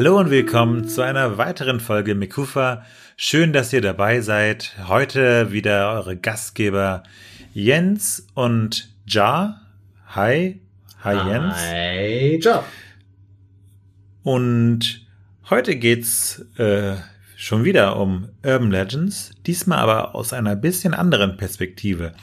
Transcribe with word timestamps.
Hallo 0.00 0.18
und 0.18 0.30
willkommen 0.30 0.88
zu 0.88 1.02
einer 1.02 1.36
weiteren 1.36 1.78
Folge 1.78 2.14
Mikufa. 2.14 2.86
Schön, 3.18 3.52
dass 3.52 3.70
ihr 3.74 3.82
dabei 3.82 4.22
seid. 4.22 4.74
Heute 4.88 5.52
wieder 5.52 5.92
eure 5.92 6.16
Gastgeber 6.16 7.02
Jens 7.52 8.26
und 8.32 8.88
Ja. 9.04 9.60
Hi. 10.06 10.58
Hi 11.04 11.28
Jens. 11.28 11.54
Hi 11.54 12.40
Ja. 12.42 12.64
Und 14.22 15.06
heute 15.50 15.76
geht's 15.76 16.46
äh, 16.56 16.94
schon 17.36 17.64
wieder 17.64 17.98
um 17.98 18.30
Urban 18.42 18.70
Legends, 18.70 19.32
diesmal 19.44 19.80
aber 19.80 20.14
aus 20.14 20.32
einer 20.32 20.56
bisschen 20.56 20.94
anderen 20.94 21.36
Perspektive. 21.36 22.14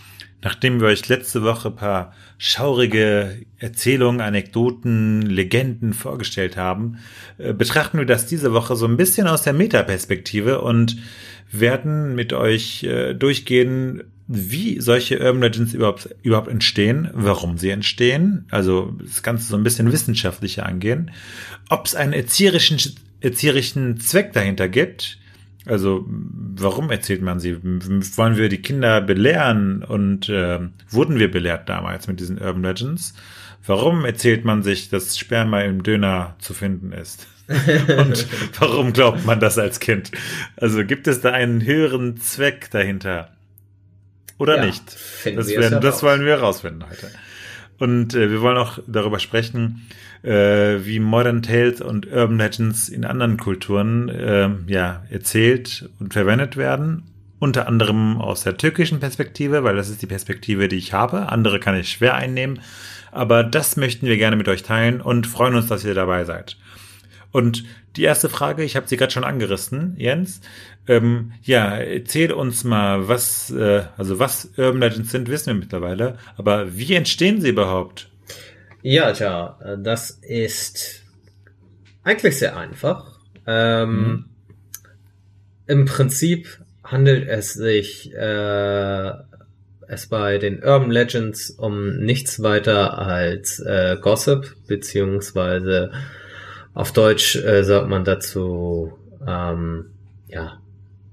Nachdem 0.43 0.79
wir 0.79 0.87
euch 0.87 1.07
letzte 1.07 1.43
Woche 1.43 1.71
paar 1.71 2.13
schaurige 2.37 3.41
Erzählungen, 3.57 4.21
Anekdoten, 4.21 5.23
Legenden 5.23 5.93
vorgestellt 5.93 6.57
haben, 6.57 6.99
äh, 7.37 7.53
betrachten 7.53 7.97
wir 7.97 8.05
das 8.05 8.27
diese 8.27 8.53
Woche 8.53 8.75
so 8.75 8.85
ein 8.85 8.97
bisschen 8.97 9.27
aus 9.27 9.41
der 9.41 9.53
Metaperspektive 9.53 10.61
und 10.61 10.97
werden 11.51 12.13
mit 12.15 12.33
euch 12.33 12.83
äh, 12.83 13.13
durchgehen, 13.13 14.03
wie 14.27 14.81
solche 14.81 15.19
Urban 15.19 15.41
Legends 15.41 15.73
überhaupt, 15.73 16.09
überhaupt 16.21 16.49
entstehen, 16.49 17.09
warum 17.13 17.57
sie 17.57 17.69
entstehen, 17.69 18.45
also 18.51 18.93
das 19.01 19.23
Ganze 19.23 19.47
so 19.47 19.55
ein 19.55 19.63
bisschen 19.63 19.91
wissenschaftlicher 19.91 20.65
angehen, 20.65 21.11
ob 21.69 21.85
es 21.85 21.95
einen 21.95 22.13
erzieherischen, 22.13 22.77
erzieherischen 23.21 23.99
Zweck 23.99 24.33
dahinter 24.33 24.67
gibt, 24.67 25.17
also 25.67 26.05
warum 26.07 26.89
erzählt 26.89 27.21
man 27.21 27.39
sie? 27.39 27.57
Wollen 27.61 28.37
wir 28.37 28.49
die 28.49 28.61
Kinder 28.61 29.01
belehren 29.01 29.83
und 29.83 30.29
äh, 30.29 30.59
wurden 30.89 31.19
wir 31.19 31.29
belehrt 31.29 31.69
damals 31.69 32.07
mit 32.07 32.19
diesen 32.19 32.39
Urban 32.39 32.63
Legends? 32.63 33.13
Warum 33.65 34.05
erzählt 34.05 34.45
man 34.45 34.63
sich, 34.63 34.89
dass 34.89 35.17
Sperma 35.17 35.61
im 35.61 35.83
Döner 35.83 36.35
zu 36.39 36.53
finden 36.53 36.91
ist? 36.93 37.27
und 37.47 38.27
warum 38.59 38.93
glaubt 38.93 39.25
man 39.25 39.39
das 39.39 39.57
als 39.57 39.79
Kind? 39.79 40.11
Also 40.57 40.85
gibt 40.85 41.07
es 41.07 41.21
da 41.21 41.31
einen 41.31 41.63
höheren 41.65 42.17
Zweck 42.17 42.69
dahinter? 42.71 43.31
Oder 44.37 44.57
ja, 44.57 44.65
nicht? 44.65 44.83
Das, 45.25 45.47
werden, 45.47 45.81
das 45.81 46.03
wollen 46.03 46.25
wir 46.25 46.33
herausfinden 46.33 46.83
heute. 46.89 47.09
Und 47.79 48.13
äh, 48.15 48.31
wir 48.31 48.41
wollen 48.41 48.57
auch 48.57 48.79
darüber 48.87 49.19
sprechen, 49.19 49.87
äh, 50.23 50.85
wie 50.85 50.99
Modern 50.99 51.41
Tales 51.41 51.81
und 51.81 52.07
Urban 52.07 52.37
Legends 52.37 52.89
in 52.89 53.05
anderen 53.05 53.37
Kulturen 53.37 54.09
äh, 54.09 54.49
ja 54.67 55.03
erzählt 55.09 55.89
und 55.99 56.13
verwendet 56.13 56.57
werden. 56.57 57.03
Unter 57.39 57.67
anderem 57.67 58.17
aus 58.17 58.43
der 58.43 58.57
türkischen 58.57 58.99
Perspektive, 58.99 59.63
weil 59.63 59.75
das 59.75 59.89
ist 59.89 60.01
die 60.01 60.07
Perspektive, 60.07 60.67
die 60.67 60.77
ich 60.77 60.93
habe. 60.93 61.29
Andere 61.29 61.59
kann 61.59 61.75
ich 61.75 61.91
schwer 61.91 62.15
einnehmen. 62.15 62.59
Aber 63.11 63.43
das 63.43 63.77
möchten 63.77 64.07
wir 64.07 64.17
gerne 64.17 64.35
mit 64.35 64.47
euch 64.47 64.63
teilen 64.63 65.01
und 65.01 65.27
freuen 65.27 65.55
uns, 65.55 65.67
dass 65.67 65.85
ihr 65.85 65.93
dabei 65.93 66.25
seid. 66.25 66.57
Und 67.31 67.63
die 67.95 68.03
erste 68.03 68.29
Frage, 68.29 68.63
ich 68.63 68.75
habe 68.75 68.87
sie 68.87 68.97
gerade 68.97 69.11
schon 69.11 69.23
angerissen, 69.23 69.95
Jens. 69.97 70.41
Ähm, 70.87 71.33
ja, 71.43 71.77
erzähl 71.77 72.31
uns 72.31 72.63
mal, 72.63 73.07
was, 73.07 73.51
äh, 73.51 73.83
also 73.97 74.19
was 74.19 74.51
Urban 74.57 74.79
Legends 74.79 75.11
sind, 75.11 75.29
wissen 75.29 75.47
wir 75.47 75.53
mittlerweile. 75.55 76.17
Aber 76.37 76.75
wie 76.77 76.93
entstehen 76.93 77.41
sie 77.41 77.49
überhaupt? 77.49 78.09
Ja, 78.81 79.11
tja, 79.11 79.77
das 79.79 80.11
ist 80.11 81.03
eigentlich 82.03 82.37
sehr 82.37 82.55
einfach. 82.55 83.19
Ähm, 83.45 83.89
mhm. 83.89 84.25
Im 85.67 85.85
Prinzip 85.85 86.59
handelt 86.83 87.27
es 87.27 87.53
sich 87.53 88.13
äh, 88.13 89.11
es 89.87 90.07
bei 90.07 90.37
den 90.37 90.63
Urban 90.63 90.91
Legends 90.91 91.49
um 91.49 91.97
nichts 91.97 92.41
weiter 92.43 92.97
als 92.97 93.59
äh, 93.59 93.97
Gossip, 93.99 94.55
beziehungsweise 94.67 95.91
auf 96.73 96.91
Deutsch 96.91 97.35
äh, 97.37 97.63
sagt 97.63 97.89
man 97.89 98.03
dazu, 98.03 98.93
ähm, 99.25 99.87
ja, 100.27 100.59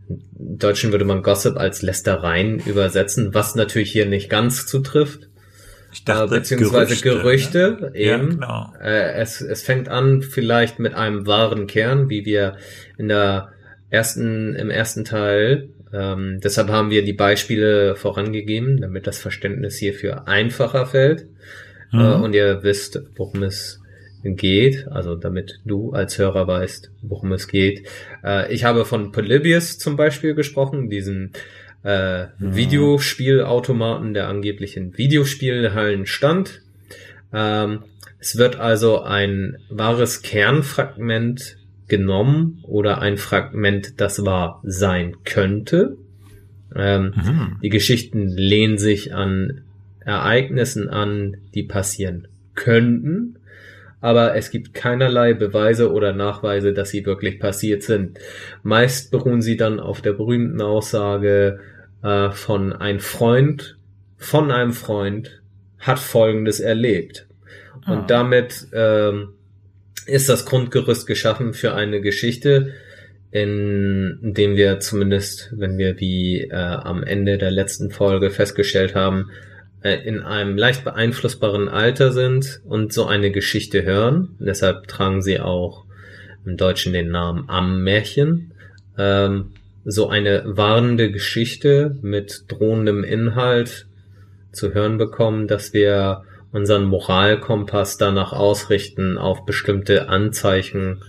im 0.09 0.59
Deutschen 0.59 0.93
würde 0.93 1.05
man 1.05 1.23
Gossip 1.23 1.57
als 1.57 1.83
Lästereien 1.83 2.59
übersetzen, 2.59 3.33
was 3.33 3.55
natürlich 3.55 3.91
hier 3.91 4.07
nicht 4.07 4.29
ganz 4.29 4.67
zutrifft. 4.67 5.29
Ich 5.95 6.05
dachte, 6.05 6.35
äh, 6.35 6.39
beziehungsweise 6.39 6.97
Gerüchte, 6.97 7.77
Gerüchte 7.77 7.91
ne? 7.93 7.99
eben. 7.99 8.31
Ja, 8.33 8.35
genau. 8.35 8.73
Äh, 8.83 9.15
es, 9.15 9.41
es 9.41 9.63
fängt 9.63 9.89
an 9.89 10.21
vielleicht 10.21 10.79
mit 10.79 10.95
einem 10.95 11.27
wahren 11.27 11.67
Kern, 11.67 12.11
wie 12.11 12.27
wir 12.27 12.59
in 12.99 13.09
der 13.09 13.53
ersten, 13.89 14.55
im 14.55 14.71
ersten 14.71 15.05
Teil, 15.05 15.71
ähm, 15.95 16.41
deshalb 16.43 16.71
haben 16.71 16.91
wir 16.91 17.05
die 17.05 17.13
Beispiele 17.13 17.95
vorangegeben, 17.95 18.81
damit 18.81 19.07
das 19.07 19.19
Verständnis 19.19 19.77
hierfür 19.77 20.27
einfacher 20.27 20.87
fällt. 20.87 21.27
Mhm. 21.93 22.01
Äh, 22.01 22.15
und 22.15 22.35
ihr 22.35 22.65
wisst, 22.65 23.01
worum 23.15 23.45
es 23.45 23.81
geht, 24.25 24.89
also 24.89 25.15
damit 25.15 25.61
du 25.65 25.93
als 25.93 26.19
Hörer 26.19 26.49
weißt, 26.49 26.91
worum 27.03 27.33
es 27.33 27.47
geht. 27.47 27.87
Äh, 28.25 28.53
ich 28.53 28.65
habe 28.65 28.85
von 28.85 29.13
Polybius 29.13 29.79
zum 29.79 29.97
Beispiel 29.97 30.35
gesprochen, 30.35 30.91
diesen 30.91 31.33
äh, 31.85 32.25
mhm. 32.39 32.57
Videospielautomaten, 32.57 34.15
der 34.15 34.29
angeblich 34.29 34.77
in 34.77 34.97
Videospielhallen 34.97 36.07
stand. 36.07 36.63
Ähm, 37.33 37.85
es 38.19 38.39
wird 38.39 38.57
also 38.57 39.03
ein 39.03 39.59
wahres 39.69 40.23
Kernfragment 40.23 41.59
genommen 41.89 42.61
oder 42.63 43.03
ein 43.03 43.19
Fragment, 43.19 44.01
das 44.01 44.25
wahr 44.25 44.61
sein 44.65 45.17
könnte. 45.25 45.99
Ähm, 46.75 47.13
mhm. 47.15 47.57
Die 47.63 47.69
Geschichten 47.69 48.29
lehnen 48.29 48.79
sich 48.79 49.15
an 49.15 49.61
Ereignissen 50.01 50.89
an, 50.89 51.37
die 51.55 51.63
passieren 51.63 52.29
könnten, 52.55 53.39
aber 54.01 54.37
es 54.37 54.51
gibt 54.51 54.75
keinerlei 54.75 55.33
Beweise 55.35 55.93
oder 55.93 56.13
Nachweise, 56.13 56.73
dass 56.73 56.91
sie 56.91 57.07
wirklich 57.07 57.41
passiert 57.41 57.83
sind. 57.83 58.19
Meist 58.63 59.11
beruhen 59.11 59.41
sie 59.41 59.57
dann 59.57 59.81
auf 59.81 60.03
der 60.03 60.13
berühmten 60.13 60.61
Aussage, 60.61 61.61
äh, 62.05 62.31
von 62.31 62.73
ein 62.73 63.01
Freund 63.01 63.77
von 64.25 64.51
einem 64.51 64.73
Freund 64.73 65.43
hat 65.79 65.99
Folgendes 65.99 66.61
erlebt. 66.61 67.27
Und 67.87 67.99
ah. 67.99 68.05
damit 68.07 68.69
ähm, 68.73 69.35
ist 70.07 70.29
das 70.29 70.47
Grundgerüst 70.47 71.07
geschaffen 71.07 71.53
für 71.53 71.75
eine 71.75 72.01
Geschichte, 72.01 72.73
in, 73.31 74.19
dem 74.23 74.57
wir 74.57 74.81
zumindest, 74.81 75.53
wenn 75.57 75.77
wir 75.77 75.99
wie 75.99 76.43
äh, 76.43 76.55
am 76.55 77.03
Ende 77.03 77.37
der 77.37 77.51
letzten 77.51 77.91
Folge 77.91 78.31
festgestellt 78.31 78.95
haben, 78.95 79.31
äh, 79.83 79.97
in 79.97 80.23
einem 80.23 80.57
leicht 80.57 80.85
beeinflussbaren 80.85 81.69
Alter 81.69 82.13
sind 82.13 82.61
und 82.65 82.93
so 82.93 83.07
eine 83.07 83.31
Geschichte 83.31 83.83
hören. 83.83 84.37
deshalb 84.39 84.87
tragen 84.89 85.21
sie 85.21 85.41
auch 85.41 85.85
im 86.47 86.57
Deutschen 86.57 86.93
den 86.93 87.11
Namen 87.11 87.49
Am-Märchen. 87.49 88.53
Ähm, 88.97 89.53
so 89.85 90.09
eine 90.09 90.43
warnende 90.47 91.11
Geschichte 91.11 91.99
mit 92.01 92.45
drohendem 92.49 93.05
Inhalt 93.05 93.87
zu 94.53 94.73
hören 94.73 94.99
bekommen, 94.99 95.47
dass 95.47 95.73
wir 95.73 96.23
unseren 96.53 96.85
Moralkompass 96.85 97.99
danach 97.99 98.33
ausrichten, 98.33 99.19
auf 99.19 99.45
bestimmte 99.45 100.09
Anzeichen 100.09 101.03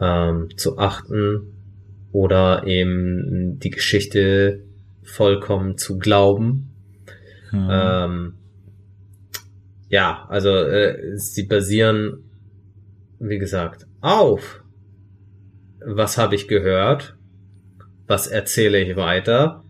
ähm, 0.00 0.50
zu 0.56 0.78
achten 0.78 1.54
oder 2.12 2.66
eben 2.66 3.58
die 3.58 3.70
Geschichte 3.70 4.62
vollkommen 5.02 5.78
zu 5.78 5.98
glauben. 5.98 6.70
Hm. 7.50 7.68
Ähm, 7.70 8.34
ja, 9.88 10.26
also 10.28 10.50
äh, 10.50 11.16
sie 11.16 11.44
basieren, 11.44 12.24
wie 13.18 13.38
gesagt, 13.38 13.86
auf 14.00 14.62
was 15.84 16.18
habe 16.18 16.34
ich 16.34 16.48
gehört 16.48 17.17
was 18.08 18.26
erzähle 18.26 18.80
ich 18.80 18.96
weiter 18.96 19.62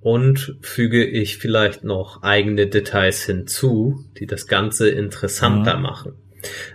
und 0.00 0.56
füge 0.60 1.04
ich 1.04 1.38
vielleicht 1.38 1.84
noch 1.84 2.22
eigene 2.22 2.66
Details 2.66 3.24
hinzu, 3.24 4.04
die 4.18 4.26
das 4.26 4.46
Ganze 4.46 4.88
interessanter 4.88 5.76
mhm. 5.76 5.82
machen. 5.82 6.12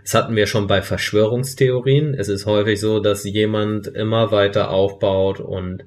Das 0.04 0.14
hatten 0.14 0.36
wir 0.36 0.46
schon 0.46 0.68
bei 0.68 0.82
Verschwörungstheorien. 0.82 2.14
Es 2.14 2.30
ist 2.30 2.46
häufig 2.46 2.80
so, 2.80 3.00
dass 3.00 3.24
jemand 3.24 3.88
immer 3.88 4.32
weiter 4.32 4.70
aufbaut 4.70 5.40
und 5.40 5.84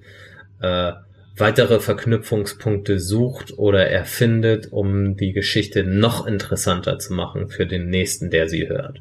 äh, 0.61 0.93
weitere 1.37 1.79
Verknüpfungspunkte 1.79 2.99
sucht 2.99 3.57
oder 3.57 3.87
erfindet, 3.87 4.73
um 4.73 5.17
die 5.17 5.33
Geschichte 5.33 5.85
noch 5.85 6.27
interessanter 6.27 6.99
zu 6.99 7.13
machen 7.15 7.49
für 7.49 7.67
den 7.67 7.89
nächsten, 7.89 8.31
der 8.31 8.49
sie 8.49 8.69
hört. 8.69 9.01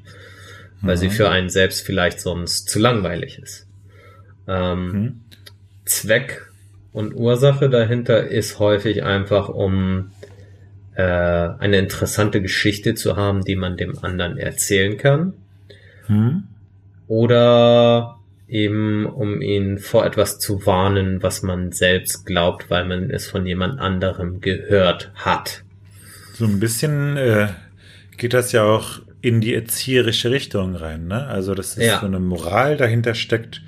Weil 0.81 0.95
mhm. 0.95 0.99
sie 0.99 1.09
für 1.09 1.29
einen 1.29 1.49
selbst 1.49 1.83
vielleicht 1.83 2.19
sonst 2.19 2.69
zu 2.69 2.77
langweilig 2.77 3.39
ist. 3.39 3.67
Ähm, 4.47 4.91
mhm. 4.91 5.21
Zweck 5.87 6.49
und 6.93 7.13
Ursache 7.15 7.69
dahinter 7.69 8.27
ist 8.27 8.59
häufig 8.59 9.03
einfach, 9.03 9.49
um 9.49 10.11
äh, 10.95 11.01
eine 11.03 11.77
interessante 11.77 12.41
Geschichte 12.41 12.95
zu 12.95 13.15
haben, 13.15 13.43
die 13.43 13.55
man 13.55 13.77
dem 13.77 14.03
anderen 14.03 14.37
erzählen 14.37 14.97
kann. 14.97 15.33
Hm? 16.07 16.43
Oder 17.07 18.17
eben 18.47 19.05
um 19.05 19.41
ihn 19.41 19.77
vor 19.77 20.05
etwas 20.05 20.39
zu 20.39 20.65
warnen, 20.65 21.21
was 21.21 21.43
man 21.43 21.71
selbst 21.71 22.25
glaubt, 22.25 22.69
weil 22.69 22.85
man 22.85 23.09
es 23.09 23.27
von 23.27 23.45
jemand 23.45 23.79
anderem 23.79 24.41
gehört 24.41 25.11
hat. 25.15 25.63
So 26.33 26.45
ein 26.45 26.59
bisschen 26.59 27.17
äh, 27.17 27.47
geht 28.17 28.33
das 28.33 28.51
ja 28.51 28.63
auch 28.63 28.99
in 29.21 29.41
die 29.41 29.53
erzieherische 29.53 30.31
Richtung 30.31 30.75
rein, 30.75 31.07
ne? 31.07 31.27
Also, 31.27 31.55
dass 31.55 31.77
es 31.77 31.85
Ja. 31.85 31.99
so 31.99 32.05
eine 32.05 32.19
Moral 32.19 32.77
dahinter 32.77 33.15
steckt 33.15 33.61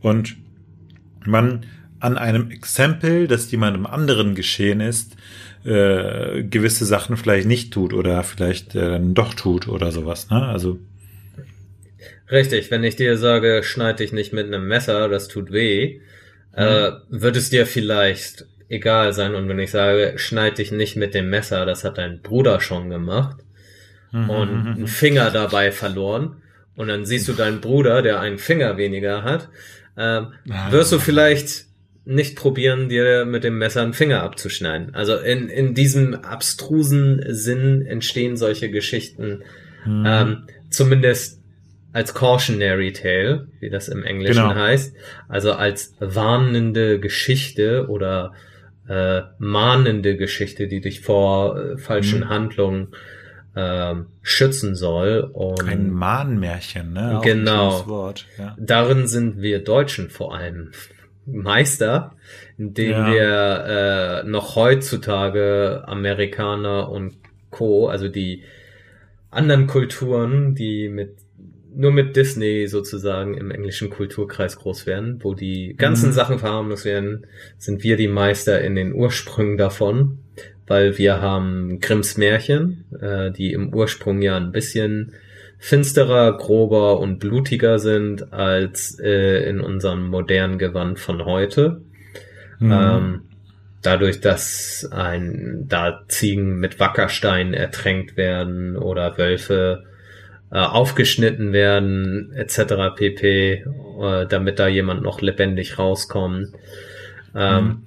und 0.00 0.36
man 1.26 1.66
an 2.00 2.18
einem 2.18 2.50
Exempel, 2.50 3.26
das 3.28 3.50
jemandem 3.50 3.86
anderen 3.86 4.34
geschehen 4.34 4.80
ist, 4.80 5.16
äh, 5.64 6.42
gewisse 6.42 6.84
Sachen 6.84 7.16
vielleicht 7.16 7.46
nicht 7.46 7.72
tut 7.72 7.94
oder 7.94 8.22
vielleicht 8.22 8.74
äh, 8.74 8.90
dann 8.90 9.14
doch 9.14 9.34
tut 9.34 9.68
oder 9.68 9.90
sowas, 9.92 10.28
ne? 10.30 10.42
Also, 10.46 10.78
Richtig, 12.30 12.70
wenn 12.70 12.84
ich 12.84 12.96
dir 12.96 13.18
sage, 13.18 13.62
schneid 13.62 14.00
dich 14.00 14.12
nicht 14.12 14.32
mit 14.32 14.46
einem 14.46 14.66
Messer, 14.66 15.08
das 15.08 15.28
tut 15.28 15.52
weh, 15.52 16.00
äh, 16.52 16.90
wird 17.10 17.36
es 17.36 17.50
dir 17.50 17.66
vielleicht 17.66 18.46
egal 18.68 19.12
sein. 19.12 19.34
Und 19.34 19.48
wenn 19.48 19.58
ich 19.58 19.70
sage, 19.70 20.14
schneid 20.16 20.58
dich 20.58 20.72
nicht 20.72 20.96
mit 20.96 21.14
dem 21.14 21.28
Messer, 21.28 21.66
das 21.66 21.84
hat 21.84 21.98
dein 21.98 22.20
Bruder 22.22 22.60
schon 22.60 22.88
gemacht 22.90 23.36
Mhm. 24.12 24.30
und 24.30 24.48
einen 24.48 24.86
Finger 24.86 25.30
dabei 25.30 25.70
verloren. 25.72 26.36
Und 26.76 26.88
dann 26.88 27.04
siehst 27.04 27.28
du 27.28 27.32
deinen 27.34 27.60
Bruder, 27.60 28.00
der 28.00 28.20
einen 28.20 28.38
Finger 28.38 28.76
weniger 28.76 29.22
hat, 29.22 29.48
ähm, 29.96 30.28
Ah. 30.50 30.72
wirst 30.72 30.92
du 30.92 30.98
vielleicht 30.98 31.66
nicht 32.06 32.36
probieren, 32.36 32.88
dir 32.88 33.24
mit 33.24 33.44
dem 33.44 33.56
Messer 33.58 33.82
einen 33.82 33.94
Finger 33.94 34.22
abzuschneiden. 34.22 34.94
Also 34.94 35.16
in, 35.16 35.48
in 35.48 35.74
diesem 35.74 36.14
abstrusen 36.14 37.22
Sinn 37.28 37.86
entstehen 37.86 38.36
solche 38.36 38.70
Geschichten, 38.70 39.42
Mhm. 39.86 40.04
ähm, 40.06 40.42
zumindest 40.70 41.40
als 41.92 42.12
cautionary 42.12 42.92
tale, 42.92 43.46
wie 43.60 43.70
das 43.70 43.88
im 43.88 44.02
Englischen 44.02 44.42
Genau. 44.48 44.54
heißt, 44.54 44.94
also 45.28 45.52
als 45.52 45.94
warnende 46.00 46.98
Geschichte 47.00 47.86
oder 47.88 48.32
äh, 48.88 49.22
mahnende 49.38 50.16
Geschichte, 50.16 50.66
die 50.68 50.80
dich 50.82 51.00
vor 51.00 51.58
äh, 51.58 51.78
falschen 51.78 52.20
Mhm. 52.20 52.28
Handlungen 52.28 52.88
ähm, 53.56 54.06
schützen 54.22 54.74
soll. 54.74 55.28
Und 55.32 55.62
Ein 55.68 55.90
Mahnmärchen, 55.90 56.92
ne? 56.92 57.18
Auch 57.18 57.22
Genau. 57.22 57.86
Wort, 57.86 58.26
ja. 58.38 58.56
darin 58.58 59.06
sind 59.06 59.40
wir 59.40 59.62
Deutschen 59.62 60.10
vor 60.10 60.34
allem 60.34 60.72
Meister, 61.26 62.14
indem 62.58 62.90
Ja. 62.90 63.06
wir 63.12 63.64
äh, 64.24 64.28
noch 64.28 64.56
heutzutage 64.56 65.82
Amerikaner 65.86 66.90
und 66.90 67.14
Co., 67.50 67.88
also 67.88 68.08
die 68.08 68.42
anderen 69.30 69.66
Kulturen, 69.66 70.54
die 70.54 70.88
mit 70.88 71.16
nur 71.76 71.90
mit 71.90 72.14
Disney 72.14 72.68
sozusagen 72.68 73.36
im 73.36 73.50
englischen 73.50 73.90
Kulturkreis 73.90 74.56
groß 74.58 74.86
werden, 74.86 75.18
wo 75.24 75.34
die 75.34 75.74
ganzen 75.76 76.10
Mhm. 76.10 76.12
Sachen 76.12 76.38
verharmlost 76.38 76.84
werden, 76.84 77.26
sind 77.58 77.82
wir 77.82 77.96
die 77.96 78.06
Meister 78.06 78.60
in 78.60 78.76
den 78.76 78.92
Ursprüngen 78.94 79.56
davon, 79.58 80.18
weil 80.66 80.98
wir 80.98 81.20
haben 81.20 81.80
Grimms 81.80 82.16
Märchen, 82.16 82.84
äh, 83.00 83.30
die 83.30 83.52
im 83.52 83.74
Ursprung 83.74 84.22
ja 84.22 84.36
ein 84.36 84.52
bisschen 84.52 85.12
finsterer, 85.58 86.36
grober 86.36 87.00
und 87.00 87.18
blutiger 87.18 87.78
sind 87.78 88.32
als 88.32 88.98
äh, 89.00 89.48
in 89.48 89.60
unserem 89.60 90.08
modernen 90.08 90.58
Gewand 90.58 90.98
von 90.98 91.24
heute. 91.24 91.80
Mhm. 92.58 92.72
Ähm, 92.72 93.22
dadurch, 93.82 94.20
dass 94.20 94.88
ein, 94.90 95.64
da 95.68 96.04
Ziegen 96.08 96.58
mit 96.58 96.80
Wackerstein 96.80 97.54
ertränkt 97.54 98.16
werden 98.16 98.76
oder 98.76 99.16
Wölfe 99.18 99.84
äh, 100.50 100.58
aufgeschnitten 100.58 101.52
werden, 101.52 102.32
etc. 102.34 102.94
pp, 102.94 103.52
äh, 103.52 104.26
damit 104.28 104.58
da 104.58 104.68
jemand 104.68 105.02
noch 105.02 105.20
lebendig 105.20 105.78
rauskommt. 105.78 106.48
Ähm, 107.34 107.64
Mhm. 107.64 107.82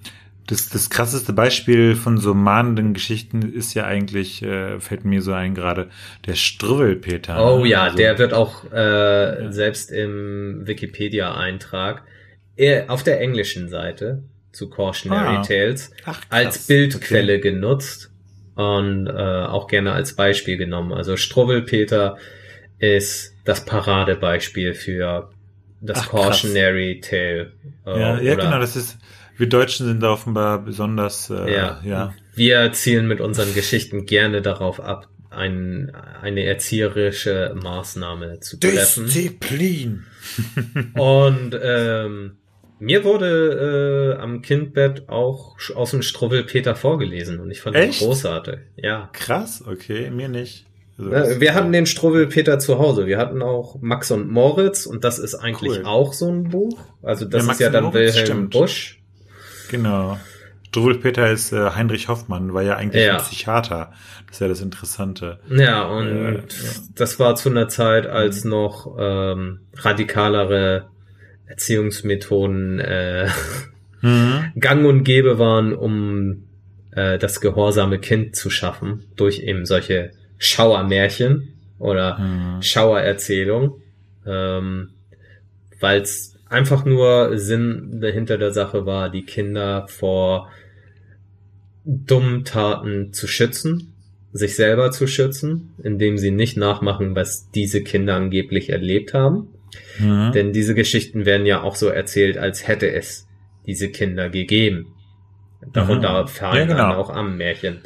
Das, 0.47 0.69
das 0.69 0.89
krasseste 0.89 1.33
Beispiel 1.33 1.95
von 1.95 2.17
so 2.17 2.33
mahnenden 2.33 2.94
Geschichten 2.94 3.41
ist 3.41 3.73
ja 3.73 3.85
eigentlich, 3.85 4.41
äh, 4.44 4.79
fällt 4.79 5.03
mir 5.05 5.21
so 5.21 5.33
ein 5.33 5.53
gerade, 5.53 5.89
der 6.25 6.35
Struwwelpeter. 6.35 7.53
Oh 7.53 7.63
ne? 7.63 7.69
ja, 7.69 7.83
Also- 7.83 7.97
der 7.97 8.17
wird 8.17 8.33
auch 8.33 8.63
äh, 8.71 9.51
selbst 9.51 9.91
im 9.91 10.65
Wikipedia-Eintrag 10.65 12.03
eher 12.55 12.89
auf 12.89 13.03
der 13.03 13.19
englischen 13.21 13.69
Seite 13.69 14.23
zu 14.51 14.69
Cautionary 14.69 15.38
Ah. 15.38 15.41
Tales 15.41 15.91
Ach, 16.05 16.19
krass. 16.21 16.25
als 16.29 16.67
Bildquelle 16.67 17.39
genutzt 17.39 18.11
und 18.55 19.07
äh, 19.07 19.11
auch 19.11 19.67
gerne 19.67 19.91
als 19.91 20.15
Beispiel 20.15 20.57
genommen. 20.57 20.94
Also 20.94 21.15
Struwwelpeter 21.17 22.17
ist 22.79 23.35
das 23.45 23.65
Paradebeispiel 23.65 24.73
für 24.73 25.29
das 25.81 25.99
Ach, 25.99 26.09
krass. 26.09 26.21
Cautionary 26.41 27.01
Tale. 27.01 27.51
äh, 27.85 27.99
Ja, 27.99 28.19
ja 28.21 28.35
genau, 28.35 28.59
das 28.59 28.75
ist, 28.75 28.97
wir 29.37 29.47
Deutschen 29.49 29.85
sind 29.87 30.01
da 30.03 30.11
offenbar 30.11 30.59
besonders, 30.63 31.29
äh, 31.29 31.53
ja. 31.53 31.81
ja. 31.83 32.13
Wir 32.35 32.71
zielen 32.73 33.07
mit 33.07 33.21
unseren 33.21 33.53
Geschichten 33.53 34.05
gerne 34.05 34.41
darauf 34.41 34.79
ab, 34.79 35.07
ein, 35.29 35.91
eine 36.21 36.43
erzieherische 36.43 37.55
Maßnahme 37.61 38.39
zu 38.39 38.59
treffen. 38.59 39.05
Disziplin. 39.05 40.05
Und 40.95 41.57
ähm, 41.61 42.37
mir 42.79 43.03
wurde 43.03 44.15
äh, 44.17 44.21
am 44.21 44.41
Kindbett 44.41 45.09
auch 45.09 45.57
aus 45.75 45.91
dem 45.91 46.01
Struwwelpeter 46.01 46.75
vorgelesen 46.75 47.39
und 47.39 47.49
ich 47.49 47.61
fand 47.61 47.75
Echt? 47.75 47.99
das 48.01 48.07
großartig. 48.07 48.59
Ja. 48.75 49.09
Krass, 49.13 49.63
okay, 49.67 50.11
mir 50.11 50.29
nicht. 50.29 50.65
Also, 50.99 51.11
Äh, 51.11 51.39
Wir 51.41 51.55
hatten 51.55 51.71
den 51.71 51.87
Struwwelpeter 51.87 52.59
zu 52.59 52.77
Hause. 52.77 53.07
Wir 53.07 53.17
hatten 53.17 53.41
auch 53.41 53.77
Max 53.81 54.11
und 54.11 54.29
Moritz 54.29 54.85
und 54.85 55.03
das 55.03 55.17
ist 55.17 55.33
eigentlich 55.35 55.79
Cool. 55.79 55.85
auch 55.85 56.13
so 56.13 56.29
ein 56.31 56.49
Buch. 56.49 56.77
Also 57.01 57.25
das 57.25 57.45
Ja, 57.47 57.51
ist 57.51 57.59
ja 57.59 57.69
dann 57.71 57.85
Moritz, 57.85 58.13
Wilhelm 58.15 58.25
stimmt. 58.25 58.49
Busch. 58.51 58.96
Genau. 59.69 60.17
Struwwelpeter 60.67 61.31
ist 61.31 61.53
äh, 61.53 61.71
Heinrich 61.71 62.07
Hoffmann, 62.09 62.53
war 62.53 62.61
ja 62.61 62.75
eigentlich 62.75 63.05
Ja. 63.05 63.13
ein 63.17 63.21
Psychiater. 63.23 63.93
Das 64.27 64.35
ist 64.35 64.39
ja 64.41 64.47
das 64.49 64.61
Interessante. 64.61 65.39
Ja, 65.49 65.83
und 65.83 66.07
Äh, 66.07 66.33
ja. 66.35 66.39
das 66.95 67.19
war 67.19 67.35
zu 67.35 67.49
einer 67.49 67.67
Zeit, 67.69 68.05
als 68.05 68.43
noch 68.43 68.95
ähm, 68.99 69.59
radikalere 69.77 70.87
Erziehungsmethoden 71.47 72.79
äh, 72.79 73.29
Mhm. 74.01 74.51
gang 74.59 74.85
und 74.85 75.03
gäbe 75.03 75.39
waren, 75.39 75.73
um 75.73 76.43
äh, 76.91 77.17
das 77.17 77.41
gehorsame 77.41 77.97
Kind 77.99 78.35
zu 78.35 78.49
schaffen, 78.49 79.05
durch 79.15 79.39
eben 79.39 79.65
solche 79.65 80.11
Schauermärchen 80.37 81.53
oder 81.79 82.19
Mhm. 82.19 82.61
Schauererzählung, 82.61 83.81
ähm, 84.25 84.89
weil 85.80 86.01
es 86.01 86.36
einfach 86.49 86.85
nur 86.85 87.37
Sinn 87.37 88.01
hinter 88.01 88.37
der 88.37 88.51
Sache 88.51 88.85
war, 88.85 89.09
die 89.09 89.23
Kinder 89.23 89.87
vor 89.87 90.49
dummen 91.85 92.44
Taten 92.44 93.13
zu 93.13 93.27
schützen, 93.27 93.94
sich 94.33 94.56
selber 94.56 94.92
zu 94.92 95.07
schützen, 95.07 95.73
indem 95.81 96.18
sie 96.18 96.31
nicht 96.31 96.57
nachmachen, 96.57 97.16
was 97.16 97.49
diese 97.51 97.81
Kinder 97.81 98.16
angeblich 98.16 98.69
erlebt 98.69 99.13
haben. 99.13 99.47
Mhm. 99.99 100.31
Denn 100.33 100.54
diese 100.54 100.75
Geschichten 100.75 101.25
werden 101.25 101.45
ja 101.45 101.61
auch 101.61 101.75
so 101.75 101.87
erzählt, 101.87 102.37
als 102.37 102.68
hätte 102.68 102.92
es 102.92 103.27
diese 103.66 103.89
Kinder 103.89 104.30
gegeben. 104.30 104.94
Darunter 105.73 106.23
Mhm. 106.23 106.27
fallen 106.27 106.56
Ja, 106.56 106.66
genau. 106.66 106.77
dann 106.77 106.95
auch 106.97 107.09
Ammenmärchen. 107.09 107.80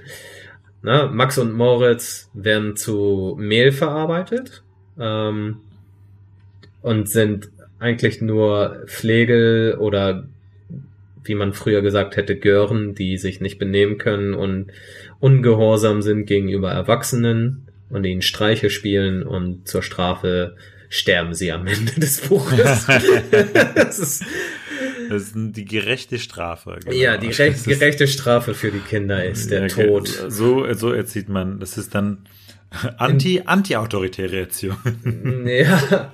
Na, 0.81 1.07
Max 1.07 1.37
und 1.37 1.53
Moritz 1.53 2.29
werden 2.33 2.75
zu 2.75 3.35
Mehl 3.39 3.71
verarbeitet 3.71 4.63
ähm, 4.99 5.57
und 6.81 7.07
sind 7.07 7.51
eigentlich 7.81 8.21
nur 8.21 8.83
Flegel 8.85 9.75
oder 9.79 10.27
wie 11.23 11.35
man 11.35 11.53
früher 11.53 11.81
gesagt 11.81 12.15
hätte, 12.15 12.35
Gören, 12.35 12.95
die 12.95 13.17
sich 13.17 13.41
nicht 13.41 13.59
benehmen 13.59 13.97
können 13.97 14.33
und 14.33 14.67
ungehorsam 15.19 16.01
sind 16.01 16.25
gegenüber 16.25 16.71
Erwachsenen 16.71 17.67
und 17.89 18.05
ihnen 18.05 18.21
Streiche 18.21 18.69
spielen 18.69 19.23
und 19.23 19.67
zur 19.67 19.83
Strafe 19.83 20.55
sterben 20.89 21.33
sie 21.33 21.51
am 21.51 21.67
Ende 21.67 21.93
des 21.99 22.21
Buches. 22.21 22.85
das 23.75 23.99
ist, 23.99 24.23
Das 25.09 25.23
ist 25.23 25.33
die 25.35 25.65
gerechte 25.65 26.19
Strafe. 26.19 26.79
genau. 26.83 26.95
ja, 26.95 27.17
die 27.17 27.27
gerechte 27.65 28.07
Strafe 28.07 28.53
für 28.53 28.71
die 28.71 28.79
Kinder 28.79 29.23
ist 29.25 29.51
der 29.51 29.61
Ja, 29.61 29.67
Tod. 29.67 30.07
So, 30.07 30.71
so 30.73 30.91
erzieht 30.91 31.29
man. 31.29 31.59
Das 31.59 31.77
ist 31.77 31.93
dann 31.95 32.19
anti, 32.97 33.41
anti-autoritäre 33.45 34.39
Erziehung. 34.39 34.77
Ja. 35.45 36.11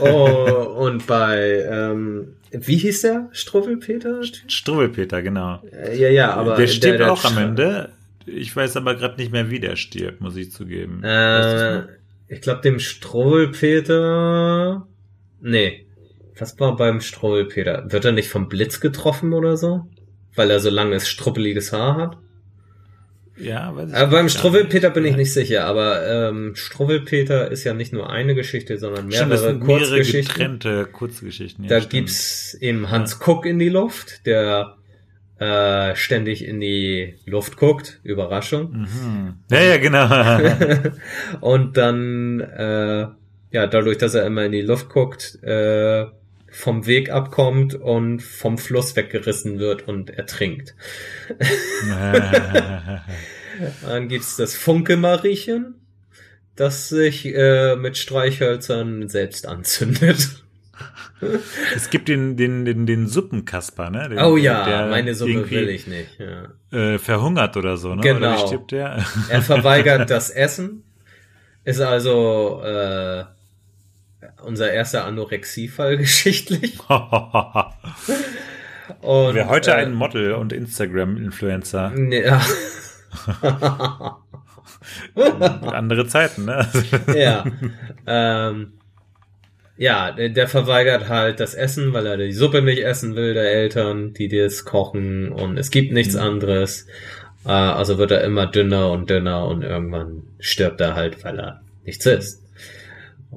Oh, 0.00 0.74
und 0.78 1.06
bei, 1.06 1.64
ähm, 1.70 2.34
wie 2.50 2.76
hieß 2.76 3.02
der? 3.02 3.28
Struwwelpeter? 3.32 4.20
Struwwelpeter, 4.48 5.22
genau. 5.22 5.60
Äh, 5.72 5.96
Ja, 5.98 6.08
ja, 6.08 6.34
aber. 6.34 6.56
der 6.56 6.66
stirbt 6.66 7.00
der 7.00 7.12
auch 7.12 7.24
am 7.24 7.38
Ende. 7.38 7.90
Ich 8.26 8.54
weiß 8.54 8.76
aber 8.76 8.94
gerade 8.96 9.16
nicht 9.20 9.32
mehr, 9.32 9.50
wie 9.50 9.60
der 9.60 9.76
stirbt, 9.76 10.20
muss 10.20 10.36
ich 10.36 10.50
zugeben. 10.52 11.02
Äh, 11.04 11.84
ich 12.28 12.40
glaube, 12.40 12.60
dem 12.62 12.78
Struwwelpeter. 12.80 14.86
Nee. 15.40 15.82
Was 16.38 16.58
war 16.60 16.76
beim 16.76 17.00
Struwwelpeter? 17.00 17.90
Wird 17.90 18.04
er 18.04 18.12
nicht 18.12 18.28
vom 18.28 18.48
Blitz 18.48 18.80
getroffen 18.80 19.32
oder 19.32 19.56
so? 19.56 19.86
Weil 20.34 20.50
er 20.50 20.60
so 20.60 20.68
langes, 20.68 21.08
struppeliges 21.08 21.72
Haar 21.72 21.96
hat? 21.96 22.18
Ja, 23.38 23.74
weiß 23.74 23.90
ich 23.90 23.94
Aber 23.96 24.10
beim. 24.10 24.28
Struwwelpeter 24.28 24.90
bin 24.90 25.04
ich 25.04 25.16
nicht 25.16 25.32
sicher, 25.32 25.64
aber 25.64 26.06
ähm, 26.28 26.54
Struwwelpeter 26.54 27.50
ist 27.50 27.64
ja 27.64 27.74
nicht 27.74 27.92
nur 27.92 28.10
eine 28.10 28.34
Geschichte, 28.34 28.78
sondern 28.78 29.10
Stimmt, 29.12 29.30
mehrere 29.30 29.54
mehrere 29.54 29.58
Kurzgeschichten. 29.66 30.34
getrennte 30.34 30.86
Kurzgeschichten. 30.86 31.64
Ja, 31.64 31.70
da 31.70 31.76
stimmt. 31.80 31.90
gibt's 31.92 32.54
eben 32.54 32.90
Hans 32.90 33.18
Kuck 33.18 33.46
in 33.46 33.58
die 33.58 33.68
Luft, 33.68 34.26
der 34.26 34.76
äh, 35.38 35.94
ständig 35.96 36.46
in 36.46 36.60
die 36.60 37.16
Luft 37.26 37.56
guckt. 37.56 38.00
Überraschung. 38.02 38.72
Mhm. 38.72 39.34
Ja, 39.50 39.60
ja, 39.60 39.76
genau. 39.76 40.90
und 41.40 41.76
dann, 41.76 42.40
äh, 42.40 43.06
ja, 43.50 43.66
dadurch, 43.66 43.98
dass 43.98 44.14
er 44.14 44.24
immer 44.26 44.44
in 44.46 44.52
die 44.52 44.62
Luft 44.62 44.88
guckt, 44.88 45.38
äh, 45.42 46.06
vom 46.56 46.86
Weg 46.86 47.10
abkommt 47.10 47.74
und 47.74 48.22
vom 48.22 48.56
Fluss 48.56 48.96
weggerissen 48.96 49.58
wird 49.58 49.86
und 49.86 50.08
ertrinkt. 50.10 50.74
dann 53.82 54.08
gibt's 54.08 54.36
das 54.36 54.56
Funke-Mariechen, 54.56 55.74
das 56.56 56.88
sich 56.88 57.26
äh, 57.26 57.76
mit 57.76 57.98
Streichhölzern 57.98 59.08
selbst 59.08 59.46
anzündet. 59.46 60.28
Es 61.74 61.88
gibt 61.88 62.08
den, 62.08 62.36
den, 62.36 62.66
den, 62.66 62.84
den 62.84 63.06
Suppenkasper, 63.06 63.88
ne? 63.88 64.10
Den, 64.10 64.18
oh 64.18 64.36
ja, 64.36 64.86
meine 64.90 65.14
Suppe 65.14 65.50
will 65.50 65.70
ich 65.70 65.86
nicht. 65.86 66.18
Ja. 66.18 66.52
Äh, 66.78 66.98
verhungert 66.98 67.56
oder 67.56 67.78
so, 67.78 67.94
ne? 67.94 68.02
Genau. 68.02 68.46
Der? 68.70 69.02
er 69.30 69.40
verweigert 69.40 70.10
das 70.10 70.28
Essen, 70.28 70.82
ist 71.64 71.80
also 71.80 72.60
äh, 72.62 73.24
unser 74.42 74.72
erster 74.72 75.04
Anorexie-Fall 75.04 75.96
geschichtlich. 75.98 76.78
und, 76.88 77.74
Wer 79.34 79.48
heute 79.48 79.72
äh, 79.72 79.74
ein 79.74 79.94
Model 79.94 80.34
und 80.34 80.52
Instagram-Influencer. 80.52 81.92
Ja. 82.10 82.40
Andere 85.14 86.06
Zeiten, 86.06 86.44
ne? 86.44 86.68
ja. 87.14 87.44
Ähm, 88.06 88.72
ja, 89.78 90.12
der, 90.12 90.48
verweigert 90.48 91.08
halt 91.08 91.40
das 91.40 91.54
Essen, 91.54 91.92
weil 91.92 92.06
er 92.06 92.16
die 92.16 92.32
Suppe 92.32 92.62
nicht 92.62 92.82
essen 92.82 93.14
will, 93.14 93.34
der 93.34 93.52
Eltern, 93.52 94.14
die 94.14 94.28
das 94.28 94.64
kochen 94.64 95.30
und 95.30 95.58
es 95.58 95.70
gibt 95.70 95.92
nichts 95.92 96.14
mhm. 96.14 96.20
anderes. 96.20 96.86
Äh, 97.44 97.50
also 97.50 97.98
wird 97.98 98.10
er 98.10 98.24
immer 98.24 98.46
dünner 98.46 98.90
und 98.90 99.10
dünner 99.10 99.46
und 99.46 99.62
irgendwann 99.62 100.22
stirbt 100.38 100.80
er 100.80 100.94
halt, 100.94 101.22
weil 101.24 101.38
er 101.38 101.60
nichts 101.84 102.06
isst. 102.06 102.42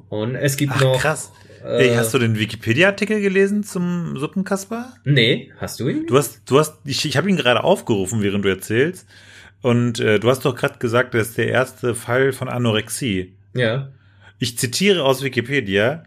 Und 0.08 0.34
es 0.34 0.56
gibt 0.56 0.72
Ach, 0.76 0.80
noch. 0.80 1.00
Krass. 1.00 1.32
Äh, 1.64 1.88
Ey, 1.88 1.94
hast 1.94 2.14
du 2.14 2.18
den 2.18 2.38
Wikipedia-Artikel 2.38 3.20
gelesen 3.20 3.62
zum 3.64 4.16
Suppenkasper? 4.16 4.94
Nee, 5.04 5.52
hast 5.58 5.80
du 5.80 5.88
ihn? 5.88 6.06
Du 6.06 6.16
hast, 6.16 6.42
du 6.46 6.58
hast, 6.58 6.78
ich, 6.84 7.04
ich 7.04 7.16
habe 7.16 7.28
ihn 7.28 7.36
gerade 7.36 7.62
aufgerufen, 7.62 8.22
während 8.22 8.44
du 8.44 8.48
erzählst. 8.48 9.06
Und 9.62 10.00
äh, 10.00 10.18
du 10.18 10.30
hast 10.30 10.44
doch 10.44 10.56
gerade 10.56 10.78
gesagt, 10.78 11.14
das 11.14 11.28
ist 11.28 11.38
der 11.38 11.48
erste 11.48 11.94
Fall 11.94 12.32
von 12.32 12.48
Anorexie. 12.48 13.36
Ja. 13.54 13.90
Ich 14.38 14.56
zitiere 14.56 15.04
aus 15.04 15.22
Wikipedia. 15.22 16.04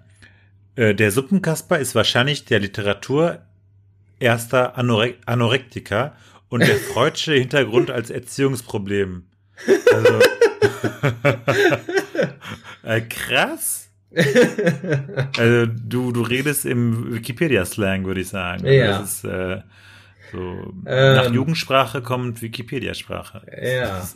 Äh, 0.76 0.96
der 0.96 1.12
Suppenkasper 1.12 1.78
ist 1.78 1.94
wahrscheinlich 1.94 2.46
der 2.46 2.60
Literatur 2.60 3.44
erster 4.20 4.78
Anore 4.78 5.16
Anorektiker 5.26 6.16
und 6.50 6.62
der 6.62 6.76
freudsche 6.94 7.34
Hintergrund 7.34 7.92
als 7.92 8.10
Erziehungsproblem. 8.10 9.26
Also, 9.94 10.20
äh, 12.84 13.02
krass. 13.02 13.90
also 15.38 15.66
du, 15.66 16.12
du 16.12 16.22
redest 16.22 16.66
im 16.66 17.16
Wikipedia-Slang, 17.16 18.06
würde 18.06 18.22
ich 18.22 18.30
sagen. 18.30 18.66
Ja. 18.68 19.00
Das 19.00 19.14
ist 19.14 19.24
äh, 19.26 19.62
so 20.32 20.74
ähm, 20.86 21.16
nach 21.16 21.32
Jugendsprache 21.32 22.02
kommt 22.02 22.42
Wikipedia-Sprache. 22.42 23.42
Ja. 23.62 24.08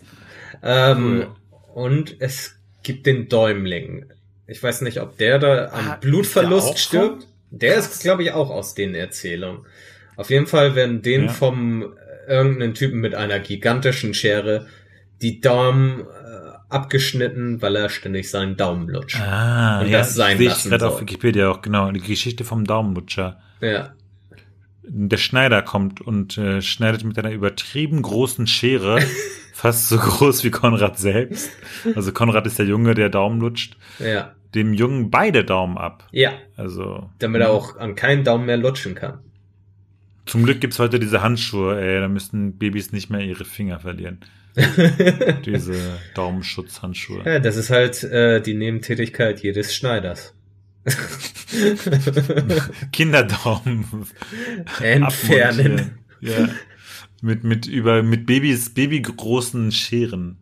ähm, 0.63 1.27
und 1.73 2.15
es 2.19 2.59
gibt 2.83 3.05
den 3.05 3.27
Däumling. 3.29 4.05
Ich 4.47 4.61
weiß 4.61 4.81
nicht, 4.81 5.01
ob 5.01 5.17
der 5.17 5.39
da 5.39 5.69
am 5.71 5.91
ah, 5.91 5.97
Blutverlust 5.99 6.73
der 6.73 6.77
stirbt. 6.77 7.23
Vom? 7.23 7.31
Der 7.49 7.75
Krass. 7.75 7.87
ist, 7.87 8.01
glaube 8.01 8.23
ich, 8.23 8.31
auch 8.31 8.49
aus 8.49 8.75
den 8.75 8.93
Erzählungen. 8.93 9.65
Auf 10.15 10.29
jeden 10.29 10.47
Fall 10.47 10.75
werden 10.75 11.01
den 11.01 11.25
ja. 11.25 11.31
vom 11.31 11.83
äh, 11.83 12.31
irgendeinen 12.31 12.73
Typen 12.73 12.99
mit 12.99 13.15
einer 13.15 13.39
gigantischen 13.39 14.13
Schere 14.13 14.67
die 15.21 15.41
Daumen 15.41 16.05
abgeschnitten, 16.69 17.61
weil 17.61 17.75
er 17.75 17.89
ständig 17.89 18.29
seinen 18.29 18.57
Daumen 18.57 18.89
lutscht. 18.89 19.19
Ah, 19.19 19.81
und 19.81 19.87
ja, 19.87 19.99
das 19.99 20.15
sein 20.15 20.37
sehe 20.37 20.49
ich 20.49 20.63
gerade 20.63 20.87
auf 20.87 21.01
Wikipedia 21.01 21.49
auch, 21.49 21.61
genau. 21.61 21.91
Die 21.91 21.99
Geschichte 21.99 22.43
vom 22.43 22.65
Daumenlutscher. 22.65 23.39
Ja. 23.61 23.93
Der 24.83 25.17
Schneider 25.17 25.61
kommt 25.61 26.01
und 26.01 26.37
äh, 26.37 26.61
schneidet 26.61 27.03
mit 27.03 27.17
einer 27.19 27.31
übertrieben 27.31 28.01
großen 28.01 28.47
Schere, 28.47 28.99
fast 29.53 29.89
so 29.89 29.97
groß 29.97 30.43
wie 30.43 30.51
Konrad 30.51 30.97
selbst. 30.97 31.49
Also 31.95 32.11
Konrad 32.11 32.47
ist 32.47 32.59
der 32.59 32.65
Junge, 32.65 32.93
der 32.93 33.09
Daumen 33.09 33.39
lutscht. 33.39 33.77
Ja 33.99 34.33
dem 34.55 34.73
Jungen 34.73 35.09
beide 35.09 35.43
Daumen 35.43 35.77
ab. 35.77 36.07
Ja. 36.11 36.33
Also. 36.55 37.09
Damit 37.19 37.41
er 37.41 37.51
auch 37.51 37.77
an 37.77 37.95
keinen 37.95 38.23
Daumen 38.23 38.45
mehr 38.45 38.57
lutschen 38.57 38.95
kann. 38.95 39.19
Zum 40.25 40.43
Glück 40.43 40.59
gibt's 40.59 40.79
heute 40.79 40.99
diese 40.99 41.21
Handschuhe, 41.21 41.79
ey, 41.79 42.01
da 42.01 42.07
müssten 42.09 42.57
Babys 42.57 42.91
nicht 42.91 43.09
mehr 43.09 43.21
ihre 43.21 43.45
Finger 43.45 43.79
verlieren. 43.79 44.19
diese 45.45 45.99
Daumenschutzhandschuhe. 46.15 47.23
Ja, 47.25 47.39
das 47.39 47.57
ist 47.57 47.69
halt 47.69 48.03
äh, 48.03 48.41
die 48.41 48.55
Nebentätigkeit 48.55 49.41
jedes 49.41 49.75
Schneiders. 49.75 50.33
Kinderdaumen 52.91 54.07
entfernen. 54.81 55.99
Ja. 56.21 56.49
Mit, 57.21 57.43
mit 57.43 57.67
über, 57.67 58.03
mit 58.03 58.25
Babys, 58.25 58.73
babygroßen 58.73 59.71
Scheren. 59.71 60.37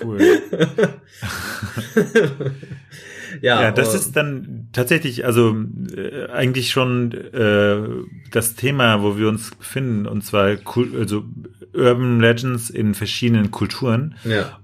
cool. 0.00 0.20
ja, 3.40 3.62
ja, 3.62 3.70
das 3.70 3.94
ist 3.94 4.16
dann 4.16 4.68
tatsächlich, 4.72 5.24
also 5.24 5.56
äh, 5.96 6.26
eigentlich 6.26 6.70
schon 6.70 7.12
äh, 7.12 7.78
das 8.30 8.54
Thema, 8.54 9.02
wo 9.02 9.16
wir 9.16 9.28
uns 9.28 9.54
befinden, 9.54 10.06
und 10.06 10.24
zwar 10.24 10.58
also 10.98 11.24
Urban 11.74 12.20
Legends 12.20 12.70
in 12.70 12.94
verschiedenen 12.94 13.50
Kulturen. 13.50 14.14
Ja. 14.24 14.58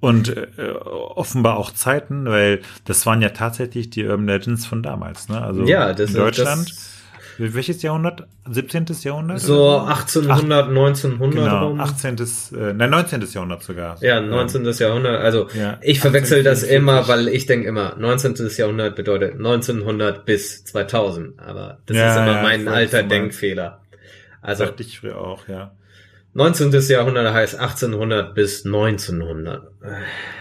Und 0.00 0.36
äh, 0.36 0.70
offenbar 0.72 1.56
auch 1.56 1.72
Zeiten, 1.72 2.26
weil 2.26 2.60
das 2.84 3.06
waren 3.06 3.22
ja 3.22 3.30
tatsächlich 3.30 3.90
die 3.90 4.04
Urban 4.04 4.26
Legends 4.26 4.66
von 4.66 4.82
damals, 4.82 5.28
ne? 5.28 5.40
Also 5.40 5.64
ja, 5.64 5.92
das, 5.94 6.10
in 6.10 6.16
Deutschland. 6.16 6.68
Das 6.68 6.96
welches 7.38 7.82
Jahrhundert? 7.82 8.26
17. 8.50 8.86
Jahrhundert? 9.02 9.40
So 9.40 9.78
1800, 9.78 10.64
Ach, 10.64 10.68
1900 10.68 11.44
genau, 11.44 11.68
rum. 11.68 11.80
18. 11.80 12.16
Äh, 12.16 12.72
nein, 12.72 12.90
19. 12.90 13.26
Jahrhundert 13.32 13.62
sogar. 13.62 14.02
Ja, 14.02 14.20
19. 14.20 14.64
Ähm, 14.64 14.72
Jahrhundert. 14.72 15.20
Also 15.20 15.48
ja, 15.54 15.78
ich 15.82 16.00
verwechsel 16.00 16.42
das 16.42 16.62
immer, 16.62 17.08
weil 17.08 17.28
ich 17.28 17.46
denke 17.46 17.68
immer, 17.68 17.94
19. 17.98 18.36
Jahrhundert 18.56 18.96
bedeutet 18.96 19.34
1900 19.34 20.24
bis 20.24 20.64
2000. 20.64 21.38
Aber 21.38 21.78
das 21.86 21.96
ja, 21.96 22.10
ist 22.10 22.16
immer 22.16 22.36
ja, 22.36 22.42
mein 22.42 22.68
alter 22.68 23.02
Denkfehler. 23.02 23.80
Also 24.40 24.64
dachte 24.64 24.82
ich 24.82 25.00
früher 25.00 25.18
auch, 25.18 25.46
ja. 25.48 25.72
19. 26.36 26.70
Jahrhundert 26.90 27.32
heißt 27.32 27.58
1800 27.58 28.34
bis 28.34 28.66
1900. 28.66 29.72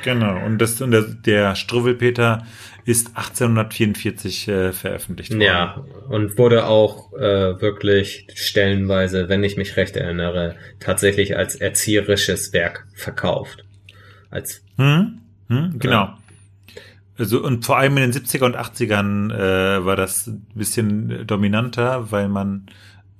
Genau, 0.03 0.45
und, 0.45 0.57
das, 0.57 0.81
und 0.81 0.91
der, 0.91 1.03
der 1.03 1.55
Struwwelpeter 1.55 2.45
ist 2.83 3.15
1844 3.15 4.47
äh, 4.49 4.73
veröffentlicht 4.73 5.31
worden. 5.31 5.41
Ja, 5.41 5.85
und 6.09 6.37
wurde 6.37 6.65
auch 6.65 7.13
äh, 7.13 7.61
wirklich 7.61 8.27
stellenweise, 8.35 9.29
wenn 9.29 9.41
ich 9.45 9.55
mich 9.55 9.77
recht 9.77 9.95
erinnere, 9.95 10.57
tatsächlich 10.81 11.37
als 11.37 11.55
erzieherisches 11.55 12.51
Werk 12.51 12.85
verkauft. 12.93 13.63
Als 14.29 14.65
hm? 14.75 15.21
Hm? 15.47 15.79
Genau. 15.79 15.93
Ja. 15.93 16.17
Also 17.17 17.41
und 17.41 17.65
vor 17.65 17.77
allem 17.77 17.95
in 17.95 18.11
den 18.11 18.21
70er 18.21 18.43
und 18.43 18.57
80ern 18.57 19.33
äh, 19.33 19.85
war 19.85 19.95
das 19.95 20.27
ein 20.27 20.45
bisschen 20.53 21.25
dominanter, 21.25 22.11
weil 22.11 22.27
man 22.27 22.65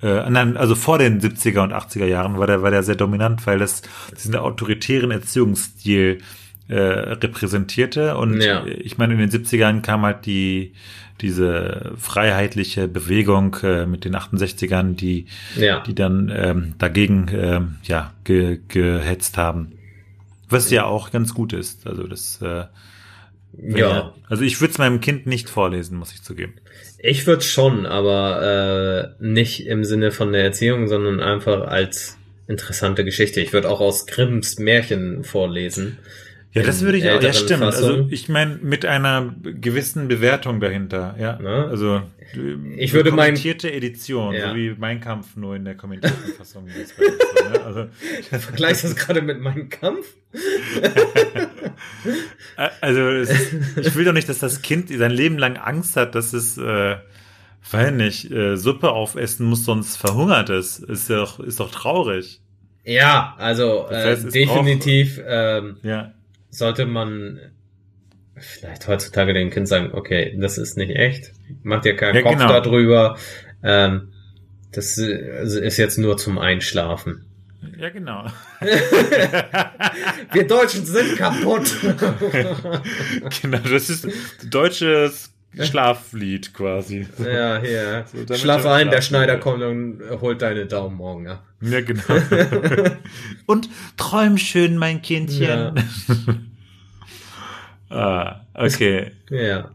äh, 0.06 0.30
nein, 0.30 0.56
also 0.56 0.76
vor 0.76 1.00
den 1.00 1.20
70er 1.20 1.64
und 1.64 1.74
80er 1.74 2.06
Jahren 2.06 2.38
war 2.38 2.46
der, 2.46 2.62
war 2.62 2.70
der 2.70 2.84
sehr 2.84 2.96
dominant, 2.96 3.48
weil 3.48 3.58
das 3.58 3.82
diesen 4.16 4.36
autoritären 4.36 5.10
Erziehungsstil 5.10 6.20
äh, 6.68 6.76
repräsentierte. 6.76 8.16
Und 8.18 8.40
ja. 8.40 8.66
ich 8.66 8.98
meine, 9.00 9.14
in 9.14 9.20
den 9.20 9.32
70ern 9.32 9.82
kam 9.82 10.04
halt 10.04 10.26
die 10.26 10.74
diese 11.22 11.94
freiheitliche 11.98 12.90
Bewegung 12.90 13.56
äh, 13.64 13.86
mit 13.86 14.04
den 14.04 14.18
68ern, 14.18 14.96
die, 14.96 15.28
ja. 15.56 15.80
die 15.80 15.96
dann 15.96 16.30
ähm, 16.36 16.74
dagegen 16.78 17.30
ähm, 17.34 17.76
ja, 17.84 18.14
ge, 18.26 18.60
gehetzt 18.68 19.38
haben. 19.38 19.72
Was 20.50 20.70
ja 20.70 20.84
auch 20.84 21.12
ganz 21.12 21.34
gut 21.34 21.54
ist. 21.54 21.88
Also 21.88 22.06
das 22.06 22.42
äh, 22.42 22.66
ja. 23.64 24.14
Also 24.28 24.44
ich 24.44 24.60
würde 24.60 24.74
es 24.74 24.78
meinem 24.78 25.00
Kind 25.00 25.26
nicht 25.26 25.50
vorlesen, 25.50 25.98
muss 25.98 26.12
ich 26.12 26.22
zugeben. 26.22 26.54
Ich 27.08 27.28
würde 27.28 27.44
schon, 27.44 27.86
aber 27.86 29.14
äh, 29.20 29.24
nicht 29.24 29.68
im 29.68 29.84
Sinne 29.84 30.10
von 30.10 30.34
der 30.34 30.44
Erziehung, 30.44 30.88
sondern 30.88 31.20
einfach 31.20 31.68
als 31.68 32.18
interessante 32.48 33.06
Geschichte. 33.06 33.42
Ich 33.42 33.54
würde 33.54 33.70
auch 33.70 33.80
aus 33.80 34.08
Grimms 34.08 34.58
Märchen 34.58 35.24
vorlesen. 35.24 36.00
Ja, 36.56 36.64
das 36.64 36.82
würde 36.82 36.98
ich 36.98 37.10
auch. 37.10 37.22
Ja, 37.22 37.34
stimmt. 37.34 37.64
Also 37.64 37.82
Fassung. 37.82 37.96
Also 38.04 38.08
ich 38.12 38.30
meine 38.30 38.58
mit 38.62 38.86
einer 38.86 39.36
gewissen 39.44 40.08
Bewertung 40.08 40.62
dahinter. 40.62 41.14
Ja, 41.20 41.38
Na? 41.42 41.68
also 41.68 42.02
ich 42.78 42.94
würde 42.94 43.10
kommentierte 43.10 43.68
mein, 43.68 43.76
Edition, 43.76 44.34
ja. 44.34 44.50
so 44.50 44.56
wie 44.56 44.74
Mein 44.78 45.02
Kampf 45.02 45.36
nur 45.36 45.58
in 45.58 45.66
der 45.66 45.76
kommentierten 45.76 46.34
Fassung. 46.38 46.68
so, 46.70 47.50
ne? 47.50 47.66
also, 47.66 47.88
Vergleichst 48.40 48.86
du 48.86 48.88
das 48.88 48.96
gerade 48.96 49.22
mit 49.22 49.42
Mein 49.42 49.68
Kampf? 49.68 50.06
also 52.82 53.10
ist, 53.10 53.54
ich 53.82 53.96
will 53.96 54.06
doch 54.06 54.14
nicht, 54.14 54.30
dass 54.30 54.40
das 54.40 54.62
Kind 54.62 54.90
sein 54.90 55.12
Leben 55.12 55.38
lang 55.38 55.58
Angst 55.58 55.98
hat, 55.98 56.16
dass 56.16 56.32
es 56.32 56.58
äh, 56.58 56.96
Weil 57.70 57.92
nicht, 57.92 58.32
äh, 58.32 58.56
Suppe 58.56 58.92
aufessen 58.92 59.46
muss, 59.46 59.66
sonst 59.66 59.98
verhungert 59.98 60.50
es. 60.50 60.80
Ist 60.80 61.10
doch, 61.10 61.42
ist 61.42 61.60
doch 61.60 61.70
traurig. 61.70 62.40
Ja, 62.86 63.36
also 63.38 63.88
Das 63.90 64.06
äh, 64.06 64.08
heißt, 64.08 64.26
es 64.28 64.34
definitiv 64.34 65.20
ähm, 65.26 65.78
Ja. 65.84 66.14
Sollte 66.58 66.86
man 66.86 67.40
vielleicht 68.38 68.88
heutzutage 68.88 69.34
dem 69.34 69.50
Kind 69.50 69.68
sagen, 69.68 69.92
okay, 69.94 70.38
das 70.40 70.58
ist 70.58 70.78
nicht 70.78 70.92
echt, 70.96 71.32
mach 71.64 71.82
dir 71.82 71.96
keinen 71.96 72.16
Ja, 72.16 72.22
Kopf 72.22 72.34
genau. 72.38 72.48
darüber. 72.48 73.18
Ähm, 73.64 74.14
das 74.72 74.98
äh, 74.98 75.44
ist 75.44 75.78
jetzt 75.78 75.98
nur 75.98 76.18
zum 76.18 76.38
Einschlafen. 76.38 77.26
Ja, 77.78 77.90
genau. 77.90 78.26
Wir 80.32 80.48
Deutschen 80.48 80.86
sind 80.86 81.18
kaputt. 81.18 81.76
genau, 83.42 83.58
das 83.58 83.90
ist 83.90 84.08
deutsches 84.50 85.35
Schlaflied 85.64 86.54
quasi. 86.54 87.08
ja, 87.20 87.60
hier. 87.62 88.06
So, 88.28 88.36
Schlaf 88.36 88.66
ein, 88.66 88.90
der 88.90 89.02
Schneider 89.02 89.38
kommt 89.38 89.64
und 89.64 90.02
holt 90.22 90.42
deine 90.42 90.66
Daumen 90.66 90.98
morgen 90.98 91.28
ab. 91.28 91.44
Ja, 91.62 91.82
genau. 91.82 92.04
Und 93.46 93.70
träum 93.98 94.38
schön, 94.38 94.78
mein 94.78 95.02
Kindchen. 95.02 95.48
Ja. 95.48 95.74
ah, 97.90 98.46
okay. 98.54 99.12
Ja. 99.30 99.72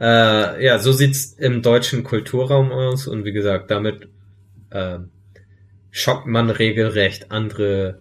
Äh, 0.00 0.64
ja, 0.64 0.78
so 0.78 0.92
sieht's 0.92 1.32
im 1.32 1.62
deutschen 1.62 2.04
Kulturraum 2.04 2.72
aus 2.72 3.06
und 3.06 3.24
wie 3.24 3.32
gesagt, 3.32 3.70
damit 3.70 4.08
ähm, 4.70 5.10
schockt 5.90 6.26
man 6.26 6.50
regelrecht 6.50 7.30
andere 7.30 8.00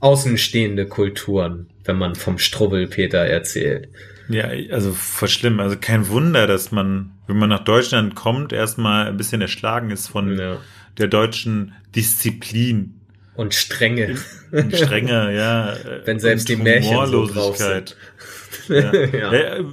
außenstehende 0.00 0.86
Kulturen, 0.86 1.70
wenn 1.84 1.96
man 1.96 2.14
vom 2.14 2.38
Strubbelpeter 2.38 3.20
erzählt. 3.20 3.88
Ja, 4.28 4.44
also 4.70 4.92
voll 4.92 5.28
schlimm. 5.28 5.60
Also 5.60 5.76
kein 5.78 6.08
Wunder, 6.08 6.46
dass 6.46 6.72
man, 6.72 7.12
wenn 7.26 7.36
man 7.38 7.48
nach 7.50 7.64
Deutschland 7.64 8.14
kommt, 8.14 8.52
erstmal 8.52 9.08
ein 9.08 9.16
bisschen 9.16 9.40
erschlagen 9.40 9.90
ist 9.90 10.08
von 10.08 10.38
Ja. 10.38 10.58
der 10.98 11.08
deutschen 11.08 11.72
Disziplin. 11.94 13.00
Und 13.34 13.54
Strenge. 13.54 14.16
Und 14.52 14.74
Strenge, 14.76 15.34
ja. 15.36 15.72
äh, 15.74 16.02
Wenn 16.06 16.20
selbst 16.20 16.48
die 16.48 16.56
Märchen 16.56 16.94
so 17.06 17.26
drauf 17.26 17.58
Humorlosigkeit. 17.58 17.96
ja. 18.68 18.94
Ja. 18.94 19.32
Äh, 19.32 19.64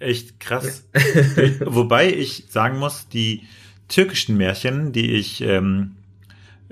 echt 0.00 0.40
krass. 0.40 0.84
Wobei 1.60 2.12
ich 2.12 2.44
sagen 2.48 2.78
muss, 2.78 3.08
die 3.08 3.42
türkischen 3.88 4.36
Märchen, 4.36 4.92
die 4.92 5.12
ich 5.12 5.42
ähm, 5.42 5.96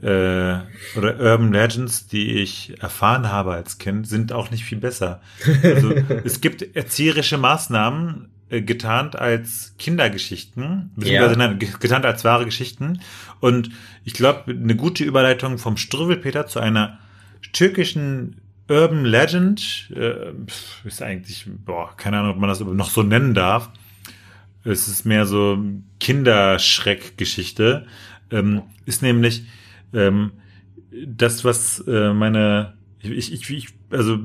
äh, 0.02 0.58
oder 0.98 1.18
Urban 1.20 1.52
Legends, 1.52 2.06
die 2.08 2.32
ich 2.40 2.74
erfahren 2.82 3.30
habe 3.30 3.52
als 3.54 3.78
Kind, 3.78 4.06
sind 4.08 4.32
auch 4.32 4.50
nicht 4.50 4.64
viel 4.64 4.78
besser. 4.78 5.20
Also 5.62 5.90
es 6.24 6.40
gibt 6.40 6.74
erzieherische 6.76 7.38
Maßnahmen 7.38 8.28
äh, 8.50 8.62
getarnt 8.62 9.14
als 9.16 9.74
Kindergeschichten, 9.78 10.90
beziehungsweise 10.96 11.32
Ja. 11.40 11.48
nein, 11.48 11.58
ge- 11.58 11.70
getarnt 11.78 12.04
als 12.04 12.24
wahre 12.24 12.44
Geschichten. 12.44 13.00
Und 13.40 13.70
ich 14.04 14.12
glaube, 14.14 14.50
eine 14.52 14.74
gute 14.76 15.04
Überleitung 15.04 15.58
vom 15.58 15.76
Struwwelpeter 15.76 16.46
zu 16.48 16.58
einer 16.60 16.98
türkischen 17.52 18.40
Urban 18.68 19.04
Legend 19.04 19.90
äh, 19.94 20.32
ist 20.84 21.00
eigentlich, 21.02 21.46
boah, 21.64 21.96
keine 21.96 22.18
Ahnung, 22.18 22.32
ob 22.32 22.38
man 22.38 22.48
das 22.48 22.60
noch 22.60 22.90
so 22.90 23.02
nennen 23.02 23.34
darf. 23.34 23.70
Es 24.64 24.86
ist 24.88 25.04
mehr 25.04 25.26
so 25.26 25.58
Kinderschreckgeschichte. 26.00 27.86
Ähm, 28.30 28.62
ist 28.86 29.02
nämlich 29.02 29.44
ähm, 29.92 30.32
das, 31.06 31.44
was 31.44 31.80
äh, 31.86 32.12
meine, 32.12 32.74
ich, 33.00 33.32
ich, 33.32 33.50
ich, 33.50 33.68
also 33.90 34.18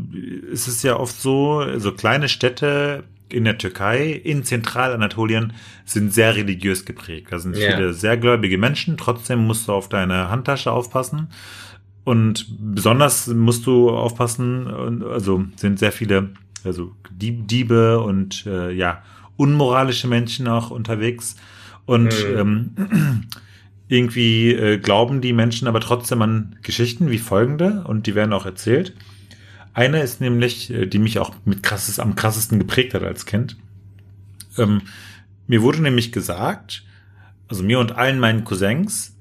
es 0.51 0.67
ist 0.67 0.83
ja 0.83 0.97
oft 0.97 1.19
so, 1.19 1.65
so 1.77 1.91
kleine 1.93 2.29
Städte 2.29 3.03
in 3.29 3.43
der 3.43 3.57
Türkei, 3.57 4.11
in 4.11 4.43
Zentralanatolien, 4.43 5.53
sind 5.85 6.13
sehr 6.13 6.35
religiös 6.35 6.85
geprägt. 6.85 7.27
Da 7.31 7.39
sind 7.39 7.57
Ja. 7.57 7.75
viele 7.75 7.93
sehr 7.93 8.17
gläubige 8.17 8.57
Menschen. 8.57 8.97
Trotzdem 8.97 9.45
musst 9.45 9.67
du 9.67 9.73
auf 9.73 9.89
deine 9.89 10.29
Handtasche 10.29 10.71
aufpassen. 10.71 11.27
Und 12.03 12.45
besonders 12.57 13.27
musst 13.27 13.65
du 13.65 13.89
aufpassen, 13.89 15.03
also 15.03 15.43
sind 15.57 15.77
sehr 15.77 15.91
viele, 15.91 16.29
also 16.63 16.93
Dieb, 17.11 17.49
Diebe 17.49 17.99
und 17.99 18.45
äh, 18.45 18.71
ja, 18.71 19.03
unmoralische 19.35 20.07
Menschen 20.07 20.47
auch 20.47 20.71
unterwegs. 20.71 21.35
Und 21.85 22.13
ähm, 22.33 22.71
irgendwie 23.87 24.51
äh, 24.53 24.77
glauben 24.77 25.21
die 25.21 25.33
Menschen 25.33 25.67
aber 25.67 25.79
trotzdem 25.79 26.21
an 26.21 26.57
Geschichten 26.61 27.09
wie 27.09 27.19
folgende 27.19 27.83
und 27.85 28.07
die 28.07 28.15
werden 28.15 28.33
auch 28.33 28.45
erzählt. 28.45 28.93
Eine 29.73 30.01
ist 30.01 30.21
nämlich, 30.21 30.71
äh, 30.71 30.87
die 30.87 30.99
mich 30.99 31.19
auch 31.19 31.33
mit 31.45 31.63
krasses, 31.63 31.99
am 31.99 32.15
krassesten 32.15 32.59
geprägt 32.59 32.93
hat 32.93 33.03
als 33.03 33.25
Kind. 33.25 33.57
Ähm, 34.57 34.81
mir 35.47 35.61
wurde 35.61 35.81
nämlich 35.81 36.11
gesagt, 36.11 36.83
also 37.47 37.63
mir 37.63 37.79
und 37.79 37.93
allen 37.93 38.19
meinen 38.19 38.43
Cousins, 38.43 39.15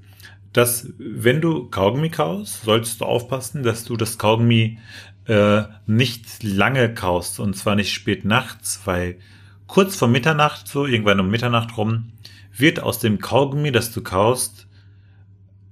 dass 0.52 0.88
wenn 0.98 1.40
du 1.40 1.68
Kaugummi 1.68 2.08
kaust, 2.08 2.64
solltest 2.64 3.00
du 3.00 3.04
aufpassen, 3.04 3.62
dass 3.62 3.84
du 3.84 3.96
das 3.96 4.18
Kaugummi 4.18 4.78
äh, 5.26 5.62
nicht 5.86 6.42
lange 6.42 6.92
kaust 6.94 7.38
und 7.38 7.54
zwar 7.54 7.76
nicht 7.76 7.92
spät 7.92 8.24
nachts, 8.24 8.80
weil 8.84 9.18
kurz 9.66 9.96
vor 9.96 10.08
Mitternacht, 10.08 10.66
so 10.66 10.86
irgendwann 10.86 11.20
um 11.20 11.28
Mitternacht 11.30 11.76
rum, 11.76 12.12
wird 12.58 12.80
aus 12.80 12.98
dem 12.98 13.18
Kaugummi, 13.18 13.72
das 13.72 13.92
du 13.92 14.02
kaust, 14.02 14.66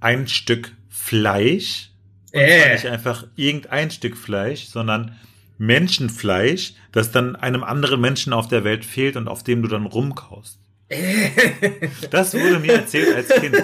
ein 0.00 0.28
Stück 0.28 0.72
Fleisch. 0.88 1.90
Und 2.32 2.50
zwar 2.50 2.66
Äh. 2.66 2.72
nicht 2.72 2.86
einfach 2.86 3.26
irgendein 3.36 3.90
Stück 3.90 4.16
Fleisch, 4.16 4.66
sondern 4.66 5.16
Menschenfleisch, 5.58 6.74
das 6.92 7.12
dann 7.12 7.36
einem 7.36 7.62
anderen 7.62 8.00
Menschen 8.00 8.32
auf 8.32 8.48
der 8.48 8.64
Welt 8.64 8.84
fehlt 8.84 9.16
und 9.16 9.28
auf 9.28 9.42
dem 9.44 9.62
du 9.62 9.68
dann 9.68 9.86
rumkaust. 9.86 10.58
Das 12.10 12.34
wurde 12.34 12.58
mir 12.58 12.74
erzählt 12.74 13.14
als 13.14 13.28
Kind. 13.28 13.56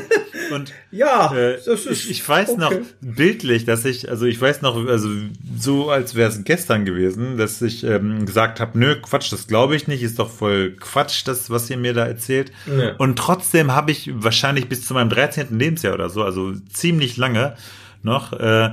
Und 0.52 0.72
Ja, 0.90 1.32
äh, 1.34 1.56
ich, 1.56 2.10
ich 2.10 2.28
weiß 2.28 2.56
noch 2.56 2.72
okay. 2.72 2.82
bildlich, 3.00 3.64
dass 3.64 3.84
ich, 3.84 4.08
also 4.08 4.26
ich 4.26 4.40
weiß 4.40 4.62
noch, 4.62 4.86
also 4.86 5.08
so 5.56 5.90
als 5.90 6.14
wäre 6.14 6.30
es 6.30 6.42
gestern 6.44 6.84
gewesen, 6.84 7.36
dass 7.36 7.62
ich 7.62 7.84
ähm, 7.84 8.26
gesagt 8.26 8.58
habe, 8.58 8.78
nö, 8.78 8.96
Quatsch, 9.00 9.32
das 9.32 9.46
glaube 9.46 9.76
ich 9.76 9.86
nicht, 9.86 10.02
ist 10.02 10.18
doch 10.18 10.30
voll 10.30 10.72
Quatsch, 10.72 11.22
das, 11.26 11.50
was 11.50 11.70
ihr 11.70 11.76
mir 11.76 11.94
da 11.94 12.06
erzählt. 12.06 12.52
Ja. 12.66 12.94
Und 12.96 13.16
trotzdem 13.18 13.72
habe 13.72 13.92
ich 13.92 14.10
wahrscheinlich 14.12 14.68
bis 14.68 14.86
zu 14.86 14.94
meinem 14.94 15.10
13. 15.10 15.58
Lebensjahr 15.58 15.94
oder 15.94 16.08
so, 16.08 16.22
also 16.22 16.54
ziemlich 16.72 17.16
lange 17.16 17.56
noch, 18.02 18.32
äh, 18.32 18.70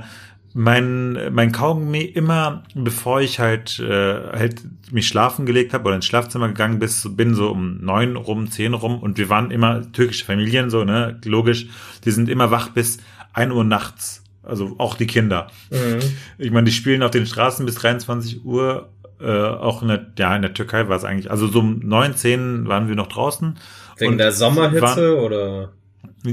mein, 0.58 1.32
mein 1.32 1.52
Kaugummi 1.52 2.00
immer, 2.00 2.64
bevor 2.74 3.20
ich 3.20 3.38
halt, 3.38 3.78
äh, 3.78 4.32
halt 4.32 4.62
mich 4.90 5.06
schlafen 5.06 5.46
gelegt 5.46 5.72
habe 5.72 5.84
oder 5.84 5.94
ins 5.94 6.06
Schlafzimmer 6.06 6.48
gegangen 6.48 6.80
bis, 6.80 7.08
bin 7.16 7.36
so 7.36 7.50
um 7.52 7.78
neun 7.80 8.16
rum, 8.16 8.50
zehn 8.50 8.74
rum 8.74 8.98
und 8.98 9.18
wir 9.18 9.28
waren 9.28 9.52
immer 9.52 9.92
türkische 9.92 10.24
Familien, 10.24 10.68
so, 10.68 10.82
ne, 10.82 11.16
logisch, 11.24 11.68
die 12.04 12.10
sind 12.10 12.28
immer 12.28 12.50
wach 12.50 12.70
bis 12.70 12.98
ein 13.32 13.52
Uhr 13.52 13.62
nachts. 13.62 14.24
Also 14.42 14.74
auch 14.78 14.96
die 14.96 15.06
Kinder. 15.06 15.46
Mhm. 15.70 16.00
Ich 16.38 16.50
meine, 16.50 16.64
die 16.64 16.72
spielen 16.72 17.04
auf 17.04 17.12
den 17.12 17.26
Straßen 17.26 17.64
bis 17.64 17.76
23 17.76 18.44
Uhr. 18.44 18.88
Äh, 19.20 19.30
auch 19.30 19.82
in 19.82 19.88
der, 19.88 20.06
ja, 20.18 20.34
in 20.34 20.42
der 20.42 20.54
Türkei 20.54 20.88
war 20.88 20.96
es 20.96 21.04
eigentlich, 21.04 21.30
also 21.30 21.46
so 21.46 21.60
um 21.60 21.80
9, 21.84 22.16
10 22.16 22.66
waren 22.66 22.88
wir 22.88 22.96
noch 22.96 23.08
draußen. 23.08 23.58
Wegen 23.98 24.18
der 24.18 24.32
Sommerhitze 24.32 24.80
waren- 24.80 25.24
oder? 25.24 25.72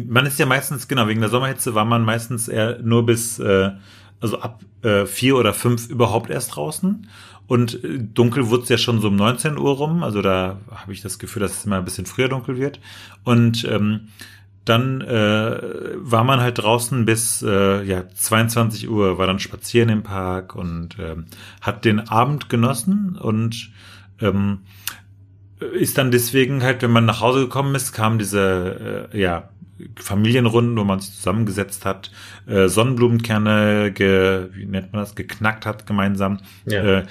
man 0.08 0.26
ist 0.26 0.40
ja 0.40 0.46
meistens, 0.46 0.88
genau, 0.88 1.08
wegen 1.08 1.22
der 1.22 1.30
Sommerhitze 1.30 1.76
war 1.76 1.86
man 1.86 2.04
meistens 2.04 2.48
eher 2.48 2.80
nur 2.82 3.06
bis, 3.06 3.40
äh, 3.40 3.72
also 4.20 4.40
ab 4.40 4.64
äh, 4.82 5.06
vier 5.06 5.36
oder 5.38 5.54
fünf 5.54 5.90
überhaupt 5.90 6.30
erst 6.30 6.56
draußen. 6.56 7.08
Und 7.48 7.84
äh, 7.84 8.00
dunkel 8.00 8.50
wurde 8.50 8.64
es 8.64 8.70
ja 8.70 8.78
schon 8.78 9.02
so 9.02 9.10
um 9.10 9.16
19 9.16 9.58
Uhr 9.58 9.76
rum. 9.76 10.04
Also 10.04 10.22
da 10.22 10.60
habe 10.72 10.94
ich 10.94 11.02
das 11.02 11.20
Gefühl, 11.20 11.42
dass 11.42 11.58
es 11.58 11.66
immer 11.66 11.78
ein 11.78 11.86
bisschen 11.86 12.06
früher 12.06 12.30
dunkel 12.30 12.58
wird. 12.58 12.80
Und 13.24 13.66
ähm, 13.66 14.08
dann 14.66 15.02
äh, 15.02 15.60
war 15.96 16.24
man 16.24 16.42
halt 16.42 16.58
draußen 16.58 17.06
bis 17.06 17.44
äh, 17.44 17.84
ja 17.84 18.10
22 18.10 18.90
Uhr, 18.90 19.20
war 19.20 19.28
dann 19.28 19.40
spazieren 19.40 19.90
im 19.90 20.02
Park 20.02 20.56
und 20.56 20.98
ähm, 21.00 21.26
hat 21.62 21.86
den 21.86 22.00
Abend 22.00 22.50
genossen 22.50 23.16
und 23.16 23.72
ähm, 24.20 24.62
ist 25.60 25.98
dann 25.98 26.12
deswegen 26.12 26.64
halt, 26.64 26.82
wenn 26.82 26.92
man 26.92 27.06
nach 27.06 27.22
Hause 27.22 27.42
gekommen 27.42 27.76
ist, 27.76 27.94
kam 27.94 28.18
diese 28.18 29.10
äh, 29.14 29.20
ja 29.20 29.50
Familienrunden, 29.98 30.78
wo 30.78 30.84
man 30.84 31.00
sich 31.00 31.14
zusammengesetzt 31.16 31.86
hat, 31.86 32.12
äh, 32.48 32.68
Sonnenblumenkerne, 32.68 33.92
ge, 33.92 34.48
wie 34.54 34.66
nennt 34.66 34.94
man 34.94 35.02
das, 35.02 35.16
geknackt 35.16 35.66
hat 35.66 35.86
gemeinsam, 35.86 36.40
Ja. 36.66 37.00
äh, 37.00 37.04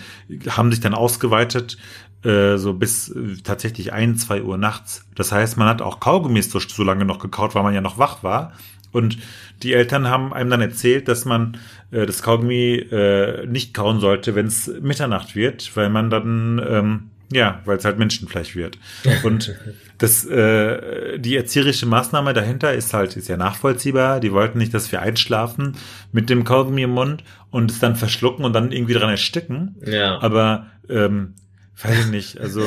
haben 0.49 0.71
sich 0.71 0.81
dann 0.81 0.95
ausgeweitet 0.95 1.77
äh, 2.25 2.57
so 2.57 2.73
bis 2.73 3.11
äh, 3.11 3.37
tatsächlich 3.43 3.93
ein, 3.93 4.17
zwei 4.17 4.43
Uhr 4.43 4.57
nachts. 4.57 5.05
Das 5.15 5.31
heißt, 5.31 5.59
man 5.59 5.69
hat 5.69 5.83
auch 5.83 6.01
Kaugummis 6.01 6.51
so, 6.51 6.59
so 6.59 6.83
lange 6.83 7.05
noch 7.05 7.19
gekaut, 7.19 7.55
weil 7.55 7.63
man 7.63 7.75
ja 7.75 7.83
noch 7.83 7.99
wach 7.99 8.23
war. 8.23 8.53
Und 8.93 9.19
die 9.63 9.75
Eltern 9.75 10.09
haben 10.09 10.33
einem 10.33 10.49
dann 10.51 10.61
erzählt, 10.63 11.09
dass 11.09 11.25
man 11.27 11.59
äh, 11.91 12.07
das 12.07 12.23
Kaugummi 12.23 12.77
äh, 12.77 13.45
nicht 13.47 13.75
kauen 13.75 14.01
sollte, 14.01 14.35
wenn 14.35 14.47
es 14.47 14.69
Mitternacht 14.81 15.35
wird, 15.37 15.77
weil 15.77 15.91
man 15.91 16.09
dann 16.11 16.63
ähm, 16.67 17.11
ja, 17.33 17.61
weil 17.65 17.79
es 17.79 17.85
halt 17.85 17.99
Menschenfleisch 17.99 18.55
wird. 18.55 18.79
Und 19.25 19.55
das, 19.99 20.25
äh, 20.27 21.19
die 21.19 21.37
erzieherische 21.37 21.87
Maßnahme 21.87 22.33
dahinter 22.33 22.73
ist 22.73 22.95
halt, 22.95 23.17
ist 23.17 23.29
ja 23.29 23.37
nachvollziehbar. 23.37 24.21
Die 24.21 24.33
wollten 24.33 24.59
nicht, 24.59 24.75
dass 24.75 24.91
wir 24.91 25.03
einschlafen 25.03 25.77
mit 26.13 26.31
dem 26.31 26.45
Kaugummi 26.45 26.83
im 26.83 26.91
Mund 26.91 27.23
und 27.51 27.71
es 27.71 27.79
dann 27.79 27.97
verschlucken 27.97 28.45
und 28.45 28.53
dann 28.53 28.73
irgendwie 28.73 28.95
dran 28.95 29.11
ersticken. 29.11 29.77
Ja. 29.87 30.21
Aber 30.21 30.67
ähm, 30.89 31.35
weiß 31.83 32.07
ich 32.07 32.11
nicht. 32.11 32.41
Also 32.41 32.63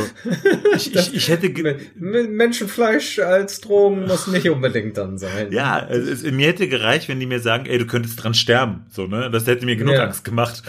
ich, 0.76 0.94
ich, 0.96 1.14
ich 1.14 1.30
hätte 1.30 1.50
Menschenfleisch 1.96 3.20
als 3.20 3.62
Drogen 3.62 4.06
muss 4.06 4.28
nicht 4.28 4.50
unbedingt 4.50 4.98
dann 4.98 5.18
sein. 5.18 5.52
Ja, 5.52 5.78
also 5.78 6.12
es, 6.12 6.24
mir 6.24 6.48
hätte 6.48 6.68
gereicht, 6.68 7.08
wenn 7.08 7.20
die 7.20 7.26
mir 7.26 7.40
sagen, 7.40 7.66
ey, 7.66 7.78
du 7.78 7.86
könntest 7.86 8.22
dran 8.22 8.34
sterben. 8.34 8.86
So, 8.90 9.08
ne? 9.08 9.30
Das 9.32 9.48
hätte 9.48 9.66
mir 9.66 9.78
genug 9.78 9.96
ja. 9.96 10.04
Angst 10.04 10.26
gemacht. 10.26 10.64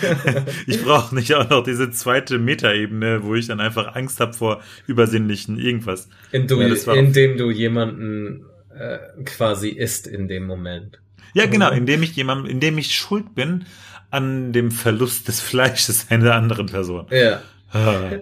ich 0.66 0.82
brauche 0.82 1.14
nicht 1.14 1.34
auch 1.34 1.48
noch 1.48 1.62
diese 1.62 1.90
zweite 1.90 2.38
Metaebene, 2.38 3.22
wo 3.22 3.34
ich 3.34 3.46
dann 3.46 3.60
einfach 3.60 3.94
Angst 3.94 4.20
habe 4.20 4.34
vor 4.34 4.62
übersinnlichen 4.86 5.58
irgendwas. 5.58 6.08
In 6.32 6.46
du, 6.46 6.60
ja, 6.60 6.92
indem 6.92 7.38
du 7.38 7.50
jemanden 7.50 8.44
äh, 8.76 8.98
quasi 9.24 9.70
isst 9.70 10.06
in 10.06 10.28
dem 10.28 10.46
Moment. 10.46 11.00
Ja, 11.34 11.46
genau, 11.46 11.70
indem 11.70 12.02
ich 12.02 12.14
jemand, 12.16 12.48
indem 12.48 12.76
ich 12.76 12.94
schuld 12.94 13.34
bin 13.34 13.64
an 14.10 14.52
dem 14.52 14.70
Verlust 14.70 15.28
des 15.28 15.40
Fleisches 15.40 16.06
einer 16.10 16.34
anderen 16.34 16.66
Person. 16.66 17.06
Ja. 17.10 17.40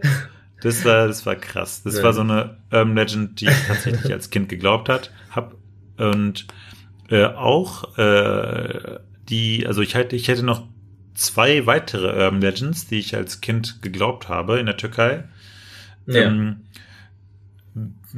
Das 0.61 0.84
war, 0.84 1.06
das 1.06 1.24
war 1.24 1.37
krass. 1.37 1.82
Das 1.84 1.98
ja. 1.98 2.02
war 2.02 2.12
so 2.12 2.22
eine 2.22 2.56
Urban 2.72 2.96
Legend, 2.96 3.40
die 3.40 3.46
ich 3.46 3.66
tatsächlich 3.68 4.12
als 4.12 4.30
Kind 4.30 4.48
geglaubt 4.48 4.88
hat, 4.88 5.12
hab. 5.30 5.54
Und 5.98 6.46
äh, 7.11 7.26
auch 7.26 7.96
äh, 7.96 8.98
die, 9.28 9.66
also 9.66 9.82
ich 9.82 9.94
hätte, 9.94 10.16
ich 10.16 10.28
hätte 10.28 10.44
noch 10.44 10.66
zwei 11.14 11.66
weitere 11.66 12.24
Urban 12.24 12.40
Legends, 12.40 12.87
die 12.87 12.98
ich 12.98 13.14
als 13.14 13.40
Kind 13.40 13.82
geglaubt 13.82 14.28
habe 14.28 14.58
in 14.58 14.66
der 14.66 14.76
Türkei. 14.76 15.24
Ja. 16.06 16.22
Ähm, 16.22 16.64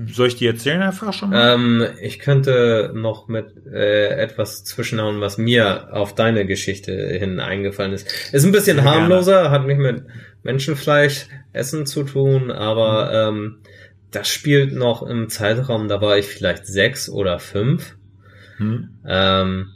soll 0.09 0.29
ich 0.29 0.37
die 0.37 0.47
erzählen 0.47 0.83
einfach 0.83 1.13
schon 1.13 1.31
mal? 1.31 1.55
Ähm, 1.55 1.85
ich 2.01 2.21
könnte 2.21 2.93
noch 2.95 3.29
mit 3.29 3.47
äh, 3.67 4.09
etwas 4.09 4.65
zwischenhauen, 4.65 5.21
was 5.21 5.37
mir 5.37 5.89
auf 5.93 6.15
deine 6.15 6.47
Geschichte 6.47 6.93
hin 6.93 7.41
eingefallen 7.41 7.93
ist. 7.93 8.09
Ist 8.33 8.45
ein 8.45 8.53
bisschen 8.53 8.77
Sehr 8.79 8.85
harmloser, 8.85 9.43
gerne. 9.43 9.51
hat 9.51 9.67
nicht 9.67 9.79
mit 9.79 10.05
Menschenfleisch 10.43 11.29
essen 11.53 11.87
zu 11.87 12.05
tun, 12.05 12.51
aber 12.51 13.33
mhm. 13.33 13.39
ähm, 13.39 13.57
das 14.11 14.29
spielt 14.29 14.73
noch 14.73 15.03
im 15.03 15.29
Zeitraum, 15.29 15.89
da 15.89 16.01
war 16.01 16.19
ich 16.19 16.27
vielleicht 16.27 16.67
sechs 16.67 17.09
oder 17.09 17.39
fünf. 17.39 17.97
Mhm. 18.59 18.91
Ähm, 19.07 19.69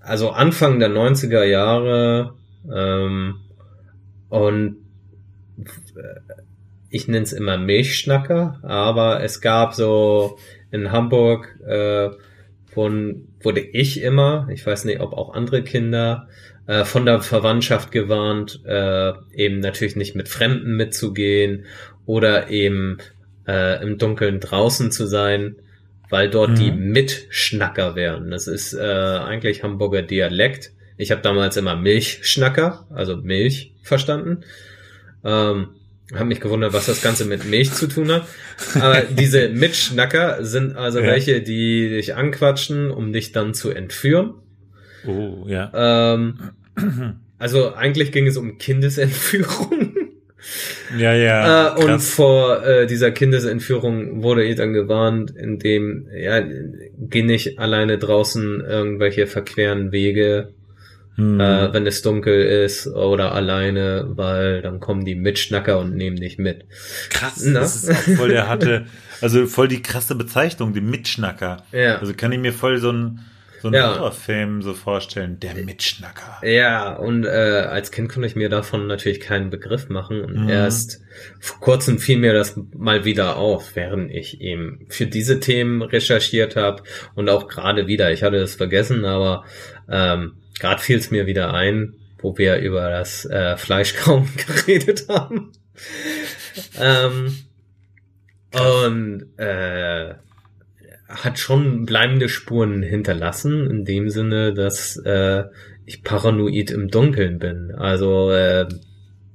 also 0.00 0.30
Anfang 0.30 0.78
der 0.78 0.90
90er 0.90 1.44
Jahre 1.44 2.34
ähm, 2.72 3.40
und 4.28 4.76
ich 6.90 7.08
nenne 7.08 7.24
es 7.24 7.32
immer 7.32 7.58
Milchschnacker, 7.58 8.60
aber 8.62 9.22
es 9.22 9.40
gab 9.40 9.74
so 9.74 10.38
in 10.70 10.92
Hamburg, 10.92 11.58
äh, 11.66 12.10
von, 12.66 13.28
wurde 13.40 13.60
ich 13.60 14.02
immer, 14.02 14.48
ich 14.50 14.66
weiß 14.66 14.84
nicht, 14.84 15.00
ob 15.00 15.12
auch 15.14 15.34
andere 15.34 15.62
Kinder, 15.62 16.28
äh, 16.66 16.84
von 16.84 17.06
der 17.06 17.20
Verwandtschaft 17.20 17.92
gewarnt, 17.92 18.60
äh, 18.64 19.12
eben 19.34 19.60
natürlich 19.60 19.96
nicht 19.96 20.14
mit 20.14 20.28
Fremden 20.28 20.76
mitzugehen 20.76 21.64
oder 22.06 22.50
eben 22.50 22.98
äh, 23.46 23.82
im 23.82 23.98
Dunkeln 23.98 24.40
draußen 24.40 24.90
zu 24.90 25.06
sein, 25.06 25.56
weil 26.08 26.30
dort 26.30 26.50
mhm. 26.50 26.56
die 26.56 26.72
Mitschnacker 26.72 27.94
wären. 27.94 28.30
Das 28.30 28.46
ist 28.46 28.74
äh, 28.74 28.80
eigentlich 28.80 29.62
Hamburger 29.62 30.02
Dialekt. 30.02 30.72
Ich 30.96 31.10
habe 31.10 31.20
damals 31.20 31.56
immer 31.56 31.76
Milchschnacker, 31.76 32.86
also 32.90 33.16
Milch 33.16 33.72
verstanden. 33.82 34.44
Ähm, 35.24 35.68
hab 36.14 36.26
mich 36.26 36.40
gewundert, 36.40 36.72
was 36.72 36.86
das 36.86 37.02
Ganze 37.02 37.24
mit 37.24 37.44
Milch 37.44 37.72
zu 37.72 37.88
tun 37.88 38.12
hat. 38.12 38.26
Aber 38.80 39.00
diese 39.10 39.48
Mitschnacker 39.48 40.44
sind 40.44 40.76
also 40.76 41.00
ja. 41.00 41.06
welche, 41.06 41.42
die 41.42 41.88
dich 41.88 42.14
anquatschen, 42.14 42.90
um 42.90 43.12
dich 43.12 43.32
dann 43.32 43.54
zu 43.54 43.70
entführen. 43.70 44.34
Oh, 45.06 45.44
ja. 45.46 45.70
Ähm, 45.74 46.38
also 47.38 47.74
eigentlich 47.74 48.12
ging 48.12 48.26
es 48.26 48.36
um 48.36 48.58
Kindesentführung. 48.58 49.94
Ja, 50.96 51.12
ja. 51.12 51.76
Äh, 51.76 51.84
und 51.84 52.00
vor 52.00 52.64
äh, 52.64 52.86
dieser 52.86 53.10
Kindesentführung 53.10 54.22
wurde 54.22 54.44
ihr 54.46 54.54
dann 54.54 54.72
gewarnt, 54.72 55.32
indem, 55.32 56.06
ja, 56.16 56.40
geh 56.98 57.22
nicht 57.22 57.58
alleine 57.58 57.98
draußen 57.98 58.60
irgendwelche 58.60 59.26
verqueren 59.26 59.90
Wege 59.90 60.54
hm. 61.16 61.40
äh, 61.40 61.72
wenn 61.72 61.86
es 61.86 62.02
dunkel 62.02 62.42
ist 62.42 62.86
oder 62.86 63.32
alleine, 63.32 64.06
weil 64.10 64.60
dann 64.62 64.80
kommen 64.80 65.04
die 65.04 65.14
Mitschnacker 65.14 65.78
und 65.78 65.96
nehmen 65.96 66.16
dich 66.16 66.38
mit. 66.38 66.66
Krass, 67.08 67.42
Na? 67.44 67.60
das 67.60 67.76
ist 67.76 67.90
auch 67.90 68.16
voll 68.16 68.28
der 68.28 68.48
hatte, 68.48 68.86
also 69.20 69.46
voll 69.46 69.68
die 69.68 69.82
krasse 69.82 70.14
Bezeichnung, 70.14 70.74
die 70.74 70.82
Mitschnacker. 70.82 71.64
Ja. 71.72 71.98
Also 71.98 72.12
kann 72.14 72.32
ich 72.32 72.38
mir 72.38 72.52
voll 72.52 72.78
so 72.78 72.92
ein 72.92 73.20
so 73.66 73.76
ein 73.76 73.80
ja. 73.82 73.94
Horrorfilm 73.94 74.62
so 74.62 74.74
vorstellen, 74.74 75.38
der 75.40 75.54
Mitschnacker. 75.54 76.46
Ja, 76.46 76.94
und 76.94 77.24
äh, 77.24 77.28
als 77.28 77.90
Kind 77.90 78.08
konnte 78.08 78.26
ich 78.26 78.36
mir 78.36 78.48
davon 78.48 78.86
natürlich 78.86 79.20
keinen 79.20 79.50
Begriff 79.50 79.88
machen 79.88 80.22
und 80.22 80.44
mhm. 80.44 80.48
erst 80.48 81.00
vor 81.40 81.60
kurzem 81.60 81.98
fiel 81.98 82.18
mir 82.18 82.32
das 82.32 82.58
mal 82.74 83.04
wieder 83.04 83.36
auf, 83.36 83.76
während 83.76 84.10
ich 84.10 84.40
eben 84.40 84.86
für 84.88 85.06
diese 85.06 85.40
Themen 85.40 85.82
recherchiert 85.82 86.56
habe 86.56 86.82
und 87.14 87.28
auch 87.28 87.48
gerade 87.48 87.86
wieder, 87.86 88.12
ich 88.12 88.22
hatte 88.22 88.36
es 88.36 88.54
vergessen, 88.54 89.04
aber 89.04 89.44
ähm, 89.88 90.34
Gerade 90.58 90.82
fiel 90.82 90.98
es 90.98 91.10
mir 91.10 91.26
wieder 91.26 91.52
ein, 91.52 91.94
wo 92.18 92.36
wir 92.38 92.58
über 92.58 92.90
das 92.90 93.24
äh, 93.26 93.56
Fleischkauen 93.56 94.28
geredet 94.66 95.06
haben. 95.08 95.52
ähm, 96.80 97.36
und 98.52 99.38
äh, 99.38 100.14
hat 101.24 101.38
schon 101.38 101.86
bleibende 101.86 102.28
Spuren 102.28 102.82
hinterlassen, 102.82 103.68
in 103.70 103.84
dem 103.84 104.10
Sinne, 104.10 104.52
dass 104.54 104.96
äh, 104.98 105.44
ich 105.84 106.02
paranoid 106.02 106.70
im 106.70 106.88
Dunkeln 106.88 107.38
bin. 107.38 107.72
Also, 107.72 108.30
äh, 108.30 108.66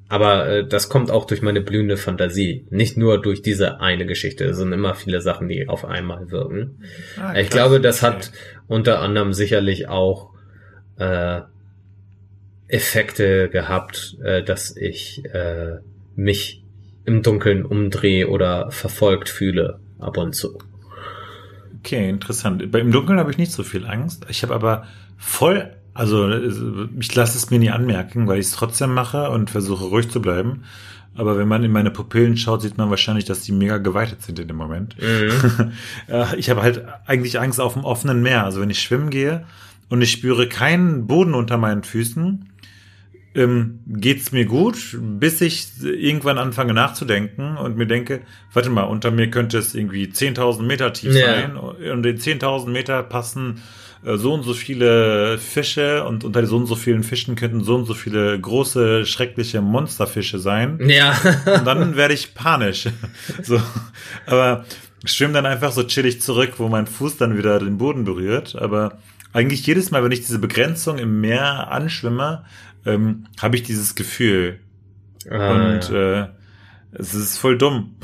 aber 0.10 0.48
äh, 0.48 0.68
das 0.68 0.90
kommt 0.90 1.10
auch 1.10 1.26
durch 1.26 1.42
meine 1.42 1.62
blühende 1.62 1.98
Fantasie. 1.98 2.66
Nicht 2.70 2.98
nur 2.98 3.22
durch 3.22 3.42
diese 3.42 3.80
eine 3.80 4.06
Geschichte. 4.06 4.46
Es 4.46 4.58
sind 4.58 4.74
immer 4.74 4.94
viele 4.94 5.22
Sachen, 5.22 5.48
die 5.48 5.70
auf 5.70 5.86
einmal 5.86 6.32
wirken. 6.32 6.84
Ah, 7.18 7.38
ich 7.38 7.50
glaube, 7.50 7.80
das 7.80 8.02
hat 8.02 8.32
unter 8.68 9.00
anderem 9.00 9.34
sicherlich 9.34 9.88
auch 9.88 10.32
äh, 10.98 11.42
Effekte 12.68 13.50
gehabt, 13.50 14.18
äh, 14.24 14.44
dass 14.44 14.76
ich 14.76 15.24
äh, 15.34 15.78
mich 16.16 16.64
im 17.06 17.24
Dunkeln 17.24 17.66
umdrehe 17.66 18.28
oder 18.28 18.70
verfolgt 18.72 19.30
fühle 19.30 19.80
ab 20.00 20.18
und 20.18 20.34
zu. 20.34 20.58
Okay, 21.84 22.10
interessant. 22.10 22.62
Im 22.62 22.92
Dunkeln 22.92 23.20
habe 23.20 23.32
ich 23.32 23.38
nicht 23.38 23.52
so 23.52 23.64
viel 23.64 23.86
Angst. 23.86 24.26
Ich 24.30 24.44
habe 24.44 24.54
aber 24.54 24.86
voll, 25.18 25.72
also 25.94 26.30
ich 27.00 27.14
lasse 27.16 27.38
es 27.38 27.50
mir 27.50 27.60
nie 27.60 27.72
anmerken, 27.72 28.28
weil 28.28 28.40
ich 28.40 28.48
es 28.48 28.52
trotzdem 28.52 28.94
mache 28.94 29.30
und 29.30 29.50
versuche 29.50 29.86
ruhig 29.86 30.10
zu 30.10 30.22
bleiben. 30.22 30.64
Aber 31.16 31.38
wenn 31.38 31.48
man 31.48 31.64
in 31.64 31.72
meine 31.72 31.92
Pupillen 31.92 32.38
schaut, 32.38 32.62
sieht 32.62 32.78
man 32.78 32.90
wahrscheinlich, 32.90 33.26
dass 33.26 33.42
die 33.42 33.52
mega 33.52 33.80
geweitet 33.80 34.22
sind 34.22 34.40
in 34.40 34.48
dem 34.48 34.58
Moment. 34.58 34.96
Mhm. 35.02 35.72
ich 36.38 36.50
habe 36.50 36.62
halt 36.62 36.86
eigentlich 37.06 37.40
Angst 37.40 37.60
auf 37.60 37.74
dem 37.74 37.84
offenen 37.84 38.22
Meer. 38.22 38.46
Also 38.46 38.62
wenn 38.62 38.70
ich 38.70 38.80
schwimmen 38.80 39.10
gehe, 39.10 39.44
und 39.92 40.02
ich 40.02 40.12
spüre 40.12 40.48
keinen 40.48 41.06
Boden 41.06 41.34
unter 41.34 41.58
meinen 41.58 41.84
Füßen, 41.84 42.48
ähm, 43.34 43.80
geht's 43.88 44.32
mir 44.32 44.46
gut, 44.46 44.98
bis 45.00 45.40
ich 45.42 45.68
irgendwann 45.82 46.38
anfange 46.38 46.74
nachzudenken 46.74 47.58
und 47.58 47.78
mir 47.78 47.88
denke, 47.88 48.22
warte 48.54 48.70
mal, 48.70 48.84
unter 48.84 49.12
mir 49.12 49.30
könnte 49.30 49.58
es 49.58 49.74
irgendwie 49.74 50.06
10.000 50.06 50.64
Meter 50.64 50.92
tief 50.94 51.16
ja. 51.16 51.28
sein 51.28 51.56
und 51.56 52.06
in 52.06 52.18
10.000 52.18 52.70
Meter 52.70 53.04
passen 53.04 53.62
äh, 54.06 54.18
so 54.18 54.34
und 54.34 54.44
so 54.44 54.54
viele 54.54 55.38
Fische 55.38 56.04
und 56.04 56.24
unter 56.24 56.46
so 56.46 56.58
und 56.58 56.66
so 56.66 56.76
vielen 56.76 57.04
Fischen 57.04 57.36
könnten 57.36 57.64
so 57.64 57.76
und 57.76 57.86
so 57.86 57.94
viele 57.94 58.40
große, 58.40 59.06
schreckliche 59.06 59.62
Monsterfische 59.62 60.40
sein. 60.40 60.80
Ja. 60.88 61.18
und 61.58 61.66
dann 61.66 61.96
werde 61.96 62.14
ich 62.14 62.34
panisch. 62.34 62.90
so, 63.44 63.62
aber 64.26 64.66
schwimme 65.06 65.34
dann 65.34 65.46
einfach 65.46 65.72
so 65.72 65.84
chillig 65.84 66.22
zurück, 66.22 66.54
wo 66.58 66.68
mein 66.68 66.86
Fuß 66.86 67.18
dann 67.18 67.38
wieder 67.38 67.60
den 67.60 67.78
Boden 67.78 68.04
berührt, 68.04 68.56
aber 68.56 68.98
eigentlich 69.34 69.66
jedes 69.66 69.92
Mal, 69.92 70.04
wenn 70.04 70.12
ich 70.12 70.22
diese 70.22 70.40
Begrenzung 70.40 70.98
im 70.98 71.22
Meer 71.22 71.72
anschwimme, 71.72 72.44
ähm, 72.86 73.28
habe 73.42 73.56
ich 73.56 73.64
dieses 73.64 73.96
Gefühl. 73.96 74.60
Ah, 75.30 75.52
und 75.52 75.90
ja. 75.90 76.24
äh, 76.24 76.28
es 76.94 77.14
ist 77.14 77.38
voll 77.38 77.58
dumm. 77.58 77.96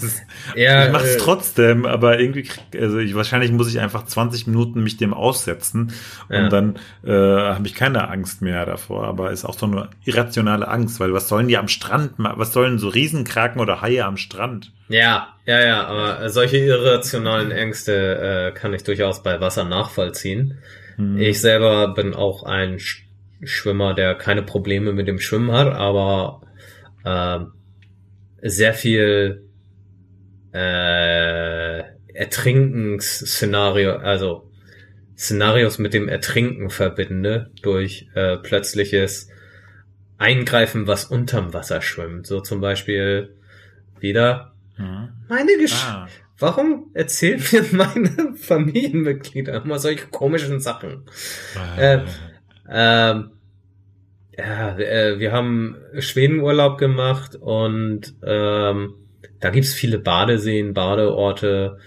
ja, 0.56 0.86
ich 0.86 0.92
mache 0.92 1.04
es 1.04 1.16
äh, 1.16 1.18
trotzdem, 1.18 1.84
aber 1.84 2.18
irgendwie, 2.20 2.44
krieg, 2.44 2.80
also 2.80 2.98
ich, 2.98 3.14
wahrscheinlich 3.14 3.52
muss 3.52 3.68
ich 3.68 3.80
einfach 3.80 4.04
20 4.06 4.46
Minuten 4.46 4.82
mich 4.82 4.96
dem 4.96 5.12
aussetzen 5.12 5.92
und 6.28 6.34
ja. 6.34 6.48
dann 6.48 6.76
äh, 7.04 7.10
habe 7.10 7.66
ich 7.66 7.74
keine 7.74 8.08
Angst 8.08 8.40
mehr 8.40 8.64
davor. 8.64 9.04
Aber 9.04 9.30
ist 9.30 9.44
auch 9.44 9.58
so 9.58 9.66
eine 9.66 9.90
irrationale 10.04 10.68
Angst, 10.68 11.00
weil 11.00 11.12
was 11.12 11.28
sollen 11.28 11.48
die 11.48 11.58
am 11.58 11.68
Strand, 11.68 12.12
was 12.16 12.54
sollen 12.54 12.78
so 12.78 12.88
Riesenkraken 12.88 13.60
oder 13.60 13.82
Haie 13.82 14.06
am 14.06 14.16
Strand? 14.16 14.72
Ja, 14.88 15.28
ja, 15.44 15.60
ja, 15.64 15.86
aber 15.86 16.30
solche 16.30 16.56
irrationalen 16.56 17.50
Ängste 17.50 18.52
äh, 18.54 18.58
kann 18.58 18.72
ich 18.72 18.84
durchaus 18.84 19.22
bei 19.22 19.40
Wasser 19.40 19.64
nachvollziehen. 19.64 20.58
Hm. 20.96 21.18
Ich 21.18 21.40
selber 21.42 21.88
bin 21.94 22.14
auch 22.14 22.44
ein 22.44 22.78
Schwimmer, 23.42 23.94
der 23.94 24.14
keine 24.14 24.42
Probleme 24.42 24.92
mit 24.92 25.08
dem 25.08 25.18
Schwimmen 25.18 25.52
hat, 25.52 25.68
aber 25.68 26.42
äh, 27.04 27.38
sehr 28.48 28.74
viel 28.74 29.44
äh, 30.52 31.82
Ertrinkensszenario, 32.14 33.96
also 33.96 34.50
Szenarios 35.16 35.78
mit 35.78 35.92
dem 35.94 36.08
Ertrinken 36.08 36.70
verbinde 36.70 37.50
durch 37.62 38.08
äh, 38.14 38.36
plötzliches 38.38 39.28
eingreifen, 40.18 40.86
was 40.86 41.04
unterm 41.04 41.52
Wasser 41.52 41.82
schwimmt. 41.82 42.26
So 42.26 42.40
zum 42.40 42.60
Beispiel 42.60 43.36
wieder 43.98 44.54
Mhm. 44.78 45.08
meine 45.28 45.56
Geschichte. 45.58 45.86
Ah, 45.88 46.08
Warum 46.38 46.90
erzählen 46.94 47.42
mir 47.52 47.64
meine 47.72 48.34
Familienmitglieder 48.34 49.62
immer 49.62 49.78
solche 49.78 50.06
komischen 50.06 50.58
Sachen? 50.58 51.04
Äh, 51.76 51.98
Ähm, 52.70 53.30
ja, 54.36 54.78
äh, 54.78 55.18
wir 55.18 55.32
haben 55.32 55.76
Schwedenurlaub 55.98 56.78
gemacht 56.78 57.36
und 57.36 58.14
ähm, 58.24 58.94
da 59.40 59.50
gibt's 59.50 59.74
viele 59.74 59.98
Badeseen, 59.98 60.72
Badeorte, 60.74 61.78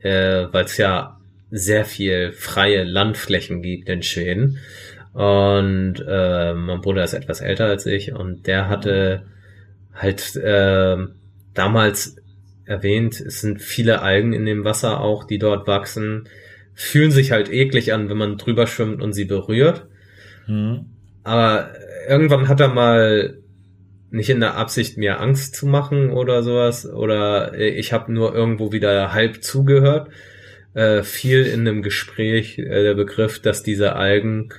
äh, 0.00 0.46
weil 0.50 0.64
es 0.64 0.76
ja 0.76 1.18
sehr 1.50 1.84
viel 1.84 2.32
freie 2.32 2.84
Landflächen 2.84 3.62
gibt 3.62 3.88
in 3.88 4.02
Schweden. 4.02 4.58
Und 5.12 6.02
äh, 6.08 6.54
mein 6.54 6.80
Bruder 6.80 7.04
ist 7.04 7.12
etwas 7.12 7.42
älter 7.42 7.66
als 7.66 7.84
ich 7.84 8.12
und 8.14 8.46
der 8.46 8.68
hatte 8.68 9.26
halt 9.94 10.34
äh, 10.36 10.96
damals 11.52 12.16
erwähnt, 12.64 13.20
es 13.20 13.42
sind 13.42 13.60
viele 13.60 14.00
Algen 14.00 14.32
in 14.32 14.46
dem 14.46 14.64
Wasser 14.64 15.00
auch, 15.00 15.24
die 15.24 15.38
dort 15.38 15.66
wachsen, 15.66 16.28
fühlen 16.74 17.10
sich 17.10 17.30
halt 17.32 17.52
eklig 17.52 17.92
an, 17.92 18.08
wenn 18.08 18.16
man 18.16 18.38
drüber 18.38 18.66
schwimmt 18.66 19.02
und 19.02 19.12
sie 19.12 19.26
berührt. 19.26 19.86
Mhm. 20.46 20.86
Aber 21.24 21.72
irgendwann 22.08 22.48
hat 22.48 22.60
er 22.60 22.68
mal 22.68 23.38
nicht 24.10 24.28
in 24.28 24.40
der 24.40 24.56
Absicht, 24.56 24.98
mir 24.98 25.20
Angst 25.20 25.56
zu 25.56 25.66
machen 25.66 26.10
oder 26.10 26.42
sowas, 26.42 26.86
oder 26.86 27.58
ich 27.58 27.92
habe 27.92 28.12
nur 28.12 28.34
irgendwo 28.34 28.70
wieder 28.70 29.12
halb 29.12 29.42
zugehört, 29.42 30.10
äh, 30.74 31.02
fiel 31.02 31.46
in 31.46 31.60
einem 31.60 31.82
Gespräch 31.82 32.58
äh, 32.58 32.82
der 32.82 32.94
Begriff, 32.94 33.40
dass 33.40 33.62
diese 33.62 33.96
Algen 33.96 34.50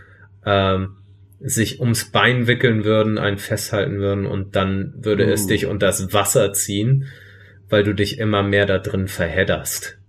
ähm, 0.45 0.95
sich 1.39 1.79
ums 1.79 2.05
Bein 2.05 2.47
wickeln 2.47 2.83
würden, 2.83 3.17
einen 3.17 3.37
festhalten 3.37 3.99
würden 3.99 4.25
und 4.25 4.55
dann 4.55 4.93
würde 4.97 5.25
es 5.25 5.43
Uh. 5.43 5.47
dich 5.49 5.65
unter 5.67 5.87
das 5.87 6.13
Wasser 6.13 6.53
ziehen, 6.53 7.05
weil 7.69 7.83
du 7.83 7.93
dich 7.93 8.17
immer 8.17 8.41
mehr 8.41 8.65
da 8.65 8.79
drin 8.79 9.07
verhedderst. 9.07 9.99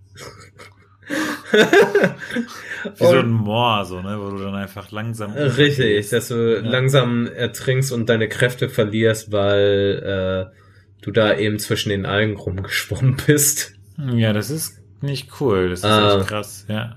Wie 2.84 3.04
so 3.04 3.10
Und- 3.10 3.18
ein 3.18 3.30
Moor, 3.30 3.84
so, 3.84 4.00
ne, 4.00 4.18
wo 4.20 4.30
du 4.30 4.42
dann 4.42 4.54
einfach 4.54 4.90
langsam. 4.90 5.32
Richtig, 5.32 6.08
dass 6.10 6.28
du 6.28 6.56
Ja. 6.56 6.60
langsam 6.70 7.26
ertrinkst 7.26 7.92
und 7.92 8.08
deine 8.08 8.28
Kräfte 8.28 8.68
verlierst, 8.68 9.32
weil 9.32 10.50
äh, 10.52 10.54
du 11.02 11.10
da 11.10 11.36
eben 11.36 11.58
zwischen 11.58 11.88
den 11.90 12.06
Algen 12.06 12.36
rumgeschwommen 12.36 13.16
bist. 13.26 13.72
Ja, 14.14 14.32
das 14.32 14.50
ist 14.50 14.80
nicht 15.00 15.30
cool. 15.40 15.70
Das 15.70 15.80
ist 15.80 15.84
Ah. 15.84 16.18
echt 16.18 16.28
krass, 16.28 16.66
ja. 16.68 16.96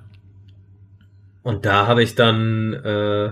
Und 1.44 1.66
da 1.66 1.88
habe 1.88 2.04
ich 2.04 2.16
dann 2.16 2.74
äh, 2.74 3.32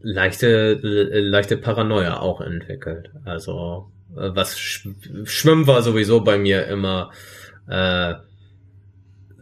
leichte, 0.00 0.80
äh, 0.82 1.20
leichte 1.20 1.56
Paranoia 1.56 2.20
auch 2.20 2.40
entwickelt. 2.40 3.10
Also 3.24 3.90
äh, 4.16 4.30
was 4.34 4.58
Sch 4.58 4.88
Schwimmen 5.24 5.66
war 5.66 5.82
sowieso 5.82 6.22
bei 6.22 6.38
mir 6.38 6.66
immer 6.66 7.10
äh, 7.68 8.14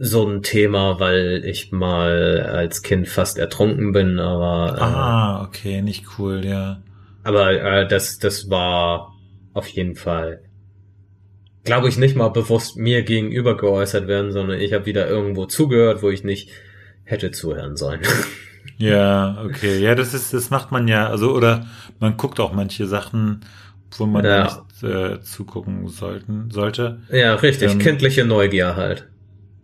so 0.05 0.27
ein 0.29 0.43
Thema, 0.43 0.99
weil 0.99 1.43
ich 1.45 1.71
mal 1.71 2.41
als 2.41 2.83
Kind 2.83 3.09
fast 3.09 3.38
ertrunken 3.38 3.93
bin, 3.93 4.19
aber 4.19 4.77
äh, 4.77 4.81
Ah, 4.81 5.45
okay, 5.45 5.81
nicht 5.81 6.19
cool, 6.19 6.45
ja. 6.45 6.83
Aber 7.23 7.53
äh, 7.53 7.87
das, 7.87 8.19
das 8.19 8.51
war 8.51 9.12
auf 9.55 9.69
jeden 9.69 9.95
Fall, 9.95 10.41
glaube 11.62 11.88
ich, 11.88 11.99
nicht 11.99 12.17
mal 12.17 12.31
bewusst 12.31 12.77
mir 12.77 13.03
gegenüber 13.03 13.57
geäußert 13.57 14.09
werden, 14.09 14.33
sondern 14.33 14.59
ich 14.59 14.73
habe 14.73 14.87
wieder 14.87 15.07
irgendwo 15.09 15.47
zugehört, 15.47 16.03
wo 16.03 16.11
ich 16.11 16.25
nicht 16.25 16.51
hätte 17.05 17.31
zuhören 17.31 17.77
sollen. 17.77 18.01
Ja, 18.79 19.43
okay. 19.45 19.79
Ja, 19.81 19.95
das 19.95 20.15
ist, 20.15 20.33
das 20.35 20.51
macht 20.51 20.73
man 20.73 20.88
ja, 20.88 21.09
also, 21.09 21.33
oder 21.33 21.67
man 22.01 22.17
guckt 22.17 22.41
auch 22.41 22.53
manche 22.53 22.87
Sachen, 22.87 23.45
wo 23.97 24.07
man 24.07 24.25
Ja. 24.25 24.45
nicht 24.45 24.83
äh, 24.83 25.21
zugucken 25.21 25.87
sollten, 25.88 26.51
sollte. 26.51 26.99
ja, 27.11 27.35
richtig, 27.35 27.73
Ähm, 27.73 27.79
kindliche 27.79 28.25
Neugier 28.25 28.75
halt. 28.75 29.09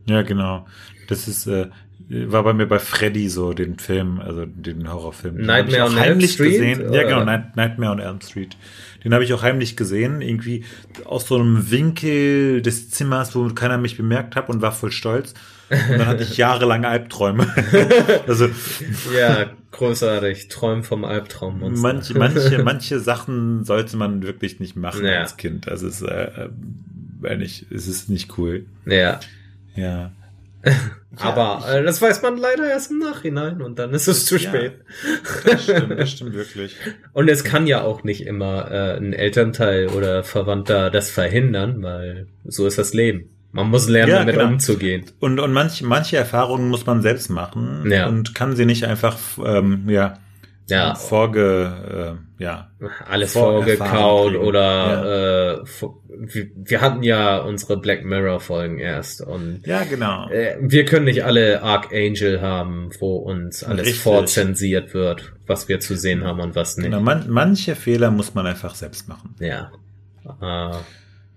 Ja, 0.09 0.23
genau. 0.23 0.66
Das 1.09 1.29
ist, 1.29 1.47
äh, 1.47 1.68
war 2.09 2.42
bei 2.42 2.53
mir 2.55 2.66
bei 2.66 2.79
Freddy 2.79 3.29
so, 3.29 3.53
den 3.53 3.79
Film, 3.79 4.18
also 4.21 4.47
den 4.47 4.90
Horrorfilm. 4.90 5.37
Den 5.37 5.47
Nightmare 5.47 5.83
on 5.85 5.88
auch 5.92 5.97
Elm 5.97 6.11
heimlich 6.14 6.33
Street, 6.33 6.53
gesehen. 6.53 6.92
Ja, 6.92 7.03
genau, 7.03 7.25
Night, 7.25 7.57
Nightmare 7.57 7.92
on 7.92 7.99
Elm 7.99 8.21
Street. 8.21 8.57
Den 9.05 9.14
habe 9.14 9.25
ich 9.25 9.33
auch 9.35 9.42
heimlich 9.42 9.77
gesehen, 9.77 10.23
irgendwie 10.23 10.64
aus 11.05 11.29
so 11.29 11.37
einem 11.37 11.71
Winkel 11.71 12.62
des 12.62 12.90
Zimmers, 12.90 13.35
wo 13.37 13.49
keiner 13.51 13.79
mich 13.79 13.97
bemerkt 13.97 14.37
hat 14.37 14.49
und 14.49 14.62
war 14.62 14.73
voll 14.73 14.90
stolz. 14.90 15.35
Und 15.71 15.99
dann 15.99 16.07
hatte 16.07 16.23
ich 16.23 16.37
jahrelang 16.38 16.85
Albträume. 16.87 17.47
also 18.27 18.49
Ja, 19.16 19.51
großartig. 19.71 20.49
Träum 20.49 20.83
vom 20.85 21.05
Albtraummonster. 21.05 21.81
manche, 21.83 22.18
manche, 22.18 22.62
manche 22.64 23.01
Sachen 23.01 23.64
sollte 23.64 23.97
man 23.99 24.23
wirklich 24.23 24.61
nicht 24.61 24.77
machen 24.77 25.05
Ja. 25.05 25.21
als 25.21 25.37
Kind. 25.37 25.68
Also 25.68 25.87
es 25.87 26.01
ist, 26.01 26.09
äh, 26.09 26.25
äh, 26.25 26.49
ehrlich, 27.23 27.66
es 27.71 27.87
ist 27.87 28.09
nicht 28.09 28.37
cool. 28.38 28.64
Ja, 28.87 29.21
Ja. 29.78 30.12
aber 31.16 31.64
äh, 31.72 31.82
das 31.84 32.02
weiß 32.02 32.20
man 32.22 32.36
leider 32.36 32.68
erst 32.68 32.90
im 32.90 32.98
Nachhinein 32.98 33.62
und 33.62 33.78
dann 33.78 33.90
ist 33.92 34.08
es 34.08 34.26
zu 34.26 34.36
Ja. 34.36 34.48
spät. 34.50 34.72
Das 35.44 35.62
stimmt, 35.62 35.98
das 35.98 36.10
stimmt 36.10 36.34
wirklich. 36.34 36.76
Und 37.12 37.28
es 37.28 37.44
kann 37.44 37.66
ja 37.66 37.82
auch 37.82 38.02
nicht 38.04 38.26
immer 38.26 38.70
äh, 38.70 38.96
ein 38.96 39.12
Elternteil 39.12 39.86
oder 39.88 40.24
Verwandter 40.24 40.90
das 40.90 41.10
verhindern, 41.10 41.82
weil 41.82 42.26
so 42.44 42.66
ist 42.66 42.76
das 42.78 42.92
Leben. 42.92 43.30
Man 43.52 43.70
muss 43.70 43.88
lernen, 43.88 44.10
Ja, 44.10 44.18
damit 44.18 44.34
genau. 44.34 44.48
umzugehen. 44.48 45.04
Und, 45.20 45.40
und 45.40 45.52
manche, 45.52 45.86
manche 45.86 46.16
Erfahrungen 46.16 46.68
muss 46.68 46.84
man 46.86 47.02
selbst 47.02 47.30
machen 47.30 47.90
Ja. 47.90 48.08
und 48.08 48.34
kann 48.34 48.56
sie 48.56 48.66
nicht 48.66 48.84
einfach 48.84 49.16
ähm, 49.44 49.88
ja, 49.88 50.18
Ja. 50.70 50.94
vorge, 50.94 52.18
äh, 52.38 52.42
ja. 52.42 52.70
Alles 53.09 53.33
Vorerfahrung 53.33 53.64
vorgekaut 54.33 54.37
oder 54.37 55.61
äh, 55.62 55.66
vor, 55.66 56.02
wir, 56.09 56.81
hatten 56.81 57.02
ja 57.02 57.38
unsere 57.38 57.78
Black 57.78 58.04
Mirror 58.04 58.40
Folgen 58.40 58.78
erst 58.78 59.20
und 59.22 59.62
Ja, 59.66 59.85
genau. 59.85 60.28
äh, 60.31 60.57
wir 60.61 60.85
können 60.85 61.07
nicht 61.07 61.24
alle 61.24 61.62
Archangel 61.62 62.40
haben, 62.42 62.90
wo 63.00 63.16
uns 63.16 63.64
alles 63.64 63.87
Richtig. 63.87 64.02
vorzensiert 64.02 64.92
wird, 64.94 65.33
was 65.46 65.68
wir 65.68 65.81
zu 65.81 65.96
sehen 65.96 66.24
haben 66.24 66.40
und 66.40 66.54
was 66.54 66.76
nicht. 66.76 66.87
genau. 66.87 67.00
Man, 67.00 67.31
manche 67.31 67.74
Fehler 67.74 68.11
muss 68.11 68.35
man 68.35 68.46
einfach 68.46 68.74
selbst 68.74 69.09
machen. 69.09 69.35
Ja. 69.40 69.70
Äh, 70.42 70.76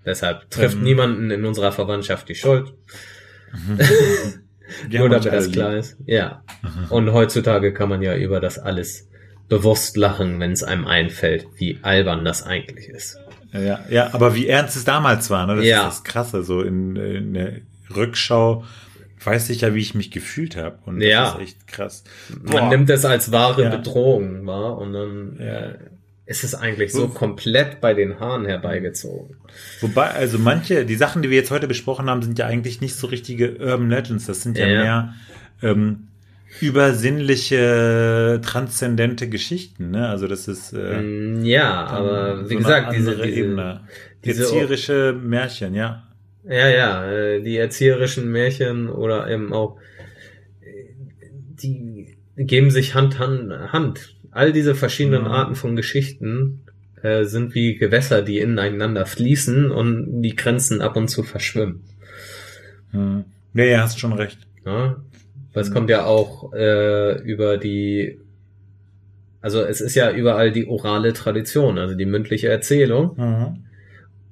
deshalb 0.06 0.50
trifft 0.50 0.76
Ähm. 0.76 0.84
niemanden 0.84 1.32
in 1.32 1.46
unserer 1.46 1.72
Verwandtschaft 1.72 2.28
die 2.28 2.36
Schuld. 2.36 2.74
Wir 4.88 5.00
Nur 5.00 5.10
damit 5.10 5.28
alle 5.28 5.36
das 5.38 5.46
lieb. 5.48 5.56
klar 5.56 5.76
ist. 5.76 5.98
Ja. 6.06 6.44
Und 6.90 7.12
heutzutage 7.12 7.74
kann 7.74 7.90
man 7.90 8.02
ja 8.02 8.16
über 8.16 8.40
das 8.40 8.58
alles 8.58 9.10
bewusst 9.52 9.98
lachen, 9.98 10.40
wenn 10.40 10.54
es 10.54 10.64
einem 10.64 10.88
einfällt, 10.88 11.46
wie 11.58 11.78
albern 11.82 12.24
das 12.24 12.42
eigentlich 12.44 12.88
ist. 12.88 13.18
Ja, 13.52 13.82
ja, 13.90 14.14
aber 14.14 14.34
wie 14.34 14.48
ernst 14.48 14.78
es 14.78 14.86
damals 14.86 15.30
war, 15.30 15.46
ne? 15.46 15.58
Das 15.58 15.66
Ja. 15.66 15.80
ist 15.82 15.98
das 15.98 16.04
Krasse. 16.06 16.42
So 16.44 16.62
in, 16.62 16.96
in 16.96 17.34
der 17.34 17.54
Rückschau 17.94 18.64
weiß 19.24 19.50
ich 19.50 19.62
ja, 19.62 19.76
wie 19.76 19.82
ich 19.82 19.94
mich 19.94 20.10
gefühlt 20.10 20.56
habe. 20.56 20.80
Und 20.86 21.02
das 21.02 21.10
Ja. 21.10 21.32
ist 21.34 21.42
echt 21.42 21.68
krass. 21.68 22.06
Man 22.30 22.46
Boah. 22.46 22.70
nimmt 22.70 22.90
es 22.90 23.04
als 23.04 23.34
wahre 23.34 23.64
Ja. 23.64 23.70
Bedrohung 23.76 24.48
wahr 24.48 24.78
und 24.78 24.94
dann 24.94 25.38
Ja. 25.38 25.46
äh, 25.46 25.78
ist 26.26 26.46
es 26.46 26.56
eigentlich 26.56 26.94
so 26.94 27.10
komplett 27.10 27.82
bei 27.82 27.94
den 27.94 28.22
Haaren 28.22 28.46
herbeigezogen. 28.46 29.36
Wobei, 29.82 30.12
also 30.12 30.40
manche, 30.40 30.86
die 30.86 30.96
Sachen, 30.96 31.22
die 31.22 31.30
wir 31.30 31.36
jetzt 31.36 31.52
heute 31.52 31.68
besprochen 31.68 32.10
haben, 32.10 32.22
sind 32.22 32.40
ja 32.40 32.46
eigentlich 32.46 32.80
nicht 32.80 32.96
so 32.96 33.08
richtige 33.08 33.58
Urban 33.58 33.90
Legends. 33.90 34.28
Das 34.28 34.42
sind 34.42 34.58
ja, 34.58 34.66
Ja. 34.68 34.82
mehr 34.82 35.14
ähm, 35.62 36.08
übersinnliche, 36.60 38.40
transzendente 38.44 39.30
Geschichten. 39.30 39.92
Ne? 39.92 40.08
Also 40.10 40.28
das 40.28 40.48
ist 40.48 40.74
äh, 40.74 41.02
Mm, 41.02 41.44
Ja, 41.46 41.86
aber 41.86 42.44
so 42.44 42.50
wie 42.50 42.56
eine 42.56 42.64
gesagt, 42.64 42.94
diese, 42.96 43.16
diese, 43.16 43.26
Ebene. 43.28 43.82
diese- 44.26 44.44
Erzieherische 44.44 45.14
Märchen, 45.22 45.74
ja. 45.76 46.08
Ja, 46.48 46.68
ja, 46.70 47.06
äh, 47.12 47.42
die 47.42 47.58
erzieherischen 47.58 48.32
Märchen 48.32 48.90
oder 48.90 49.30
eben 49.30 49.54
auch, 49.54 49.78
äh, 50.62 50.66
die 51.62 52.18
geben 52.36 52.72
sich 52.72 52.96
Hand 52.96 53.20
an 53.22 53.72
Hand. 53.72 54.16
All 54.32 54.52
diese 54.52 54.74
verschiedenen 54.76 55.24
Mhm. 55.24 55.28
Arten 55.28 55.56
von 55.56 55.76
Geschichten 55.76 56.62
äh, 57.04 57.26
sind 57.26 57.54
wie 57.56 57.76
Gewässer, 57.78 58.22
die 58.22 58.40
ineinander 58.40 59.06
fließen 59.06 59.72
und 59.72 60.22
die 60.22 60.36
Grenzen 60.36 60.82
ab 60.82 60.96
und 60.96 61.08
zu 61.10 61.24
verschwimmen. 61.24 61.82
Hm. 62.92 63.24
Ja, 63.54 63.64
ja, 63.66 63.82
hast 63.82 64.00
schon 64.00 64.14
recht. 64.14 64.38
Ja? 64.66 64.98
Weil 65.54 65.64
es 65.64 65.70
Mhm. 65.70 65.74
kommt 65.74 65.90
ja 65.90 66.06
auch 66.06 66.54
äh, 66.54 67.22
über 67.24 67.58
die, 67.58 68.20
also 69.42 69.62
es 69.62 69.82
ist 69.82 69.96
ja 69.96 70.12
überall 70.12 70.52
die 70.52 70.68
orale 70.68 71.14
Tradition, 71.14 71.78
also 71.78 71.96
die 71.96 72.06
mündliche 72.06 72.48
Erzählung. 72.50 73.16
Mhm. 73.18 73.64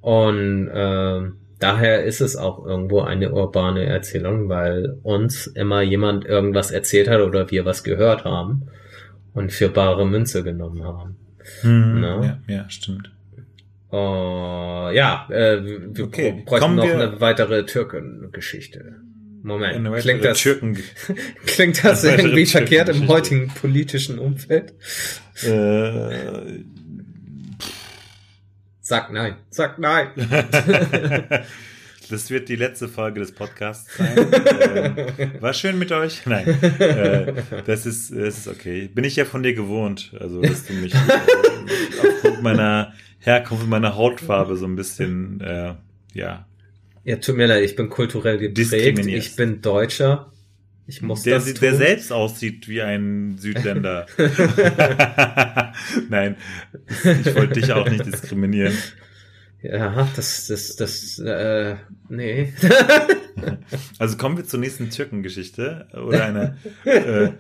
Und 0.02 0.70
ähm, 0.74 1.34
daher 1.60 2.06
ist 2.06 2.22
es 2.22 2.36
auch 2.38 2.66
irgendwo 2.66 3.02
eine 3.02 3.32
urbane 3.34 3.86
Erzählung, 3.86 4.48
weil 4.48 4.98
uns 5.04 5.48
immer 5.48 5.82
jemand 5.82 6.26
irgendwas 6.26 6.72
erzählt 6.72 7.10
hat 7.10 7.20
oder 7.22 7.52
wir 7.52 7.66
was 7.66 7.84
gehört 7.84 8.24
haben 8.24 8.68
und 9.34 9.52
für 9.52 9.68
bare 9.70 10.06
Münze 10.08 10.44
genommen 10.44 10.84
haben. 10.84 11.18
Mhm. 11.64 12.00
No. 12.02 12.24
Ja, 12.24 12.40
ja, 12.48 12.70
stimmt. 12.70 13.12
Uh, 13.92 14.92
ja, 14.94 15.28
äh, 15.32 15.66
wir 15.66 16.04
Okay, 16.06 16.44
bräuchten 16.46 16.64
kommen 16.64 16.76
noch 16.76 16.86
wir- 16.86 16.94
eine 16.94 17.20
weitere 17.20 17.66
Türken-Geschichte. 17.66 18.94
Moment, 19.50 20.02
klingt 20.02 20.24
das, 20.24 20.42
klingt 21.46 21.84
das 21.84 22.04
irgendwie 22.04 22.46
verkehrt 22.46 22.90
im 22.90 23.08
heutigen 23.08 23.50
politischen 23.50 24.20
Umfeld? 24.20 24.74
Äh, 25.44 26.64
sag 28.82 29.12
nein, 29.12 29.36
sag 29.50 29.80
nein. 29.80 30.12
Das 32.10 32.32
wird 32.32 32.50
die 32.50 32.56
letzte 32.56 32.88
Folge 32.88 33.20
des 33.20 33.32
Podcasts 33.34 33.96
sein. 33.96 34.18
äh, 34.18 35.30
war 35.40 35.54
schön 35.54 35.78
mit 35.78 35.92
euch. 35.92 36.26
Nein, 36.26 36.48
äh, 36.80 37.34
das 37.68 37.86
ist, 37.86 38.10
das 38.10 38.40
ist 38.40 38.48
okay. 38.48 38.88
Bin 38.88 39.04
ich 39.04 39.16
ja 39.16 39.26
von 39.26 39.44
dir 39.44 39.54
gewohnt, 39.54 40.12
also 40.20 40.42
dass 40.42 40.66
du 40.66 40.74
mich 40.74 40.92
äh, 40.96 40.98
aufgrund 42.02 42.42
meiner 42.42 42.94
Herkunft, 43.20 43.68
meiner 43.68 43.96
Hautfarbe 43.96 44.58
so 44.58 44.66
ein 44.66 44.76
bisschen, 44.76 45.78
ja. 46.14 46.49
Ja, 47.04 47.16
tut 47.18 47.38
mir 47.38 47.48
leid, 47.48 47.64
ich 47.64 47.76
bin 47.76 47.90
kulturell 47.90 48.38
geprägt. 48.38 49.06
Ich 49.06 49.36
bin 49.36 49.62
Deutscher. 49.62 50.32
Ich 50.88 51.04
muss 51.04 51.22
der, 51.22 51.36
das 51.36 51.46
tun. 51.46 51.58
der 51.62 51.76
selbst 51.76 52.12
aussieht 52.12 52.68
wie 52.68 52.82
ein 52.82 53.38
Südländer. 53.38 54.08
Nein, 56.10 56.36
ich 57.04 57.36
wollte 57.36 57.60
dich 57.60 57.72
auch 57.72 57.88
nicht 57.88 58.06
diskriminieren. 58.08 58.74
Ja, 59.62 60.08
das, 60.16 60.48
das, 60.48 60.78
das, 60.78 61.20
äh, 61.20 61.76
nee. 62.08 62.54
also 64.00 64.16
kommen 64.16 64.38
wir 64.38 64.46
zur 64.46 64.62
nächsten 64.62 64.90
Türkengeschichte 64.90 65.88
oder 65.94 66.26
eine 66.26 66.58
äh, 66.86 67.32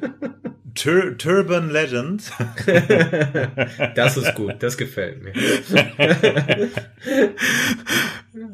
Tur 0.75 1.17
Turban 1.17 1.69
Legend. 1.69 2.29
das 3.95 4.17
ist 4.17 4.35
gut, 4.35 4.55
das 4.59 4.77
gefällt 4.77 5.23
mir. 5.23 5.31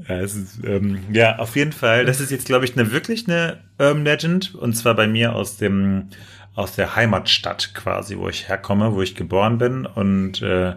ja, 0.08 0.20
ist, 0.20 0.60
ähm, 0.64 1.00
ja, 1.12 1.38
auf 1.40 1.56
jeden 1.56 1.72
Fall. 1.72 2.06
Das 2.06 2.22
ist 2.22 2.30
jetzt, 2.30 2.46
glaube 2.46 2.66
ich, 2.66 2.78
eine 2.78 2.92
wirklich 2.92 3.28
eine 3.28 3.64
Urban 3.80 4.04
Legend 4.06 4.54
und 4.54 4.74
zwar 4.74 4.96
bei 4.96 5.08
mir 5.08 5.34
aus 5.34 5.58
dem 5.58 6.10
aus 6.54 6.76
der 6.76 6.96
Heimatstadt 6.96 7.74
quasi, 7.74 8.18
wo 8.18 8.30
ich 8.30 8.48
herkomme, 8.48 8.94
wo 8.94 9.02
ich 9.02 9.16
geboren 9.16 9.58
bin 9.58 9.86
und 9.86 10.42
äh, 10.42 10.76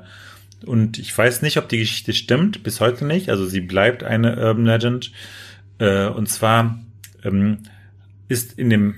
und 0.66 0.98
ich 0.98 1.16
weiß 1.16 1.42
nicht, 1.42 1.56
ob 1.56 1.68
die 1.68 1.78
Geschichte 1.78 2.12
stimmt, 2.12 2.62
bis 2.62 2.80
heute 2.80 3.04
nicht. 3.04 3.30
Also 3.30 3.46
sie 3.46 3.60
bleibt 3.60 4.02
eine 4.02 4.36
Urban 4.36 4.66
Legend. 4.66 5.12
Äh, 5.78 6.06
und 6.08 6.28
zwar 6.28 6.78
ähm, 7.24 7.58
ist 8.28 8.58
in 8.58 8.70
dem 8.70 8.94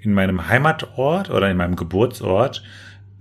in 0.00 0.12
meinem 0.12 0.48
Heimatort 0.48 1.30
oder 1.30 1.50
in 1.50 1.56
meinem 1.56 1.76
Geburtsort 1.76 2.62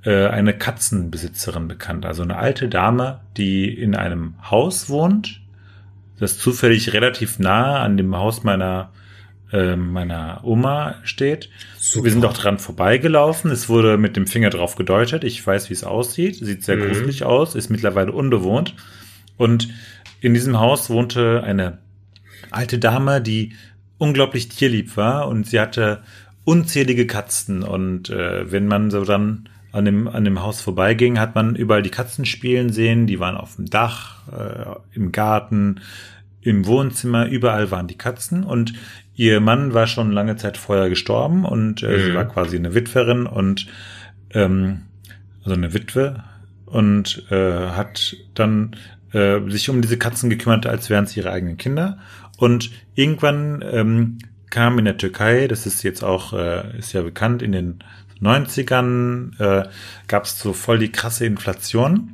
äh, 0.04 0.28
eine 0.28 0.54
Katzenbesitzerin 0.54 1.68
bekannt. 1.68 2.06
Also 2.06 2.24
eine 2.24 2.36
alte 2.36 2.68
Dame, 2.68 3.22
die 3.38 3.74
in 3.74 3.96
einem 3.96 4.36
Haus 4.50 4.90
wohnt, 4.90 5.42
das 6.20 6.38
zufällig 6.38 6.94
relativ 6.94 7.40
nah 7.40 7.82
an 7.82 7.96
dem 7.96 8.16
Haus 8.16 8.44
meiner 8.44 8.92
äh, 9.54 9.76
meiner 9.76 10.42
Oma 10.44 10.96
steht. 11.04 11.50
Super. 11.78 12.06
Wir 12.06 12.12
sind 12.12 12.26
auch 12.26 12.34
dran 12.34 12.58
vorbeigelaufen. 12.58 13.52
Es 13.52 13.70
wurde 13.70 13.98
mit 13.98 14.18
dem 14.18 14.28
Finger 14.28 14.50
drauf 14.50 14.76
gedeutet. 14.76 15.24
Ich 15.24 15.46
weiß, 15.46 15.70
wie 15.70 15.74
es 15.74 15.84
aussieht. 15.84 16.36
Sieht 16.36 16.64
sehr 16.64 16.76
mhm. 16.76 16.88
gruselig 16.88 17.24
aus, 17.24 17.56
ist 17.56 17.70
mittlerweile 17.70 18.12
unbewohnt. 18.12 18.76
Und 19.38 19.70
in 20.22 20.34
diesem 20.34 20.60
Haus 20.60 20.90
wohnte 20.90 21.44
eine 21.44 21.78
alte 22.50 22.80
Dame, 22.80 23.22
die 23.22 23.54
unglaublich 23.98 24.50
tierlieb 24.50 24.98
war 24.98 25.28
und 25.28 25.48
sie 25.48 25.60
hatte 25.60 26.04
unzählige 26.46 27.08
Katzen. 27.08 27.64
Und 27.64 28.10
äh, 28.10 28.52
wenn 28.52 28.68
man 28.68 28.92
so 28.92 29.06
dann 29.06 29.50
an 29.72 29.86
dem, 29.86 30.08
an 30.08 30.24
dem 30.24 30.42
Haus 30.42 30.62
vorbeiging, 30.62 31.20
hat 31.20 31.36
man 31.36 31.56
überall 31.56 31.82
die 31.82 31.90
Katzen 31.90 32.26
spielen 32.26 32.72
sehen. 32.72 33.08
Die 33.08 33.20
waren 33.20 33.38
auf 33.38 33.56
dem 33.56 33.66
Dach, 33.66 34.28
äh, 34.32 34.96
im 34.96 35.12
Garten, 35.12 35.82
im 36.42 36.66
Wohnzimmer, 36.66 37.28
überall 37.28 37.72
waren 37.72 37.88
die 37.88 37.98
Katzen. 37.98 38.44
Und 38.44 38.74
Ihr 39.16 39.40
Mann 39.40 39.74
war 39.74 39.88
schon 39.88 40.12
lange 40.12 40.38
Zeit 40.38 40.58
vorher 40.58 40.90
gestorben 40.90 41.46
und 41.46 41.84
äh, 41.84 41.98
mhm. 41.98 42.02
sie 42.04 42.16
war 42.16 42.26
quasi 42.26 42.58
eine 42.58 42.74
Witwerin 42.74 43.26
und 43.26 43.68
ähm, 44.32 44.82
also 45.44 45.56
eine 45.56 45.74
Witwe 45.74 46.24
und 46.66 47.26
äh, 47.30 47.70
hat 47.70 48.16
dann 48.34 48.76
äh, 49.12 49.40
sich 49.50 49.70
um 49.70 49.82
diese 49.82 49.98
Katzen 49.98 50.30
gekümmert, 50.30 50.66
als 50.66 50.90
wären 50.90 51.04
es 51.04 51.16
ihre 51.16 51.32
eigenen 51.32 51.58
Kinder. 51.58 52.00
Und 52.38 52.72
irgendwann 52.96 53.64
ähm, 53.72 54.18
kam 54.50 54.80
in 54.80 54.86
der 54.86 54.98
Türkei, 54.98 55.48
das 55.48 55.66
ist 55.66 55.84
jetzt 55.84 56.04
auch, 56.04 56.34
äh, 56.34 56.78
ist 56.78 56.94
ja 56.94 57.02
bekannt, 57.02 57.42
in 57.42 57.52
den 57.52 57.80
90ern 58.22 59.40
äh, 59.40 59.68
gab 60.08 60.26
es 60.26 60.40
so 60.40 60.54
voll 60.54 60.80
die 60.80 60.92
krasse 60.92 61.26
Inflation. 61.26 62.13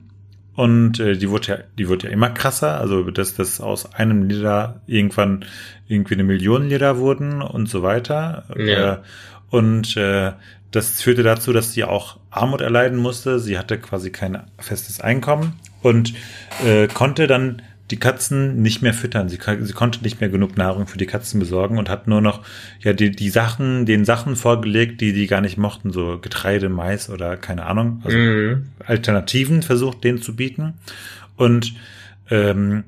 Und 0.60 1.00
äh, 1.00 1.16
die 1.16 1.30
wurde 1.30 1.48
ja, 1.48 1.58
die 1.78 1.88
wurde 1.88 2.08
ja 2.08 2.12
immer 2.12 2.32
krasser, 2.32 2.82
also 2.82 3.10
dass 3.12 3.34
das 3.34 3.62
aus 3.62 3.94
einem 3.94 4.24
Liter 4.24 4.82
irgendwann 4.88 5.46
irgendwie 5.88 6.16
eine 6.16 6.26
Million 6.26 6.68
Liter 6.68 6.98
wurden 6.98 7.42
und 7.42 7.70
so 7.70 7.82
weiter. 7.82 8.44
Ja. 8.58 8.96
Äh, 8.96 8.98
und 9.52 9.96
äh, 9.96 10.34
das 10.72 11.02
führte 11.02 11.24
dazu, 11.24 11.54
dass 11.54 11.72
sie 11.72 11.86
auch 11.86 12.18
Armut 12.30 12.60
erleiden 12.60 12.98
musste. 12.98 13.40
Sie 13.40 13.58
hatte 13.58 13.78
quasi 13.78 14.10
kein 14.10 14.38
festes 14.58 15.00
Einkommen 15.00 15.54
und 15.82 16.14
äh, 16.66 16.90
konnte 16.90 17.28
dann 17.28 17.62
die 17.92 17.98
Katzen 17.98 18.62
nicht 18.62 18.82
mehr 18.82 18.94
füttern. 18.94 19.30
Sie, 19.30 19.40
sie 19.62 19.74
konnte 19.74 20.04
nicht 20.04 20.22
mehr 20.22 20.30
genug 20.30 20.58
Nahrung 20.58 20.86
für 20.86 20.98
die 20.98 21.08
Katzen 21.08 21.40
besorgen 21.40 21.78
und 21.78 21.90
hat 21.90 22.08
nur 22.08 22.22
noch 22.22 22.42
ja 22.82 22.94
die, 22.94 23.12
die 23.12 23.30
Sachen, 23.30 23.86
den 23.86 24.06
Sachen 24.06 24.36
vorgelegt, 24.36 25.02
die 25.02 25.14
die 25.14 25.28
gar 25.28 25.42
nicht 25.42 25.58
mochten, 25.58 25.92
so 25.92 26.20
Getreide, 26.20 26.70
Mais 26.70 27.10
oder 27.10 27.36
keine 27.38 27.66
Ahnung, 27.66 28.02
also 28.04 28.18
mhm. 28.18 28.68
Alternativen 28.86 29.64
versucht, 29.64 30.04
denen 30.04 30.22
zu 30.22 30.36
bieten. 30.36 30.76
Und 31.36 31.74
ähm, 32.30 32.84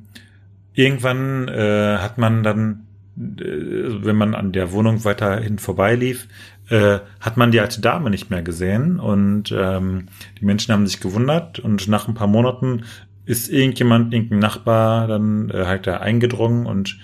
irgendwann 0.73 1.47
äh, 1.47 1.97
hat 1.97 2.17
man 2.17 2.43
dann, 2.43 2.85
äh, 3.17 4.03
wenn 4.03 4.15
man 4.15 4.35
an 4.35 4.51
der 4.51 4.71
Wohnung 4.71 5.03
weiterhin 5.03 5.57
vorbeilief, 5.57 6.27
äh, 6.69 6.99
hat 7.19 7.37
man 7.37 7.51
die 7.51 7.59
alte 7.59 7.81
Dame 7.81 8.09
nicht 8.09 8.29
mehr 8.29 8.43
gesehen 8.43 8.99
und 8.99 9.51
ähm, 9.51 10.07
die 10.39 10.45
Menschen 10.45 10.73
haben 10.73 10.87
sich 10.87 11.01
gewundert 11.01 11.59
und 11.59 11.87
nach 11.87 12.07
ein 12.07 12.13
paar 12.13 12.27
Monaten 12.27 12.83
ist 13.31 13.47
irgendjemand, 13.47 14.13
irgendein 14.13 14.39
Nachbar 14.39 15.07
dann 15.07 15.49
äh, 15.49 15.65
halt 15.65 15.87
da 15.87 15.97
eingedrungen 15.97 16.65
und 16.65 16.99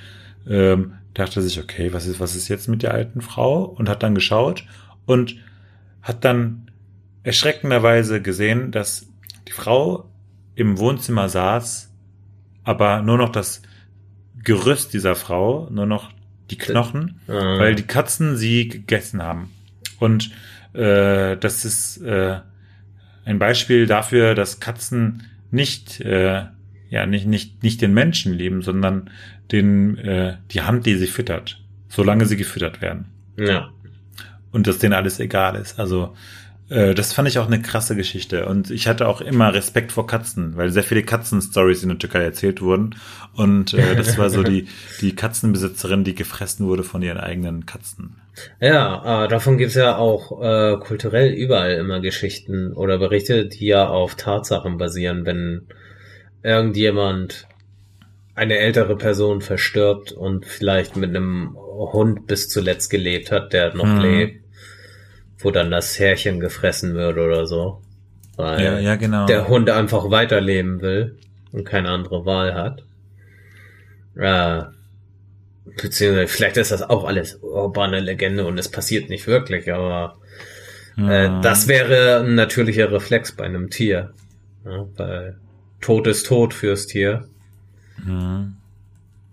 ähm, 0.45 0.95
dachte 1.13 1.41
sich, 1.41 1.57
okay, 1.57 1.93
was 1.93 2.05
ist, 2.05 2.19
was 2.19 2.35
ist 2.35 2.49
jetzt 2.49 2.67
mit 2.67 2.83
der 2.83 2.93
alten 2.93 3.21
Frau? 3.21 3.63
Und 3.63 3.87
hat 3.87 4.03
dann 4.03 4.13
geschaut 4.13 4.65
und 5.05 5.37
hat 6.01 6.25
dann 6.25 6.69
erschreckenderweise 7.23 8.21
gesehen, 8.21 8.71
dass 8.71 9.07
die 9.47 9.53
Frau 9.53 10.09
im 10.55 10.77
Wohnzimmer 10.77 11.29
saß, 11.29 11.93
aber 12.65 13.01
nur 13.01 13.17
noch 13.17 13.29
das 13.29 13.61
Gerüst 14.43 14.93
dieser 14.93 15.15
Frau, 15.15 15.69
nur 15.71 15.85
noch 15.85 16.11
die 16.51 16.57
Knochen, 16.57 17.21
mhm. 17.27 17.31
weil 17.31 17.75
die 17.75 17.87
Katzen 17.87 18.35
sie 18.35 18.67
gegessen 18.67 19.23
haben. 19.23 19.53
Und 19.99 20.31
äh, 20.73 21.37
das 21.37 21.63
ist 21.63 22.01
äh, 22.01 22.39
ein 23.23 23.39
Beispiel 23.39 23.85
dafür, 23.85 24.35
dass 24.35 24.59
Katzen 24.59 25.23
nicht, 25.51 26.01
äh, 26.01 26.45
ja, 26.89 27.05
nicht, 27.05 27.27
nicht, 27.27 27.63
nicht 27.63 27.81
den 27.81 27.93
Menschen 27.93 28.33
leben, 28.33 28.61
sondern 28.61 29.09
den, 29.51 29.97
äh, 29.97 30.37
die 30.51 30.61
Hand, 30.61 30.85
die 30.85 30.95
sie 30.95 31.07
füttert, 31.07 31.61
solange 31.89 32.25
sie 32.25 32.37
gefüttert 32.37 32.81
werden. 32.81 33.05
Ja. 33.37 33.69
Und 34.51 34.67
dass 34.67 34.79
denen 34.79 34.93
alles 34.93 35.19
egal 35.19 35.55
ist. 35.55 35.79
Also, 35.79 36.15
äh, 36.69 36.93
das 36.93 37.13
fand 37.13 37.27
ich 37.27 37.39
auch 37.39 37.47
eine 37.47 37.61
krasse 37.61 37.95
Geschichte. 37.95 38.45
Und 38.47 38.71
ich 38.71 38.87
hatte 38.87 39.07
auch 39.07 39.21
immer 39.21 39.53
Respekt 39.53 39.91
vor 39.91 40.07
Katzen, 40.07 40.57
weil 40.57 40.71
sehr 40.71 40.83
viele 40.83 41.03
Katzen-Stories 41.03 41.83
in 41.83 41.89
der 41.89 41.97
Türkei 41.97 42.23
erzählt 42.23 42.61
wurden. 42.61 42.95
Und 43.33 43.73
äh, 43.73 43.95
das 43.95 44.17
war 44.17 44.29
so 44.29 44.43
die, 44.43 44.67
die 45.01 45.15
Katzenbesitzerin, 45.15 46.03
die 46.03 46.15
gefressen 46.15 46.65
wurde 46.65 46.83
von 46.83 47.01
ihren 47.01 47.17
eigenen 47.17 47.65
Katzen. 47.65 48.15
Ja, 48.59 49.25
äh, 49.25 49.27
davon 49.27 49.57
gibt's 49.57 49.75
ja 49.75 49.97
auch 49.97 50.41
äh, 50.41 50.77
kulturell 50.77 51.31
überall 51.33 51.73
immer 51.73 51.99
Geschichten 51.99 52.73
oder 52.73 52.97
Berichte, 52.97 53.47
die 53.47 53.67
ja 53.67 53.87
auf 53.87 54.15
Tatsachen 54.15 54.77
basieren, 54.77 55.25
wenn 55.25 55.67
irgendjemand 56.43 57.47
eine 58.35 58.57
ältere 58.57 58.95
Person 58.95 59.41
verstirbt 59.41 60.11
und 60.11 60.45
vielleicht 60.45 60.95
mit 60.95 61.09
einem 61.09 61.57
Hund 61.57 62.27
bis 62.27 62.49
zuletzt 62.49 62.89
gelebt 62.89 63.31
hat, 63.31 63.51
der 63.53 63.73
noch 63.73 63.85
mhm. 63.85 64.01
lebt, 64.01 64.43
wo 65.39 65.49
dann 65.49 65.71
das 65.71 65.97
Härchen 65.97 66.39
gefressen 66.39 66.93
wird 66.93 67.17
oder 67.17 67.47
so. 67.47 67.81
Weil 68.35 68.63
ja, 68.63 68.79
ja, 68.79 68.95
genau. 68.95 69.25
der 69.25 69.47
Hund 69.47 69.69
einfach 69.71 70.11
weiterleben 70.11 70.81
will 70.81 71.17
und 71.51 71.65
keine 71.65 71.89
andere 71.89 72.25
Wahl 72.25 72.53
hat. 72.53 72.83
Äh, 74.15 74.76
Beziehungsweise 75.81 76.27
vielleicht 76.27 76.57
ist 76.57 76.71
das 76.71 76.81
auch 76.81 77.05
alles 77.05 77.39
urbane 77.41 77.99
Legende 77.99 78.45
und 78.45 78.57
es 78.57 78.69
passiert 78.69 79.09
nicht 79.09 79.27
wirklich, 79.27 79.71
aber 79.71 80.17
äh, 80.97 81.27
mhm. 81.27 81.41
das 81.41 81.67
wäre 81.67 82.21
ein 82.21 82.35
natürlicher 82.35 82.91
Reflex 82.91 83.31
bei 83.31 83.45
einem 83.45 83.69
Tier. 83.69 84.13
Ja, 84.65 84.85
weil 84.95 85.37
Tod 85.81 86.07
ist 86.07 86.25
tot 86.25 86.53
fürs 86.53 86.87
Tier. 86.87 87.27
Mhm. 88.03 88.57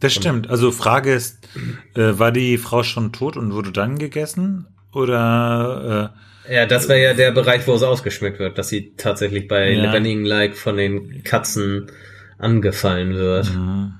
Das 0.00 0.12
stimmt. 0.12 0.50
Also 0.50 0.70
Frage 0.70 1.14
ist, 1.14 1.48
äh, 1.94 2.18
war 2.18 2.30
die 2.30 2.58
Frau 2.58 2.82
schon 2.82 3.12
tot 3.12 3.36
und 3.36 3.52
wurde 3.52 3.72
dann 3.72 3.98
gegessen? 3.98 4.66
Oder 4.92 6.12
äh, 6.48 6.54
ja, 6.54 6.66
das 6.66 6.88
wäre 6.88 7.02
ja 7.02 7.14
der 7.14 7.32
Bereich, 7.32 7.66
wo 7.66 7.74
es 7.74 7.82
ausgeschmückt 7.82 8.38
wird, 8.38 8.58
dass 8.58 8.68
sie 8.68 8.92
tatsächlich 8.96 9.48
bei 9.48 9.70
ja. 9.70 9.82
lebendigen 9.82 10.26
Like 10.26 10.56
von 10.56 10.76
den 10.76 11.24
Katzen 11.24 11.90
angefallen 12.38 13.14
wird. 13.14 13.54
Mhm. 13.54 13.94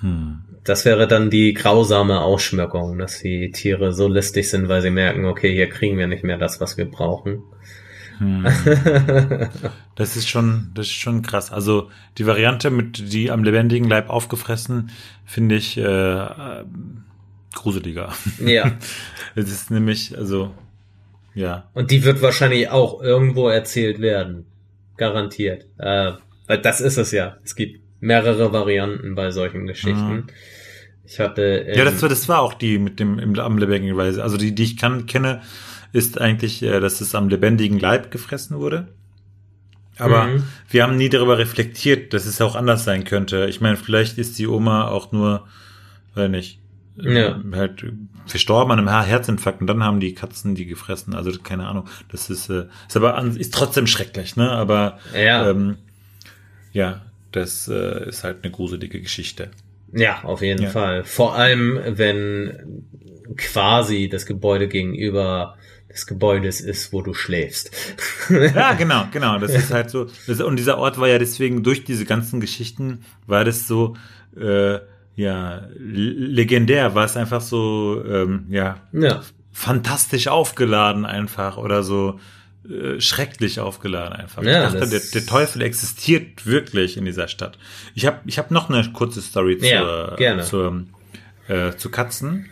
Hm. 0.00 0.43
Das 0.64 0.84
wäre 0.84 1.06
dann 1.06 1.30
die 1.30 1.52
grausame 1.52 2.20
Ausschmückung, 2.20 2.98
dass 2.98 3.20
die 3.20 3.50
Tiere 3.50 3.92
so 3.92 4.08
listig 4.08 4.48
sind, 4.48 4.68
weil 4.68 4.80
sie 4.80 4.90
merken, 4.90 5.26
okay, 5.26 5.52
hier 5.52 5.68
kriegen 5.68 5.98
wir 5.98 6.06
nicht 6.06 6.24
mehr 6.24 6.38
das, 6.38 6.60
was 6.60 6.78
wir 6.78 6.86
brauchen. 6.90 7.42
Hm. 8.18 8.46
das 9.94 10.16
ist 10.16 10.28
schon, 10.28 10.70
das 10.74 10.86
ist 10.86 10.94
schon 10.94 11.22
krass. 11.22 11.52
Also 11.52 11.90
die 12.16 12.26
Variante 12.26 12.70
mit 12.70 13.12
die 13.12 13.30
am 13.30 13.44
lebendigen 13.44 13.88
Leib 13.88 14.08
aufgefressen, 14.08 14.90
finde 15.26 15.56
ich 15.56 15.76
äh, 15.76 16.26
gruseliger. 17.54 18.12
Ja. 18.44 18.72
Es 19.36 19.50
ist 19.50 19.72
nämlich, 19.72 20.16
also 20.16 20.54
ja. 21.34 21.68
Und 21.74 21.90
die 21.90 22.04
wird 22.04 22.22
wahrscheinlich 22.22 22.68
auch 22.68 23.02
irgendwo 23.02 23.48
erzählt 23.48 24.00
werden. 24.00 24.46
Garantiert. 24.96 25.66
Äh, 25.76 26.12
weil 26.46 26.58
das 26.58 26.80
ist 26.80 26.98
es 26.98 27.10
ja. 27.10 27.36
Es 27.42 27.56
gibt 27.56 27.80
mehrere 28.04 28.52
Varianten 28.52 29.14
bei 29.14 29.30
solchen 29.30 29.66
Geschichten. 29.66 30.14
Mhm. 30.14 30.26
Ich 31.06 31.20
hatte. 31.20 31.66
ja, 31.74 31.84
das 31.84 32.00
war, 32.00 32.08
das 32.08 32.28
war 32.28 32.40
auch 32.40 32.54
die 32.54 32.78
mit 32.78 33.00
dem 33.00 33.18
im, 33.18 33.38
am 33.38 33.58
lebendigen 33.58 33.96
Weise. 33.96 34.22
Also 34.22 34.36
die, 34.36 34.54
die 34.54 34.62
ich 34.62 34.76
kann, 34.76 35.06
kenne, 35.06 35.42
ist 35.92 36.20
eigentlich, 36.20 36.62
äh, 36.62 36.80
dass 36.80 37.00
es 37.00 37.14
am 37.14 37.28
lebendigen 37.28 37.78
Leib 37.78 38.10
gefressen 38.10 38.58
wurde. 38.58 38.88
Aber 39.98 40.24
mhm. 40.24 40.44
wir 40.68 40.82
haben 40.82 40.96
nie 40.96 41.08
darüber 41.08 41.38
reflektiert, 41.38 42.12
dass 42.14 42.26
es 42.26 42.40
auch 42.40 42.56
anders 42.56 42.84
sein 42.84 43.04
könnte. 43.04 43.46
Ich 43.48 43.60
meine, 43.60 43.76
vielleicht 43.76 44.18
ist 44.18 44.38
die 44.38 44.48
Oma 44.48 44.88
auch 44.88 45.12
nur, 45.12 45.46
weil 46.14 46.28
nicht, 46.28 46.58
ja. 46.96 47.40
halt 47.52 47.84
verstorben 48.26 48.72
an 48.72 48.88
einem 48.88 49.06
Herzinfarkt 49.06 49.60
und 49.60 49.66
dann 49.66 49.84
haben 49.84 50.00
die 50.00 50.14
Katzen 50.14 50.54
die 50.54 50.66
gefressen. 50.66 51.14
Also 51.14 51.30
keine 51.38 51.68
Ahnung. 51.68 51.86
Das 52.10 52.28
ist, 52.28 52.50
äh, 52.50 52.66
ist 52.88 52.96
aber 52.96 53.16
an, 53.16 53.36
ist 53.36 53.54
trotzdem 53.54 53.86
schrecklich, 53.86 54.36
ne? 54.36 54.50
Aber 54.50 54.98
ja, 55.14 55.50
ähm, 55.50 55.76
ja 56.72 57.02
das 57.36 57.68
äh, 57.68 58.08
ist 58.08 58.24
halt 58.24 58.38
eine 58.42 58.52
gruselige 58.52 59.00
Geschichte. 59.00 59.50
Ja, 59.92 60.22
auf 60.24 60.42
jeden 60.42 60.64
ja. 60.64 60.70
Fall. 60.70 61.04
Vor 61.04 61.34
allem, 61.36 61.78
wenn 61.84 62.84
quasi 63.36 64.08
das 64.08 64.26
Gebäude 64.26 64.68
gegenüber 64.68 65.56
des 65.88 66.06
Gebäudes 66.06 66.60
ist, 66.60 66.92
wo 66.92 67.02
du 67.02 67.14
schläfst. 67.14 67.70
ja, 68.28 68.72
genau, 68.74 69.06
genau. 69.12 69.38
Das 69.38 69.54
ist 69.54 69.70
halt 69.72 69.90
so. 69.90 70.06
Das, 70.26 70.40
und 70.40 70.56
dieser 70.56 70.78
Ort 70.78 70.98
war 70.98 71.08
ja 71.08 71.18
deswegen 71.18 71.62
durch 71.62 71.84
diese 71.84 72.04
ganzen 72.04 72.40
Geschichten 72.40 73.04
war 73.26 73.44
das 73.44 73.68
so. 73.68 73.96
Äh, 74.38 74.80
ja, 75.16 75.68
legendär, 75.76 76.96
war 76.96 77.04
es 77.04 77.16
einfach 77.16 77.40
so, 77.40 78.02
ähm, 78.04 78.46
ja, 78.50 78.80
ja, 78.92 79.22
fantastisch 79.52 80.26
aufgeladen 80.26 81.06
einfach 81.06 81.56
oder 81.56 81.84
so 81.84 82.18
äh, 82.68 83.00
schrecklich 83.00 83.60
aufgeladen 83.60 84.14
einfach. 84.14 84.42
Ja, 84.42 84.66
ich 84.66 84.72
dachte, 84.72 84.88
der, 84.88 85.00
der, 85.12 85.26
Teufel 85.26 85.62
existiert 85.62 86.46
wirklich 86.46 86.96
in 86.96 87.04
dieser 87.04 87.28
Stadt. 87.28 87.58
Ich 87.94 88.06
habe 88.06 88.20
ich 88.24 88.38
hab 88.38 88.50
noch 88.50 88.70
eine 88.70 88.90
kurze 88.92 89.20
Story 89.20 89.58
ja, 89.60 90.16
zur, 90.42 90.42
zur, 90.42 90.84
äh, 91.48 91.76
zu 91.76 91.90
Katzen. 91.90 92.46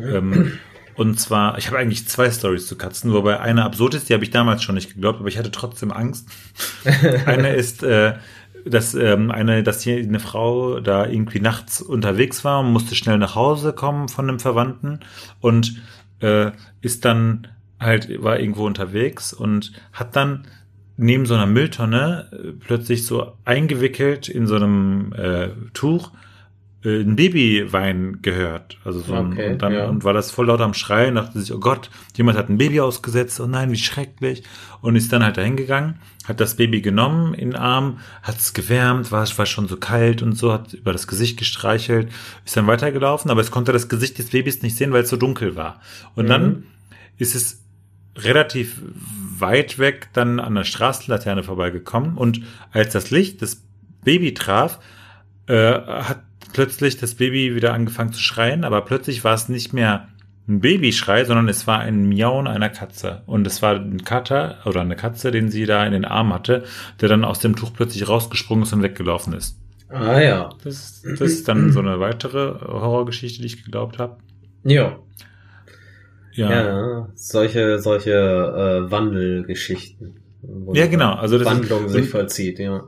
Ähm, 0.00 0.58
und 0.94 1.20
zwar, 1.20 1.58
ich 1.58 1.66
habe 1.66 1.78
eigentlich 1.78 2.08
zwei 2.08 2.30
Stories 2.30 2.66
zu 2.66 2.76
Katzen, 2.76 3.12
wobei 3.12 3.40
eine 3.40 3.64
absurd 3.64 3.94
ist, 3.94 4.08
die 4.08 4.14
habe 4.14 4.24
ich 4.24 4.30
damals 4.30 4.62
schon 4.62 4.74
nicht 4.74 4.94
geglaubt, 4.94 5.20
aber 5.20 5.28
ich 5.28 5.38
hatte 5.38 5.50
trotzdem 5.50 5.92
Angst. 5.92 6.28
eine 7.26 7.54
ist, 7.54 7.82
äh, 7.82 8.14
dass 8.64 8.94
ähm, 8.94 9.30
eine, 9.30 9.62
dass 9.62 9.82
hier 9.82 9.98
eine 9.98 10.20
Frau 10.20 10.80
da 10.80 11.06
irgendwie 11.06 11.40
nachts 11.40 11.80
unterwegs 11.80 12.44
war 12.44 12.60
und 12.60 12.72
musste 12.72 12.94
schnell 12.94 13.18
nach 13.18 13.34
Hause 13.34 13.72
kommen 13.72 14.08
von 14.08 14.28
einem 14.28 14.40
Verwandten 14.40 15.00
und 15.40 15.80
äh, 16.20 16.52
ist 16.80 17.04
dann 17.04 17.46
halt 17.80 18.22
war 18.22 18.38
irgendwo 18.40 18.66
unterwegs 18.66 19.32
und 19.32 19.72
hat 19.92 20.16
dann 20.16 20.46
neben 20.96 21.26
so 21.26 21.34
einer 21.34 21.46
Mülltonne 21.46 22.28
äh, 22.32 22.52
plötzlich 22.52 23.06
so 23.06 23.32
eingewickelt 23.44 24.28
in 24.28 24.46
so 24.46 24.56
einem 24.56 25.12
äh, 25.12 25.48
Tuch 25.72 26.10
äh, 26.84 27.00
ein 27.00 27.16
Babywein 27.16 28.18
gehört. 28.22 28.78
Also 28.84 29.00
so 29.00 29.14
ein, 29.14 29.32
okay, 29.32 29.52
und 29.52 29.62
dann 29.62 29.72
ja. 29.72 29.88
und 29.88 30.04
war 30.04 30.12
das 30.12 30.30
voll 30.30 30.46
laut 30.46 30.60
am 30.60 30.74
Schreien, 30.74 31.14
dachte 31.14 31.40
sich, 31.40 31.52
oh 31.52 31.60
Gott, 31.60 31.90
jemand 32.16 32.36
hat 32.36 32.48
ein 32.48 32.58
Baby 32.58 32.80
ausgesetzt, 32.80 33.40
oh 33.40 33.46
nein, 33.46 33.70
wie 33.70 33.76
schrecklich. 33.76 34.42
Und 34.80 34.96
ist 34.96 35.12
dann 35.12 35.22
halt 35.24 35.36
dahin 35.36 35.56
gegangen, 35.56 36.00
hat 36.24 36.40
das 36.40 36.56
Baby 36.56 36.80
genommen 36.80 37.34
in 37.34 37.50
den 37.50 37.56
Arm, 37.56 37.98
hat 38.22 38.38
es 38.38 38.52
gewärmt, 38.52 39.10
war, 39.12 39.26
war 39.38 39.46
schon 39.46 39.68
so 39.68 39.76
kalt 39.76 40.22
und 40.22 40.34
so, 40.34 40.52
hat 40.52 40.74
über 40.74 40.92
das 40.92 41.06
Gesicht 41.06 41.38
gestreichelt, 41.38 42.10
ist 42.44 42.56
dann 42.56 42.66
weitergelaufen, 42.66 43.30
aber 43.30 43.40
es 43.40 43.50
konnte 43.50 43.72
das 43.72 43.88
Gesicht 43.88 44.18
des 44.18 44.30
Babys 44.30 44.62
nicht 44.62 44.76
sehen, 44.76 44.92
weil 44.92 45.02
es 45.02 45.10
so 45.10 45.16
dunkel 45.16 45.56
war. 45.56 45.80
Und 46.16 46.24
mhm. 46.24 46.28
dann 46.28 46.62
ist 47.18 47.34
es 47.34 47.64
relativ 48.24 48.82
weit 49.38 49.78
weg 49.78 50.08
dann 50.12 50.40
an 50.40 50.54
der 50.54 50.64
Straßenlaterne 50.64 51.42
vorbeigekommen 51.42 52.16
und 52.16 52.42
als 52.72 52.92
das 52.92 53.10
Licht 53.10 53.40
das 53.42 53.62
Baby 54.04 54.34
traf, 54.34 54.80
äh, 55.46 55.72
hat 55.72 56.22
plötzlich 56.52 56.96
das 56.96 57.14
Baby 57.14 57.54
wieder 57.54 57.72
angefangen 57.74 58.12
zu 58.12 58.20
schreien, 58.20 58.64
aber 58.64 58.82
plötzlich 58.82 59.24
war 59.24 59.34
es 59.34 59.48
nicht 59.48 59.72
mehr 59.72 60.08
ein 60.48 60.60
Babyschrei, 60.60 61.24
sondern 61.24 61.48
es 61.48 61.66
war 61.66 61.80
ein 61.80 62.08
Miauen 62.08 62.46
einer 62.46 62.70
Katze. 62.70 63.22
Und 63.26 63.46
es 63.46 63.60
war 63.60 63.74
ein 63.74 64.02
Kater 64.02 64.56
oder 64.64 64.80
eine 64.80 64.96
Katze, 64.96 65.30
den 65.30 65.50
sie 65.50 65.66
da 65.66 65.84
in 65.84 65.92
den 65.92 66.06
Arm 66.06 66.32
hatte, 66.32 66.64
der 67.00 67.10
dann 67.10 67.24
aus 67.24 67.38
dem 67.40 67.54
Tuch 67.54 67.72
plötzlich 67.74 68.08
rausgesprungen 68.08 68.62
ist 68.62 68.72
und 68.72 68.82
weggelaufen 68.82 69.34
ist. 69.34 69.58
Ah 69.90 70.20
ja. 70.20 70.50
Das, 70.64 71.02
das 71.02 71.20
ist 71.20 71.48
dann 71.48 71.72
so 71.72 71.80
eine 71.80 72.00
weitere 72.00 72.60
Horrorgeschichte, 72.60 73.40
die 73.40 73.46
ich 73.46 73.64
geglaubt 73.64 73.98
habe. 73.98 74.16
Ja. 74.64 74.98
Ja. 76.38 76.50
ja, 76.52 77.08
solche, 77.16 77.80
solche 77.80 78.12
äh, 78.12 78.90
Wandelgeschichten. 78.90 80.20
Ja, 80.72 80.86
genau. 80.86 81.14
Also 81.14 81.36
das 81.36 81.48
Wandlung 81.48 81.86
ist, 81.86 81.92
sich 81.92 82.08
vollzieht, 82.08 82.60
ja. 82.60 82.84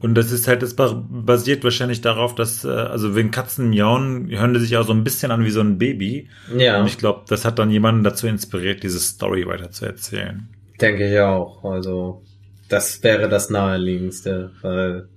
Und 0.00 0.14
das 0.16 0.32
ist 0.32 0.48
halt, 0.48 0.62
das 0.62 0.74
basiert 0.74 1.62
wahrscheinlich 1.62 2.00
darauf, 2.00 2.34
dass, 2.34 2.64
äh, 2.64 2.70
also 2.70 3.14
wenn 3.14 3.30
Katzen 3.30 3.70
miauen, 3.70 4.28
hören 4.30 4.52
die 4.52 4.58
sich 4.58 4.76
auch 4.76 4.84
so 4.84 4.92
ein 4.92 5.04
bisschen 5.04 5.30
an 5.30 5.44
wie 5.44 5.50
so 5.50 5.60
ein 5.60 5.78
Baby. 5.78 6.28
Ja. 6.58 6.80
Und 6.80 6.88
ich 6.88 6.98
glaube, 6.98 7.22
das 7.28 7.44
hat 7.44 7.60
dann 7.60 7.70
jemanden 7.70 8.02
dazu 8.02 8.26
inspiriert, 8.26 8.82
diese 8.82 8.98
Story 8.98 9.46
weiter 9.46 9.70
zu 9.70 9.86
erzählen. 9.86 10.48
Denke 10.80 11.08
ich 11.08 11.20
auch. 11.20 11.62
Also, 11.62 12.24
das 12.68 13.00
wäre 13.04 13.28
das 13.28 13.48
naheliegendste, 13.48 14.50
weil 14.60 15.08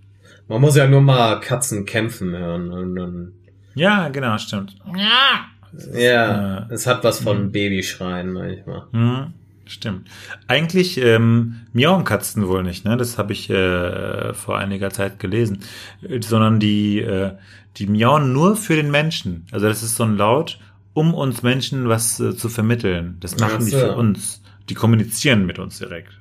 man 0.47 0.61
muss 0.61 0.75
ja 0.75 0.87
nur 0.87 1.01
mal 1.01 1.39
Katzen 1.39 1.85
kämpfen 1.85 2.37
hören 2.37 2.71
und 2.71 2.95
dann. 2.95 3.33
Ja, 3.73 4.09
genau, 4.09 4.37
stimmt. 4.37 4.75
Ja. 4.95 5.47
Ja, 5.93 6.67
äh, 6.69 6.73
es 6.73 6.87
hat 6.87 7.03
was 7.03 7.19
von 7.19 7.45
mhm. 7.45 7.51
Babyschreien 7.51 8.31
manchmal. 8.31 8.83
Mhm. 8.91 9.33
Stimmt. 9.67 10.07
Eigentlich 10.47 10.99
ähm, 10.99 11.61
miauen 11.73 12.03
Katzen 12.03 12.47
wohl 12.47 12.61
nicht, 12.61 12.85
ne? 12.85 12.97
Das 12.97 13.17
habe 13.17 13.33
ich 13.33 13.49
äh, 13.49 14.33
vor 14.33 14.59
einiger 14.59 14.91
Zeit 14.91 15.19
gelesen. 15.19 15.59
Äh, 16.07 16.21
sondern 16.21 16.59
die, 16.59 16.99
äh, 16.99 17.31
die 17.77 17.87
miauen 17.87 18.31
nur 18.31 18.55
für 18.57 18.75
den 18.75 18.91
Menschen. 18.91 19.47
Also 19.51 19.67
das 19.67 19.81
ist 19.81 19.95
so 19.95 20.03
ein 20.03 20.17
Laut, 20.17 20.59
um 20.93 21.15
uns 21.15 21.41
Menschen 21.41 21.89
was 21.89 22.19
äh, 22.19 22.35
zu 22.35 22.47
vermitteln. 22.47 23.17
Das 23.21 23.39
machen 23.39 23.61
so. 23.61 23.65
die 23.65 23.71
für 23.71 23.95
uns. 23.95 24.43
Die 24.69 24.75
kommunizieren 24.75 25.45
mit 25.45 25.59
uns 25.59 25.79
direkt. 25.79 26.13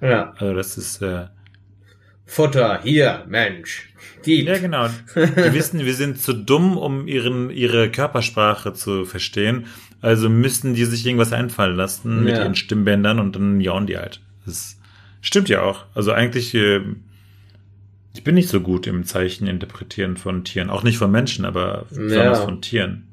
Ja. 0.00 0.32
Also 0.38 0.54
das 0.54 0.76
ist 0.76 1.02
äh, 1.02 1.26
Futter, 2.30 2.80
hier, 2.84 3.24
Mensch. 3.26 3.92
Dieb. 4.24 4.46
Ja, 4.46 4.58
genau. 4.58 4.86
Die 5.16 5.52
wissen, 5.52 5.84
wir 5.84 5.94
sind 5.94 6.20
zu 6.20 6.32
dumm, 6.32 6.76
um 6.76 7.08
ihren, 7.08 7.50
ihre 7.50 7.90
Körpersprache 7.90 8.72
zu 8.72 9.04
verstehen. 9.04 9.66
Also 10.00 10.30
müssten 10.30 10.74
die 10.74 10.84
sich 10.84 11.04
irgendwas 11.04 11.32
einfallen 11.32 11.74
lassen 11.74 12.22
mit 12.22 12.36
ihren 12.36 12.54
Stimmbändern 12.54 13.18
und 13.18 13.34
dann 13.34 13.60
jauen 13.60 13.88
die 13.88 13.98
halt. 13.98 14.20
Das 14.46 14.78
stimmt 15.20 15.48
ja 15.48 15.62
auch. 15.62 15.86
Also 15.92 16.12
eigentlich, 16.12 16.54
äh, 16.54 16.82
ich 18.14 18.22
bin 18.22 18.36
nicht 18.36 18.48
so 18.48 18.60
gut 18.60 18.86
im 18.86 19.02
Zeichen 19.02 19.48
interpretieren 19.48 20.16
von 20.16 20.44
Tieren. 20.44 20.70
Auch 20.70 20.84
nicht 20.84 20.98
von 20.98 21.10
Menschen, 21.10 21.44
aber 21.44 21.86
besonders 21.88 22.38
ja. 22.38 22.44
von 22.44 22.62
Tieren. 22.62 23.08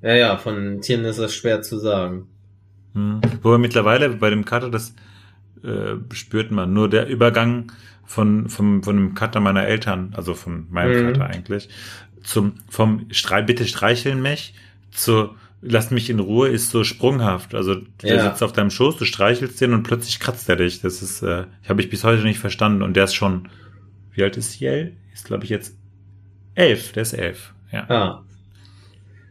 Ja, 0.00 0.14
ja, 0.14 0.36
von 0.36 0.80
Tieren 0.80 1.04
ist 1.06 1.18
das 1.18 1.34
schwer 1.34 1.60
zu 1.62 1.76
sagen. 1.76 2.28
Hm. 2.94 3.20
Wobei 3.42 3.58
mittlerweile 3.58 4.10
bei 4.10 4.30
dem 4.30 4.44
Kater, 4.44 4.70
das 4.70 4.94
äh, 5.64 5.96
spürt 6.12 6.52
man. 6.52 6.72
Nur 6.72 6.88
der 6.88 7.08
Übergang 7.08 7.72
von, 8.10 8.48
vom, 8.48 8.82
von 8.82 8.96
dem 8.96 9.14
Cutter 9.14 9.38
meiner 9.38 9.66
Eltern, 9.66 10.12
also 10.16 10.34
von 10.34 10.66
meinem 10.68 11.00
mhm. 11.00 11.12
Cutter 11.12 11.26
eigentlich, 11.26 11.68
zum, 12.24 12.54
vom 12.68 13.06
Streich, 13.12 13.46
bitte 13.46 13.64
streicheln 13.66 14.20
mich 14.20 14.54
zu 14.90 15.30
lass 15.62 15.90
mich 15.92 16.10
in 16.10 16.18
Ruhe 16.18 16.48
ist 16.48 16.70
so 16.70 16.82
sprunghaft. 16.82 17.54
Also 17.54 17.76
der 18.02 18.16
ja. 18.16 18.24
sitzt 18.24 18.42
auf 18.42 18.52
deinem 18.52 18.70
Schoß, 18.70 18.96
du 18.96 19.04
streichelst 19.04 19.60
den 19.60 19.74
und 19.74 19.84
plötzlich 19.84 20.18
kratzt 20.18 20.48
er 20.48 20.56
dich. 20.56 20.80
Das 20.80 21.02
ist, 21.02 21.22
äh, 21.22 21.44
habe 21.68 21.80
ich 21.82 21.90
bis 21.90 22.02
heute 22.02 22.22
nicht 22.22 22.40
verstanden. 22.40 22.82
Und 22.82 22.96
der 22.96 23.04
ist 23.04 23.14
schon, 23.14 23.48
wie 24.12 24.24
alt 24.24 24.36
ist 24.36 24.52
Ciel? 24.52 24.96
Ist, 25.12 25.26
glaube 25.26 25.44
ich, 25.44 25.50
jetzt 25.50 25.76
elf. 26.54 26.92
Der 26.92 27.02
ist 27.02 27.12
elf. 27.12 27.52
Ja. 27.70 27.90
Ah. 27.90 28.24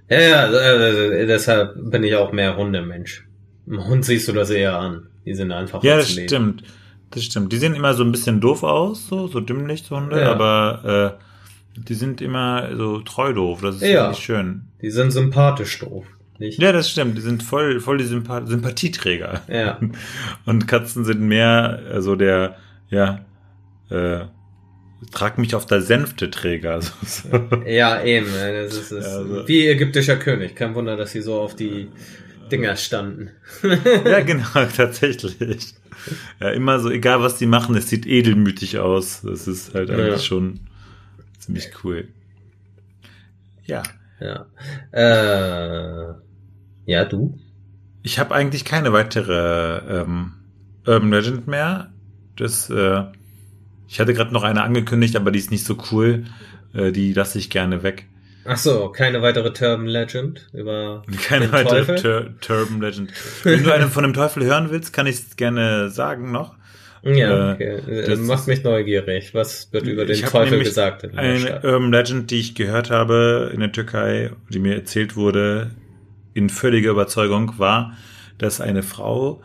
Ja, 0.09 0.21
ja, 0.21 0.51
äh, 0.51 1.25
deshalb 1.25 1.73
bin 1.91 2.03
ich 2.03 2.15
auch 2.15 2.31
mehr 2.31 2.55
Hundemensch. 2.55 3.27
Im 3.67 3.85
Hund 3.85 4.05
siehst 4.05 4.27
du 4.27 4.31
das 4.31 4.51
eher 4.51 4.77
an. 4.77 5.07
Die 5.25 5.33
sind 5.33 5.51
einfach. 5.51 5.83
Ja, 5.83 5.97
das 5.97 6.11
stimmt. 6.11 6.63
Das 7.11 7.23
stimmt. 7.23 7.51
Die 7.51 7.57
sehen 7.57 7.75
immer 7.75 7.93
so 7.93 8.03
ein 8.03 8.11
bisschen 8.11 8.39
doof 8.39 8.63
aus, 8.63 9.07
so, 9.07 9.27
so 9.27 9.39
Dümmlichthunde, 9.39 10.21
ja. 10.21 10.31
aber 10.31 11.17
äh, 11.17 11.81
die 11.87 11.95
sind 11.95 12.21
immer 12.21 12.75
so 12.75 12.99
treu 12.99 13.33
doof. 13.33 13.61
Das 13.61 13.75
ist 13.75 13.89
ja. 13.89 14.13
schön. 14.13 14.65
Die 14.81 14.91
sind 14.91 15.11
sympathisch 15.11 15.79
doof. 15.79 16.05
Nicht? 16.37 16.61
Ja, 16.61 16.71
das 16.71 16.89
stimmt. 16.89 17.17
Die 17.17 17.21
sind 17.21 17.43
voll, 17.43 17.81
voll 17.81 17.97
die 17.97 18.05
Sympath 18.05 18.47
Sympathieträger. 18.47 19.41
Ja. 19.49 19.79
Und 20.45 20.67
Katzen 20.67 21.03
sind 21.03 21.21
mehr 21.21 21.81
so 21.85 21.93
also 21.93 22.15
der, 22.15 22.55
ja, 22.89 23.25
äh, 23.89 24.21
trag 25.11 25.37
mich 25.37 25.53
auf 25.53 25.65
der 25.65 25.81
Sänfteträger. 25.81 26.79
ja, 27.67 28.01
eben. 28.03 28.27
Das 28.33 28.73
ist, 28.73 28.91
das 28.91 29.05
also. 29.05 29.47
wie 29.47 29.67
ägyptischer 29.67 30.15
König. 30.15 30.55
Kein 30.55 30.75
Wunder, 30.75 30.95
dass 30.95 31.11
sie 31.11 31.21
so 31.21 31.39
auf 31.39 31.55
die 31.55 31.89
Dinger 32.49 32.75
standen. 32.75 33.31
ja, 34.05 34.21
genau, 34.21 34.45
tatsächlich. 34.75 35.73
Ja, 36.39 36.49
immer 36.49 36.79
so, 36.79 36.89
egal 36.89 37.21
was 37.21 37.37
die 37.37 37.45
machen, 37.45 37.75
es 37.75 37.89
sieht 37.89 38.05
edelmütig 38.05 38.79
aus. 38.79 39.21
Das 39.21 39.47
ist 39.47 39.73
halt 39.73 39.89
eigentlich 39.89 40.07
ja. 40.07 40.19
schon 40.19 40.59
ziemlich 41.37 41.71
cool. 41.83 42.07
Ja. 43.65 43.83
Ja. 44.19 44.47
Äh, 44.91 46.13
ja, 46.85 47.05
du? 47.05 47.39
Ich 48.01 48.19
habe 48.19 48.35
eigentlich 48.35 48.65
keine 48.65 48.93
weitere 48.93 50.01
ähm, 50.01 50.33
Urban 50.85 51.11
Legend 51.11 51.47
mehr. 51.47 51.91
Das, 52.35 52.69
äh, 52.69 53.03
ich 53.87 53.99
hatte 53.99 54.13
gerade 54.13 54.33
noch 54.33 54.43
eine 54.43 54.63
angekündigt, 54.63 55.15
aber 55.15 55.31
die 55.31 55.39
ist 55.39 55.51
nicht 55.51 55.65
so 55.65 55.77
cool. 55.91 56.25
Äh, 56.73 56.91
die 56.91 57.13
lasse 57.13 57.37
ich 57.37 57.49
gerne 57.49 57.83
weg. 57.83 58.07
Ach 58.51 58.57
so, 58.57 58.89
keine 58.89 59.21
weitere 59.21 59.53
Turban 59.53 59.85
Legend 59.85 60.47
über 60.53 61.03
keine 61.27 61.45
den 61.45 61.51
weitere 61.51 61.85
Teufel? 61.85 61.95
Tur 61.97 62.33
Turban 62.41 62.81
Legend. 62.81 63.11
Wenn 63.43 63.63
du 63.63 63.71
eine 63.71 63.87
von 63.89 64.01
dem 64.01 64.13
Teufel 64.15 64.43
hören 64.43 64.71
willst, 64.71 64.91
kann 64.91 65.05
ich 65.05 65.17
es 65.17 65.35
gerne 65.35 65.91
sagen 65.91 66.31
noch. 66.31 66.55
Ja, 67.03 67.51
äh, 67.51 67.53
okay. 67.53 68.05
Das 68.07 68.19
macht 68.19 68.47
mich 68.47 68.63
neugierig. 68.63 69.35
Was 69.35 69.71
wird 69.71 69.85
über 69.85 70.03
den 70.03 70.19
Teufel 70.19 70.63
gesagt? 70.63 71.03
In 71.03 71.15
eine 71.15 71.39
Stadt? 71.39 71.63
Urban 71.63 71.91
Legend, 71.91 72.31
die 72.31 72.39
ich 72.39 72.55
gehört 72.55 72.89
habe 72.89 73.51
in 73.53 73.59
der 73.59 73.71
Türkei, 73.71 74.31
die 74.49 74.57
mir 74.57 74.73
erzählt 74.73 75.15
wurde, 75.15 75.69
in 76.33 76.49
völliger 76.49 76.89
Überzeugung, 76.89 77.59
war, 77.59 77.93
dass 78.39 78.61
eine 78.61 78.81
Frau 78.81 79.43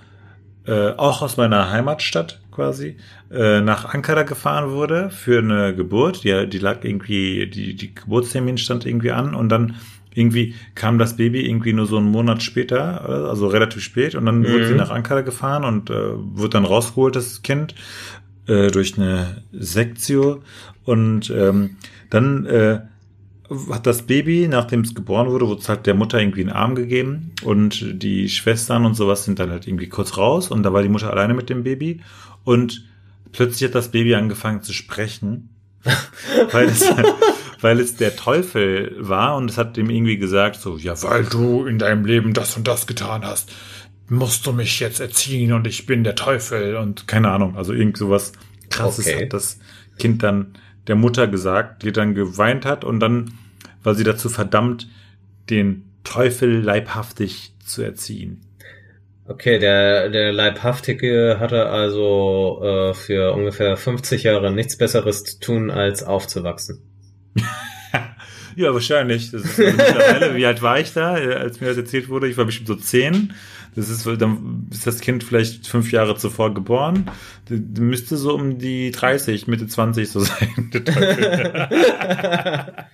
äh, 0.67 0.93
auch 0.93 1.21
aus 1.21 1.37
meiner 1.37 1.71
Heimatstadt 1.71 2.41
quasi 2.55 2.97
äh, 3.31 3.61
nach 3.61 3.93
Ankara 3.93 4.23
gefahren 4.23 4.71
wurde 4.71 5.11
für 5.11 5.39
eine 5.39 5.75
Geburt. 5.75 6.25
Die, 6.25 6.49
die 6.49 6.59
lag 6.59 6.85
irgendwie, 6.85 7.47
die, 7.49 7.75
die 7.75 7.95
Geburtstermin 7.95 8.59
stand 8.59 8.87
irgendwie 8.87 9.11
an 9.11 9.35
und 9.35 9.49
dann 9.49 9.77
irgendwie 10.15 10.55
kam 10.75 10.99
das 10.99 11.17
Baby 11.17 11.47
irgendwie 11.47 11.73
nur 11.73 11.87
so 11.87 11.97
einen 11.99 12.11
Monat 12.11 12.43
später, 12.43 13.29
also 13.29 13.49
relativ 13.49 13.83
spät, 13.83 14.15
und 14.15 14.27
dann 14.27 14.41
mhm. 14.41 14.49
wurde 14.49 14.69
sie 14.69 14.75
nach 14.75 14.91
Ankara 14.91 15.23
gefahren 15.23 15.65
und 15.65 15.91
äh, 15.91 15.95
wurde 16.15 16.51
dann 16.51 16.65
rausgeholt, 16.65 17.17
das 17.17 17.43
Kind, 17.43 17.75
äh, 18.47 18.71
durch 18.71 18.97
eine 18.97 19.43
Sektio. 19.53 20.43
Und 20.85 21.31
ähm, 21.31 21.77
dann 22.11 22.47
äh, 22.47 22.81
hat 23.71 23.87
das 23.87 24.03
Baby, 24.03 24.49
nachdem 24.49 24.81
es 24.81 24.95
geboren 24.95 25.29
wurde, 25.29 25.47
wurde 25.47 25.61
es 25.61 25.69
halt 25.69 25.87
der 25.87 25.95
Mutter 25.95 26.21
irgendwie 26.21 26.43
in 26.43 26.49
den 26.49 26.57
Arm 26.57 26.75
gegeben 26.75 27.33
und 27.43 28.03
die 28.03 28.29
Schwestern 28.29 28.87
und 28.87 28.95
sowas 28.95 29.25
sind 29.25 29.39
dann 29.39 29.51
halt 29.51 29.67
irgendwie 29.67 29.89
kurz 29.89 30.17
raus 30.17 30.51
und 30.51 30.63
da 30.63 30.73
war 30.73 30.83
die 30.83 30.89
Mutter 30.89 31.11
alleine 31.11 31.35
mit 31.35 31.51
dem 31.51 31.63
Baby 31.63 32.01
und 32.45 32.85
plötzlich 33.33 33.69
hat 33.69 33.75
das 33.75 33.91
Baby 33.91 34.15
angefangen 34.15 34.63
zu 34.63 34.73
sprechen, 34.73 35.51
weil 36.53 36.67
es, 36.67 36.89
weil 37.61 37.81
es 37.81 37.97
der 37.97 38.17
Teufel 38.17 38.95
war 38.99 39.37
und 39.37 39.51
es 39.51 39.59
hat 39.59 39.77
ihm 39.77 39.91
irgendwie 39.91 40.17
gesagt 40.17 40.61
so, 40.61 40.79
ja, 40.79 41.01
weil 41.03 41.25
du 41.25 41.65
in 41.67 41.79
deinem 41.79 42.05
Leben 42.05 42.33
das 42.33 42.57
und 42.57 42.67
das 42.67 42.87
getan 42.87 43.25
hast, 43.25 43.53
musst 44.09 44.47
du 44.47 44.53
mich 44.53 44.81
jetzt 44.81 45.01
erziehen 45.01 45.53
und 45.53 45.67
ich 45.67 45.87
bin 45.87 46.05
der 46.05 46.15
Teufel 46.15 46.77
und 46.77 47.09
keine 47.09 47.31
Ahnung, 47.31 47.57
also 47.57 47.73
irgend 47.73 47.97
sowas 47.97 48.33
krasses 48.71 49.07
okay. 49.07 49.25
hat 49.25 49.33
das 49.33 49.59
Kind 49.99 50.23
dann 50.23 50.55
der 50.87 50.97
Mutter 50.97 51.27
gesagt, 51.27 51.83
die 51.83 51.93
dann 51.93 52.15
geweint 52.15 52.67
hat 52.67 52.85
und 52.85 53.01
dann 53.01 53.33
war 53.83 53.95
sie 53.95 54.05
dazu 54.05 54.29
verdammt, 54.29 54.89
den 55.51 55.91
Teufel 56.05 56.61
leibhaftig 56.61 57.55
zu 57.65 57.83
erziehen. 57.83 58.41
Okay, 59.27 59.59
der, 59.59 60.11
der 60.11 60.33
Leibhaftige 60.33 61.39
hatte 61.41 61.67
also 61.67 62.61
äh, 62.63 62.95
für 62.95 63.33
ungefähr 63.33 63.77
50 63.77 64.25
Jahre 64.25 64.53
nichts 64.53 64.77
Besseres 64.77 65.25
zu 65.25 65.41
tun, 65.41 65.71
als 65.71 66.03
aufzuwachsen. 66.03 66.83
ja, 68.57 68.75
wahrscheinlich. 68.75 69.31
Das 69.31 69.45
ist 69.45 69.59
mittlerweile, 69.59 70.37
wie 70.37 70.45
alt 70.45 70.61
war 70.61 70.79
ich 70.79 70.93
da, 70.93 71.15
als 71.15 71.63
mir 71.63 71.69
das 71.69 71.79
erzählt 71.79 72.11
wurde? 72.11 72.29
Ich 72.29 72.37
war 72.37 72.45
bestimmt 72.45 72.69
so 72.69 72.75
zehn. 72.75 73.33
Das 73.75 73.89
ist, 73.89 74.07
dann 74.07 74.69
ist 74.71 74.87
das 74.87 75.01
Kind 75.01 75.25
vielleicht 75.25 75.67
fünf 75.67 75.91
Jahre 75.91 76.17
zuvor 76.17 76.53
geboren. 76.53 77.11
Das 77.49 77.59
müsste 77.81 78.19
so 78.19 78.35
um 78.35 78.59
die 78.59 78.91
30, 78.91 79.47
Mitte 79.47 79.67
20 79.67 80.09
so 80.09 80.21
sein. 80.21 80.71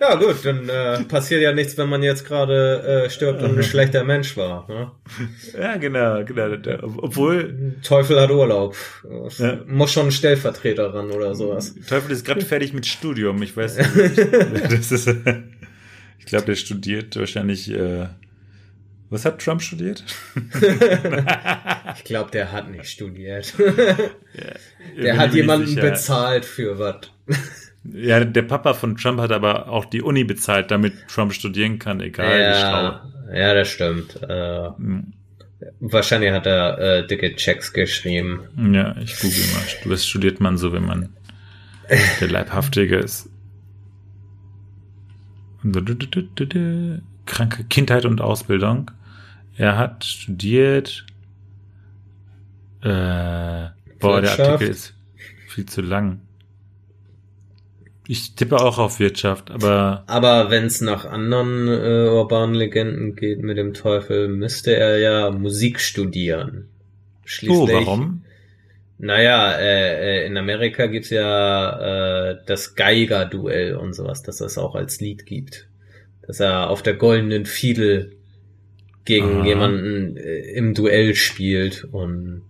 ja 0.00 0.14
gut, 0.16 0.44
dann 0.44 0.68
äh, 0.68 1.04
passiert 1.08 1.40
ja 1.42 1.52
nichts, 1.52 1.78
wenn 1.78 1.88
man 1.88 2.02
jetzt 2.02 2.26
gerade 2.26 3.04
äh, 3.04 3.10
stirbt 3.10 3.42
und 3.42 3.56
ein 3.56 3.62
schlechter 3.62 4.04
Mensch 4.04 4.36
war. 4.36 4.66
Ne? 4.68 4.90
Ja, 5.58 5.76
genau, 5.76 6.24
genau. 6.24 6.56
Obwohl. 6.98 7.76
Teufel 7.82 8.20
hat 8.20 8.30
Urlaub. 8.30 8.76
Ja. 9.38 9.60
Muss 9.66 9.92
schon 9.92 10.06
ein 10.06 10.12
Stellvertreter 10.12 10.92
ran 10.92 11.10
oder 11.10 11.34
sowas. 11.34 11.74
Teufel 11.88 12.10
ist 12.10 12.24
gerade 12.24 12.40
fertig 12.44 12.72
mit 12.72 12.86
Studium. 12.86 13.40
Ich 13.42 13.56
weiß 13.56 13.76
nicht. 13.78 14.18
das 14.72 14.90
ist, 14.90 15.08
ich 16.18 16.26
glaube, 16.26 16.46
der 16.46 16.56
studiert 16.56 17.16
wahrscheinlich 17.16 17.70
äh, 17.70 18.06
was 19.10 19.24
hat 19.24 19.40
Trump 19.40 19.62
studiert? 19.62 20.02
ich 21.96 22.04
glaube, 22.04 22.32
der 22.32 22.50
hat 22.50 22.68
nicht 22.68 22.86
studiert. 22.86 23.54
Ja, 23.58 24.54
der 25.00 25.16
hat 25.18 25.34
jemanden 25.34 25.68
sicher. 25.68 25.82
bezahlt 25.82 26.44
für 26.44 26.80
was. 26.80 27.10
Ja, 27.92 28.24
der 28.24 28.42
Papa 28.42 28.74
von 28.74 28.96
Trump 28.96 29.20
hat 29.20 29.30
aber 29.30 29.68
auch 29.68 29.84
die 29.84 30.00
Uni 30.00 30.24
bezahlt, 30.24 30.70
damit 30.70 31.08
Trump 31.08 31.34
studieren 31.34 31.78
kann, 31.78 32.00
egal 32.00 32.40
ja, 32.40 32.50
wie 32.50 32.60
schlau. 32.60 33.36
Ja, 33.36 33.54
das 33.54 33.68
stimmt. 33.68 34.22
Äh, 34.22 34.68
hm. 34.76 35.12
Wahrscheinlich 35.80 36.30
hat 36.32 36.46
er 36.46 36.78
äh, 36.78 37.06
dicke 37.06 37.34
Checks 37.36 37.72
geschrieben. 37.72 38.44
Ja, 38.74 38.96
ich 38.98 39.18
google 39.18 39.44
mal. 39.54 39.90
Was 39.92 40.06
studiert 40.06 40.40
man 40.40 40.56
so, 40.58 40.72
wenn 40.72 40.84
man 40.84 41.10
der 42.20 42.28
Leibhaftige 42.28 42.96
ist? 42.96 43.28
Kranke 47.26 47.64
Kindheit 47.64 48.04
und 48.04 48.20
Ausbildung. 48.20 48.90
Er 49.56 49.78
hat 49.78 50.04
studiert. 50.04 51.06
Äh, 52.82 53.68
boah, 54.00 54.20
der 54.20 54.38
Artikel 54.38 54.68
ist 54.68 54.94
viel 55.48 55.66
zu 55.66 55.80
lang. 55.80 56.20
Ich 58.06 58.34
tippe 58.34 58.60
auch 58.60 58.78
auf 58.78 59.00
Wirtschaft, 59.00 59.50
aber. 59.50 60.04
Aber 60.06 60.50
wenn 60.50 60.66
es 60.66 60.80
nach 60.80 61.06
anderen 61.06 61.68
äh, 61.68 62.08
urbanen 62.10 62.54
Legenden 62.54 63.16
geht 63.16 63.40
mit 63.40 63.56
dem 63.56 63.72
Teufel, 63.72 64.28
müsste 64.28 64.76
er 64.76 64.98
ja 64.98 65.30
Musik 65.30 65.80
studieren. 65.80 66.68
Schließlich, 67.24 67.58
oh, 67.58 67.68
warum? 67.68 68.24
Naja, 68.98 69.52
äh, 69.52 70.22
äh, 70.22 70.26
in 70.26 70.36
Amerika 70.36 70.86
gibt's 70.86 71.10
ja 71.10 72.30
äh, 72.30 72.38
das 72.46 72.74
Geiger-Duell 72.74 73.76
und 73.76 73.94
sowas, 73.94 74.22
dass 74.22 74.40
es 74.40 74.58
auch 74.58 74.74
als 74.74 75.00
Lied 75.00 75.26
gibt. 75.26 75.66
Dass 76.26 76.40
er 76.40 76.70
auf 76.70 76.82
der 76.82 76.94
goldenen 76.94 77.46
Fiedel 77.46 78.12
gegen 79.04 79.40
Aha. 79.40 79.46
jemanden 79.46 80.16
äh, 80.16 80.38
im 80.52 80.74
Duell 80.74 81.14
spielt 81.14 81.84
und 81.84 82.42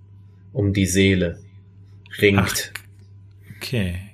um 0.53 0.73
die 0.73 0.87
Seele 0.87 1.39
ringt. 2.21 2.73
Ach, 2.73 3.57
okay. 3.57 4.14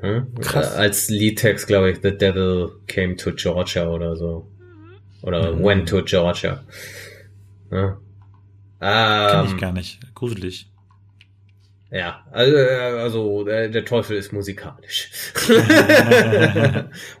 Hm? 0.00 0.34
Krass. 0.40 0.74
Äh, 0.74 0.78
als 0.78 1.08
Liedtext, 1.08 1.66
glaube 1.66 1.90
ich, 1.90 1.98
The 2.02 2.16
Devil 2.16 2.70
Came 2.86 3.16
to 3.16 3.32
Georgia 3.32 3.88
oder 3.88 4.16
so. 4.16 4.48
Oder 5.22 5.52
mhm. 5.52 5.64
Went 5.64 5.88
to 5.88 6.02
Georgia. 6.02 6.62
Hm? 7.70 7.96
Ähm, 8.80 9.46
ich 9.46 9.56
gar 9.58 9.72
nicht. 9.72 9.98
Gruselig. 10.14 10.70
Ja, 11.90 12.22
also, 12.30 12.56
also 12.56 13.44
der, 13.44 13.68
der 13.68 13.84
Teufel 13.84 14.18
ist 14.18 14.32
musikalisch. 14.32 15.10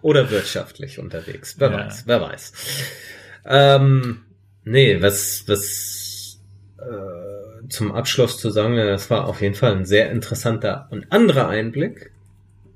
Oder 0.02 0.30
wirtschaftlich 0.30 0.98
unterwegs. 0.98 1.56
Wer 1.58 1.70
ja. 1.70 1.78
weiß, 1.78 2.02
wer 2.06 2.20
weiß. 2.20 2.52
Ähm, 3.46 4.24
nee, 4.64 5.00
was, 5.00 5.44
was 5.46 6.38
äh, 6.78 7.68
zum 7.70 7.92
Abschluss 7.92 8.38
zu 8.38 8.50
sagen, 8.50 8.76
das 8.76 9.08
war 9.08 9.26
auf 9.26 9.40
jeden 9.40 9.54
Fall 9.54 9.74
ein 9.74 9.86
sehr 9.86 10.10
interessanter 10.10 10.86
und 10.90 11.10
anderer 11.12 11.48
Einblick. 11.48 12.12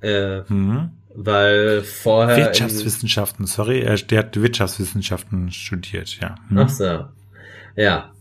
Äh, 0.02 0.42
mhm. 0.48 0.90
Weil 1.14 1.82
vorher. 1.82 2.36
Wirtschaftswissenschaften, 2.36 3.46
sorry, 3.46 3.80
er, 3.80 3.96
der 3.96 4.20
hat 4.20 4.40
Wirtschaftswissenschaften 4.40 5.50
studiert, 5.50 6.18
ja. 6.20 6.36
Mhm. 6.48 6.58
Ach 6.58 6.68
so. 6.68 7.04
Ja. 7.76 8.12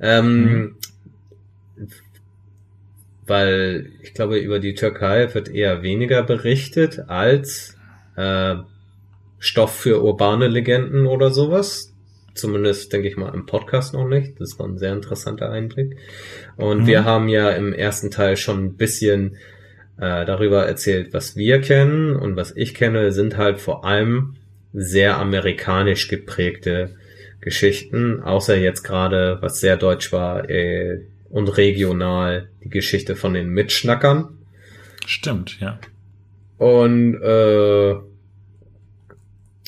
Ähm, 0.00 0.44
mhm. 0.44 0.76
Weil 3.26 3.90
ich 4.02 4.14
glaube, 4.14 4.38
über 4.38 4.58
die 4.58 4.74
Türkei 4.74 5.32
wird 5.34 5.48
eher 5.48 5.82
weniger 5.82 6.22
berichtet 6.22 7.08
als 7.08 7.76
äh, 8.16 8.56
Stoff 9.38 9.74
für 9.74 10.02
urbane 10.02 10.48
Legenden 10.48 11.06
oder 11.06 11.30
sowas. 11.30 11.92
Zumindest 12.34 12.92
denke 12.92 13.08
ich 13.08 13.16
mal 13.16 13.34
im 13.34 13.46
Podcast 13.46 13.92
noch 13.92 14.06
nicht. 14.06 14.40
Das 14.40 14.58
war 14.58 14.66
ein 14.66 14.78
sehr 14.78 14.92
interessanter 14.92 15.50
Einblick. 15.50 15.96
Und 16.56 16.82
mhm. 16.82 16.86
wir 16.86 17.04
haben 17.04 17.28
ja 17.28 17.50
im 17.50 17.72
ersten 17.72 18.10
Teil 18.10 18.36
schon 18.36 18.64
ein 18.64 18.76
bisschen 18.76 19.36
äh, 20.00 20.24
darüber 20.24 20.66
erzählt, 20.66 21.12
was 21.12 21.36
wir 21.36 21.60
kennen. 21.60 22.16
Und 22.16 22.36
was 22.36 22.56
ich 22.56 22.74
kenne, 22.74 23.12
sind 23.12 23.36
halt 23.36 23.60
vor 23.60 23.84
allem 23.84 24.36
sehr 24.72 25.18
amerikanisch 25.18 26.08
geprägte 26.08 26.96
Geschichten, 27.40 28.22
außer 28.22 28.56
jetzt 28.56 28.82
gerade, 28.82 29.38
was 29.40 29.60
sehr 29.60 29.76
deutsch 29.76 30.12
war, 30.12 30.48
äh, 30.48 31.02
und 31.28 31.56
regional 31.56 32.48
die 32.64 32.70
Geschichte 32.70 33.14
von 33.14 33.34
den 33.34 33.50
Mitschnackern. 33.50 34.38
Stimmt, 35.06 35.58
ja. 35.60 35.78
Und 36.58 37.14
äh, 37.14 37.94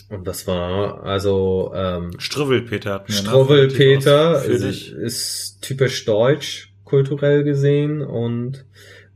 und 0.08 0.26
das 0.26 0.46
war 0.46 1.04
also 1.04 1.72
ähm, 1.74 2.10
Struwwelpeter 2.18 2.92
hatten 2.92 3.12
wir. 3.12 3.22
ne? 3.22 3.28
Struwwelpeter 3.28 4.44
ist, 4.44 4.88
ist 4.88 5.62
typisch 5.62 6.04
deutsch 6.04 6.72
kulturell 6.84 7.44
gesehen 7.44 8.02
und 8.02 8.66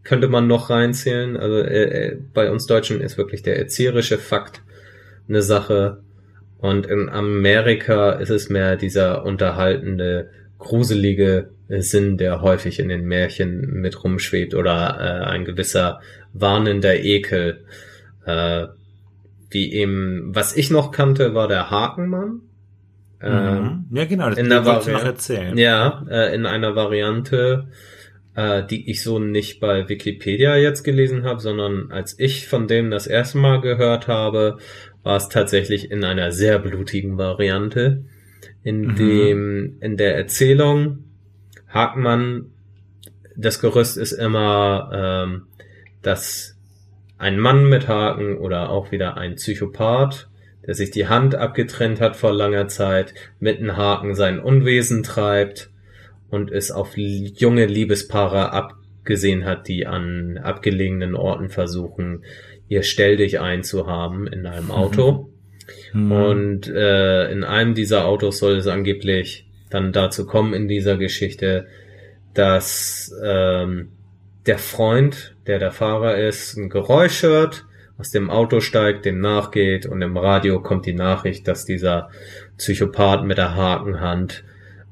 könnte 0.06 0.28
man 0.28 0.46
noch 0.46 0.70
reinzählen. 0.70 1.36
Also 1.36 1.56
äh, 1.58 1.82
äh, 1.84 2.18
bei 2.32 2.50
uns 2.50 2.66
Deutschen 2.66 3.00
ist 3.00 3.18
wirklich 3.18 3.42
der 3.42 3.58
erzieherische 3.58 4.18
Fakt 4.18 4.62
eine 5.28 5.42
Sache 5.42 5.98
und 6.58 6.86
in 6.86 7.08
Amerika 7.08 8.12
ist 8.12 8.30
es 8.30 8.48
mehr 8.48 8.76
dieser 8.76 9.24
unterhaltende, 9.24 10.30
gruselige 10.58 11.50
Sinn, 11.68 12.16
der 12.16 12.40
häufig 12.40 12.78
in 12.78 12.88
den 12.88 13.04
Märchen 13.04 13.80
mit 13.80 14.02
rumschwebt 14.02 14.54
oder 14.54 14.96
äh, 14.98 15.24
ein 15.26 15.44
gewisser 15.44 16.00
warnender 16.32 16.96
Ekel. 16.96 17.64
Äh, 18.24 18.68
wie 19.50 19.72
eben, 19.72 20.34
was 20.34 20.56
ich 20.56 20.70
noch 20.70 20.92
kannte, 20.92 21.34
war 21.34 21.48
der 21.48 21.70
Hakenmann. 21.70 22.40
Mhm. 23.20 23.86
Ja, 23.90 24.04
genau, 24.04 24.28
das 24.28 24.38
in 24.38 24.48
der 24.48 24.60
du 24.60 24.90
noch 24.90 25.04
erzählen. 25.04 25.56
ja, 25.56 26.04
äh, 26.08 26.34
in 26.34 26.46
einer 26.46 26.76
Variante, 26.76 27.68
äh, 28.36 28.64
die 28.64 28.90
ich 28.90 29.02
so 29.02 29.18
nicht 29.18 29.60
bei 29.60 29.88
Wikipedia 29.88 30.56
jetzt 30.56 30.84
gelesen 30.84 31.24
habe, 31.24 31.40
sondern 31.40 31.90
als 31.90 32.18
ich 32.18 32.46
von 32.46 32.68
dem 32.68 32.90
das 32.90 33.06
erste 33.06 33.38
Mal 33.38 33.60
gehört 33.60 34.08
habe, 34.08 34.58
war 35.02 35.16
es 35.16 35.28
tatsächlich 35.28 35.90
in 35.90 36.04
einer 36.04 36.30
sehr 36.32 36.58
blutigen 36.58 37.16
Variante, 37.16 38.04
in 38.62 38.82
Mhm. 38.82 38.96
dem 38.96 39.76
in 39.80 39.96
der 39.96 40.16
Erzählung 40.16 41.04
Hackmann 41.68 42.50
das 43.36 43.60
Gerüst 43.60 43.96
ist 43.98 44.12
immer, 44.12 44.90
ähm, 44.94 45.42
dass 46.02 46.56
ein 47.18 47.38
Mann 47.38 47.68
mit 47.68 47.88
Haken 47.88 48.36
oder 48.38 48.70
auch 48.70 48.92
wieder 48.92 49.16
ein 49.16 49.36
Psychopath, 49.36 50.28
der 50.66 50.74
sich 50.74 50.90
die 50.90 51.06
Hand 51.06 51.34
abgetrennt 51.34 52.00
hat 52.00 52.16
vor 52.16 52.32
langer 52.32 52.68
Zeit, 52.68 53.14
mit 53.40 53.58
einem 53.58 53.76
Haken 53.76 54.14
sein 54.14 54.40
Unwesen 54.40 55.02
treibt 55.02 55.70
und 56.30 56.50
es 56.50 56.70
auf 56.70 56.96
junge 56.96 57.66
Liebespaare 57.66 58.52
abgesehen 58.52 59.44
hat, 59.44 59.68
die 59.68 59.86
an 59.86 60.38
abgelegenen 60.38 61.14
Orten 61.14 61.48
versuchen, 61.48 62.24
ihr 62.68 62.82
Stell 62.82 63.16
dich 63.16 63.40
einzuhaben 63.40 64.26
in 64.26 64.46
einem 64.46 64.70
Auto. 64.70 65.30
Mhm. 65.92 66.12
Und 66.12 66.68
äh, 66.68 67.30
in 67.30 67.44
einem 67.44 67.74
dieser 67.74 68.06
Autos 68.06 68.38
soll 68.38 68.56
es 68.56 68.66
angeblich 68.66 69.46
dann 69.70 69.92
dazu 69.92 70.26
kommen 70.26 70.54
in 70.54 70.68
dieser 70.68 70.96
Geschichte, 70.96 71.66
dass 72.34 73.12
ähm, 73.22 73.88
der 74.46 74.58
Freund, 74.58 75.34
der 75.46 75.58
der 75.58 75.72
Fahrer 75.72 76.18
ist, 76.18 76.56
ein 76.56 76.68
Geräusch 76.68 77.22
hört, 77.22 77.64
aus 77.98 78.10
dem 78.10 78.30
Auto 78.30 78.60
steigt, 78.60 79.04
dem 79.06 79.20
nachgeht 79.20 79.86
und 79.86 80.02
im 80.02 80.16
Radio 80.16 80.60
kommt 80.60 80.86
die 80.86 80.92
Nachricht, 80.92 81.48
dass 81.48 81.64
dieser 81.64 82.10
Psychopath 82.58 83.24
mit 83.24 83.38
der 83.38 83.56
Hakenhand 83.56 84.44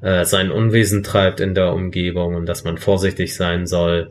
äh, 0.05 0.27
sein 0.27 0.51
Unwesen 0.53 1.03
treibt 1.03 1.41
in 1.41 1.55
der 1.55 1.73
Umgebung 1.73 2.35
und 2.35 2.47
dass 2.47 2.63
man 2.63 2.77
vorsichtig 2.77 3.35
sein 3.35 3.67
soll. 3.67 4.11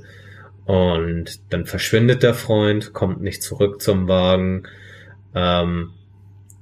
Und 0.66 1.40
dann 1.54 1.68
verschwindet 1.68 2.24
der 2.24 2.34
Freund, 2.34 2.94
kommt 2.94 3.22
nicht 3.22 3.44
zurück 3.44 3.80
zum 3.80 4.08
Wagen. 4.08 4.64
Ähm, 5.36 5.92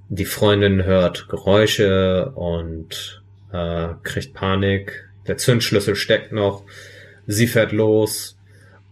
die 0.09 0.25
Freundin 0.25 0.84
hört 0.84 1.29
Geräusche 1.29 2.32
und 2.36 3.23
äh, 3.53 3.88
kriegt 4.03 4.34
Panik. 4.34 5.07
Der 5.27 5.38
Zündschlüssel 5.38 5.95
steckt 5.95 6.34
noch. 6.34 6.63
Sie 7.25 7.47
fährt 7.47 7.71
los 7.71 8.38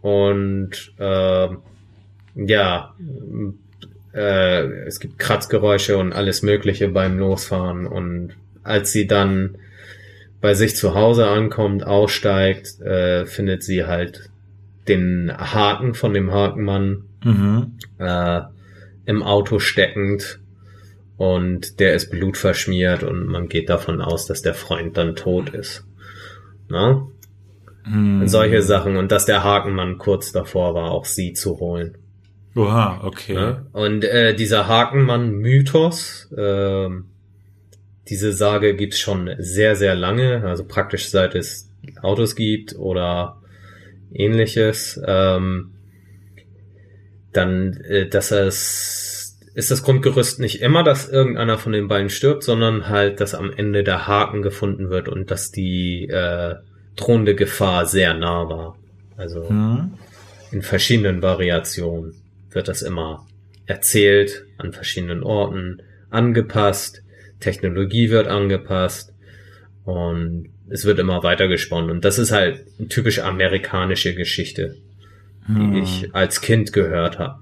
und 0.02 0.94
äh, 1.00 1.50
ja, 2.36 2.96
äh, 4.14 4.64
es 4.86 5.02
gibt 5.02 5.20
Kratzgeräusche 5.20 5.98
und 5.98 6.14
alles 6.14 6.44
Mögliche 6.44 6.88
beim 6.88 7.20
Losfahren. 7.20 7.86
Und 7.88 8.36
als 8.64 8.94
sie 8.94 9.06
dann 9.06 9.58
bei 10.42 10.54
sich 10.54 10.76
zu 10.76 10.96
Hause 10.96 11.28
ankommt, 11.28 11.86
aussteigt, 11.86 12.80
äh, 12.82 13.26
findet 13.26 13.64
sie 13.64 13.86
halt 13.86 14.30
den 14.88 15.32
Haken 15.38 15.94
von 15.94 16.14
dem 16.14 16.32
Hakenmann 16.32 17.04
Mhm. 17.24 17.74
äh, 17.98 18.42
im 19.06 19.24
Auto 19.24 19.60
steckend 19.60 20.40
und 21.18 21.80
der 21.82 21.96
ist 21.96 22.12
blutverschmiert 22.12 23.04
und 23.04 23.26
man 23.28 23.50
geht 23.50 23.70
davon 23.70 24.02
aus, 24.02 24.26
dass 24.26 24.42
der 24.42 24.54
Freund 24.54 24.96
dann 24.98 25.16
tot 25.16 25.50
ist. 25.50 25.86
Na? 26.70 27.06
Mhm. 27.86 28.28
Solche 28.28 28.62
Sachen 28.62 28.96
und 28.96 29.12
dass 29.12 29.26
der 29.26 29.44
Hakenmann 29.44 29.98
kurz 29.98 30.32
davor 30.32 30.76
war, 30.76 30.92
auch 30.92 31.06
sie 31.06 31.34
zu 31.34 31.60
holen. 31.60 31.98
Oha, 32.56 33.02
okay. 33.04 33.34
Ne? 33.34 33.66
Und 33.74 34.06
äh, 34.06 34.34
dieser 34.34 34.68
Hakenmann-Mythos, 34.68 36.30
ähm, 36.38 37.06
diese 38.10 38.34
Sage 38.34 38.76
gibt's 38.76 39.00
schon 39.00 39.30
sehr, 39.38 39.76
sehr 39.76 39.96
lange, 39.96 40.44
also 40.44 40.66
praktisch 40.66 41.10
seit 41.10 41.36
es 41.36 41.70
Autos 42.02 42.36
gibt 42.36 42.76
oder 42.76 43.42
ähnliches. 44.12 45.00
Ähm, 45.06 45.72
dann, 47.32 47.74
äh, 47.88 48.08
dass 48.08 48.32
es 48.32 49.38
ist 49.56 49.72
das 49.72 49.84
Grundgerüst 49.84 50.40
nicht 50.40 50.62
immer, 50.62 50.84
dass 50.84 51.10
irgendeiner 51.10 51.58
von 51.58 51.74
den 51.74 51.88
beiden 51.88 52.10
stirbt, 52.10 52.44
sondern 52.44 52.88
halt, 52.88 53.20
dass 53.20 53.36
am 53.36 53.52
Ende 53.52 53.84
der 53.84 54.08
Haken 54.08 54.42
gefunden 54.42 54.90
wird 54.90 55.10
und 55.10 55.32
dass 55.32 55.52
die 55.52 56.08
äh, 56.08 56.56
drohende 56.96 57.36
Gefahr 57.36 57.86
sehr 57.86 58.14
nah 58.14 58.48
war. 58.50 58.78
Also 59.18 59.50
Mhm. 59.50 59.96
in 60.52 60.62
verschiedenen 60.62 61.22
Variationen 61.22 62.14
wird 62.52 62.68
das 62.68 62.82
immer 62.82 63.28
erzählt, 63.66 64.46
an 64.58 64.72
verschiedenen 64.72 65.24
Orten, 65.24 65.82
angepasst, 66.10 67.04
Technologie 67.40 68.10
wird 68.10 68.28
angepasst 68.28 69.14
und 69.86 70.50
es 70.70 70.86
wird 70.86 71.00
immer 71.00 71.24
weiter 71.24 71.48
gesponnen. 71.48 71.90
Und 71.90 72.06
das 72.06 72.20
ist 72.20 72.32
halt 72.32 72.66
eine 72.78 72.88
typisch 72.90 73.20
amerikanische 73.20 74.14
Geschichte, 74.14 74.76
die 75.48 75.54
Mhm. 75.54 75.76
ich 75.78 76.10
als 76.14 76.42
Kind 76.42 76.74
gehört 76.74 77.18
habe. 77.20 77.42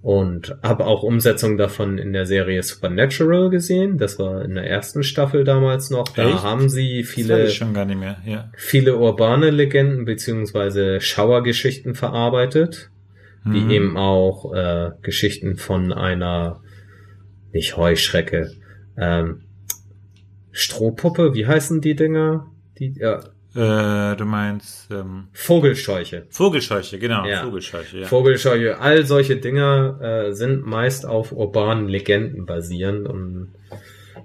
Und 0.00 0.56
habe 0.62 0.86
auch 0.86 1.02
Umsetzung 1.02 1.56
davon 1.56 1.98
in 1.98 2.12
der 2.12 2.24
Serie 2.24 2.62
Supernatural 2.62 3.50
gesehen. 3.50 3.98
Das 3.98 4.16
war 4.20 4.44
in 4.44 4.54
der 4.54 4.64
ersten 4.64 5.02
Staffel 5.02 5.42
damals 5.42 5.90
noch. 5.90 6.06
Da 6.08 6.28
Echt? 6.30 6.42
haben 6.44 6.68
sie 6.68 7.02
viele 7.02 7.46
ich 7.46 7.54
schon 7.56 7.74
gar 7.74 7.84
nicht 7.84 7.98
mehr, 7.98 8.16
ja. 8.24 8.48
viele 8.56 8.96
urbane 8.96 9.50
Legenden 9.50 10.04
beziehungsweise 10.04 11.00
Schauergeschichten 11.00 11.96
verarbeitet, 11.96 12.90
wie 13.44 13.60
Mhm. 13.60 13.70
eben 13.70 13.96
auch 13.96 14.54
äh, 14.54 14.90
Geschichten 15.02 15.56
von 15.56 15.92
einer, 15.92 16.60
nicht 17.52 17.76
Heuschrecke, 17.76 18.52
ähm, 18.98 19.42
Strohpuppe, 20.52 21.34
wie 21.34 21.46
heißen 21.46 21.80
die 21.80 21.94
Dinger? 21.94 22.46
Die 22.78 22.94
ja, 22.98 23.20
Äh, 23.54 24.16
du 24.16 24.24
meinst 24.24 24.90
ähm, 24.90 25.28
Vogelscheuche. 25.32 26.26
Vogelscheuche, 26.30 26.98
genau, 26.98 27.24
Ja. 27.26 27.42
Vogelscheuche, 27.44 28.00
ja. 28.00 28.06
Vogelscheuche, 28.06 28.78
all 28.78 29.06
solche 29.06 29.36
Dinger 29.36 30.00
äh, 30.00 30.32
sind 30.32 30.66
meist 30.66 31.06
auf 31.06 31.32
urbanen 31.32 31.88
Legenden 31.88 32.46
basierend 32.46 33.06
und 33.08 33.54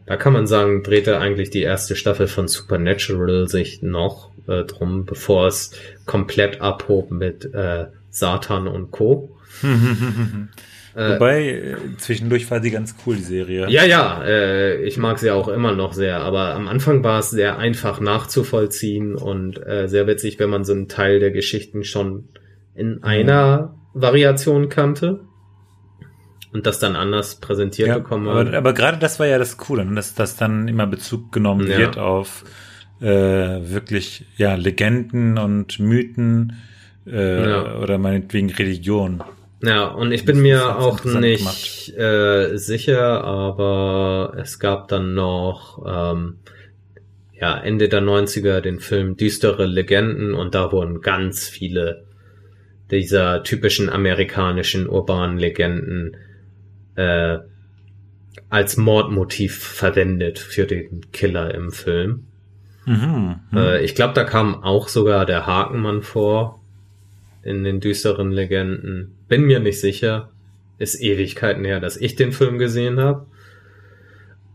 da 0.05 0.17
kann 0.17 0.34
man 0.34 0.47
sagen, 0.47 0.84
drehte 0.84 1.19
eigentlich 1.19 1.49
die 1.49 1.61
erste 1.61 1.95
Staffel 1.95 2.28
von 2.28 2.47
Supernatural 2.47 3.47
sich 3.47 3.82
noch 3.82 4.32
äh, 4.47 4.63
drum, 4.63 5.05
bevor 5.05 5.47
es 5.47 5.71
komplett 6.05 6.59
abhob 6.59 7.09
mit 7.11 7.45
äh, 7.53 7.86
Satan 8.09 8.67
und 8.67 8.91
Co. 8.91 9.30
Äh, 10.95 11.15
Wobei, 11.15 11.49
äh, 11.49 11.75
zwischendurch 11.97 12.49
war 12.51 12.61
sie 12.61 12.69
ganz 12.71 12.95
cool, 13.05 13.15
die 13.15 13.23
Serie. 13.23 13.67
Ja, 13.69 13.83
ja, 13.83 14.23
äh, 14.23 14.83
ich 14.83 14.97
mag 14.97 15.17
sie 15.19 15.31
auch 15.31 15.47
immer 15.47 15.73
noch 15.73 15.93
sehr, 15.93 16.19
aber 16.21 16.53
am 16.53 16.67
Anfang 16.67 17.03
war 17.03 17.19
es 17.19 17.31
sehr 17.31 17.57
einfach 17.57 17.99
nachzuvollziehen 17.99 19.15
und 19.15 19.57
äh, 19.65 19.87
sehr 19.87 20.05
witzig, 20.07 20.37
wenn 20.39 20.49
man 20.51 20.65
so 20.65 20.73
einen 20.73 20.87
Teil 20.87 21.19
der 21.19 21.31
Geschichten 21.31 21.83
schon 21.83 22.29
in 22.75 23.03
einer 23.03 23.75
Variation 23.93 24.69
kannte 24.69 25.21
und 26.53 26.67
das 26.67 26.77
dann 26.79 26.95
anders 26.95 27.39
präsentiert 27.39 27.87
Ja, 27.87 27.97
bekommen 27.97 28.27
aber, 28.27 28.45
hat. 28.45 28.53
aber 28.53 28.73
gerade 28.73 28.97
das 28.99 29.19
war 29.19 29.25
ja 29.27 29.39
das 29.39 29.57
Coole, 29.57 29.85
ne? 29.85 29.95
dass, 29.95 30.13
dass 30.13 30.35
dann 30.35 30.67
immer 30.67 30.85
Bezug 30.87 31.31
genommen 31.31 31.67
Ja. 31.67 31.77
wird 31.79 31.97
auf 31.97 32.43
äh, 33.01 33.05
wirklich 33.07 34.25
ja 34.37 34.53
Legenden 34.55 35.37
und 35.39 35.79
Mythen 35.79 36.57
äh, 37.07 37.49
Ja. 37.49 37.77
oder 37.79 37.97
meinetwegen 37.97 38.49
Religion. 38.51 39.23
Ja, 39.64 39.86
und 39.86 40.11
ich 40.11 40.26
bin 40.26 40.41
mir 40.41 40.78
auch 40.78 41.05
nicht 41.05 41.97
äh, 41.97 42.57
sicher, 42.57 43.24
aber 43.24 44.36
es 44.38 44.59
gab 44.59 44.89
dann 44.89 45.14
noch 45.14 45.82
ähm, 45.88 46.39
ja 47.39 47.57
Ende 47.57 47.88
der 47.88 48.01
90er 48.01 48.59
den 48.59 48.82
Film 48.82 49.16
Düstere 49.16 49.66
Legenden 49.66 50.34
und 50.34 50.53
da 50.53 50.74
wurden 50.74 50.99
ganz 50.99 51.47
viele 51.47 52.05
dieser 52.91 53.43
typischen 53.43 53.89
amerikanischen 53.89 54.89
urbanen 54.89 55.38
Legenden 55.38 56.18
äh, 56.95 57.38
als 58.49 58.76
Mordmotiv 58.76 59.64
verwendet 59.64 60.39
für 60.39 60.66
den 60.66 61.09
Killer 61.11 61.55
im 61.55 61.72
Film. 61.72 62.28
Mhm. 62.86 63.39
Äh, 63.53 63.84
ich 63.84 63.95
glaube, 63.95 64.14
da 64.14 64.26
kam 64.26 64.61
auch 64.61 64.89
sogar 64.89 65.26
der 65.26 65.47
Hakenmann 65.47 66.01
vor. 66.01 66.62
In 67.43 67.63
den 67.63 67.79
düsteren 67.79 68.31
Legenden. 68.31 69.15
Bin 69.27 69.43
mir 69.43 69.59
nicht 69.59 69.79
sicher. 69.79 70.29
Ist 70.79 70.99
Ewigkeiten 70.99 71.65
her, 71.65 71.79
dass 71.79 71.97
ich 71.97 72.15
den 72.15 72.31
Film 72.31 72.57
gesehen 72.57 72.99
habe. 72.99 73.25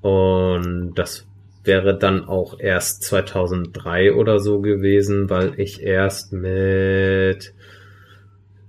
Und 0.00 0.94
das 0.94 1.26
wäre 1.64 1.96
dann 1.96 2.24
auch 2.24 2.58
erst 2.58 3.02
2003 3.04 4.14
oder 4.14 4.40
so 4.40 4.60
gewesen, 4.60 5.28
weil 5.30 5.58
ich 5.60 5.82
erst 5.82 6.32
mit 6.32 7.52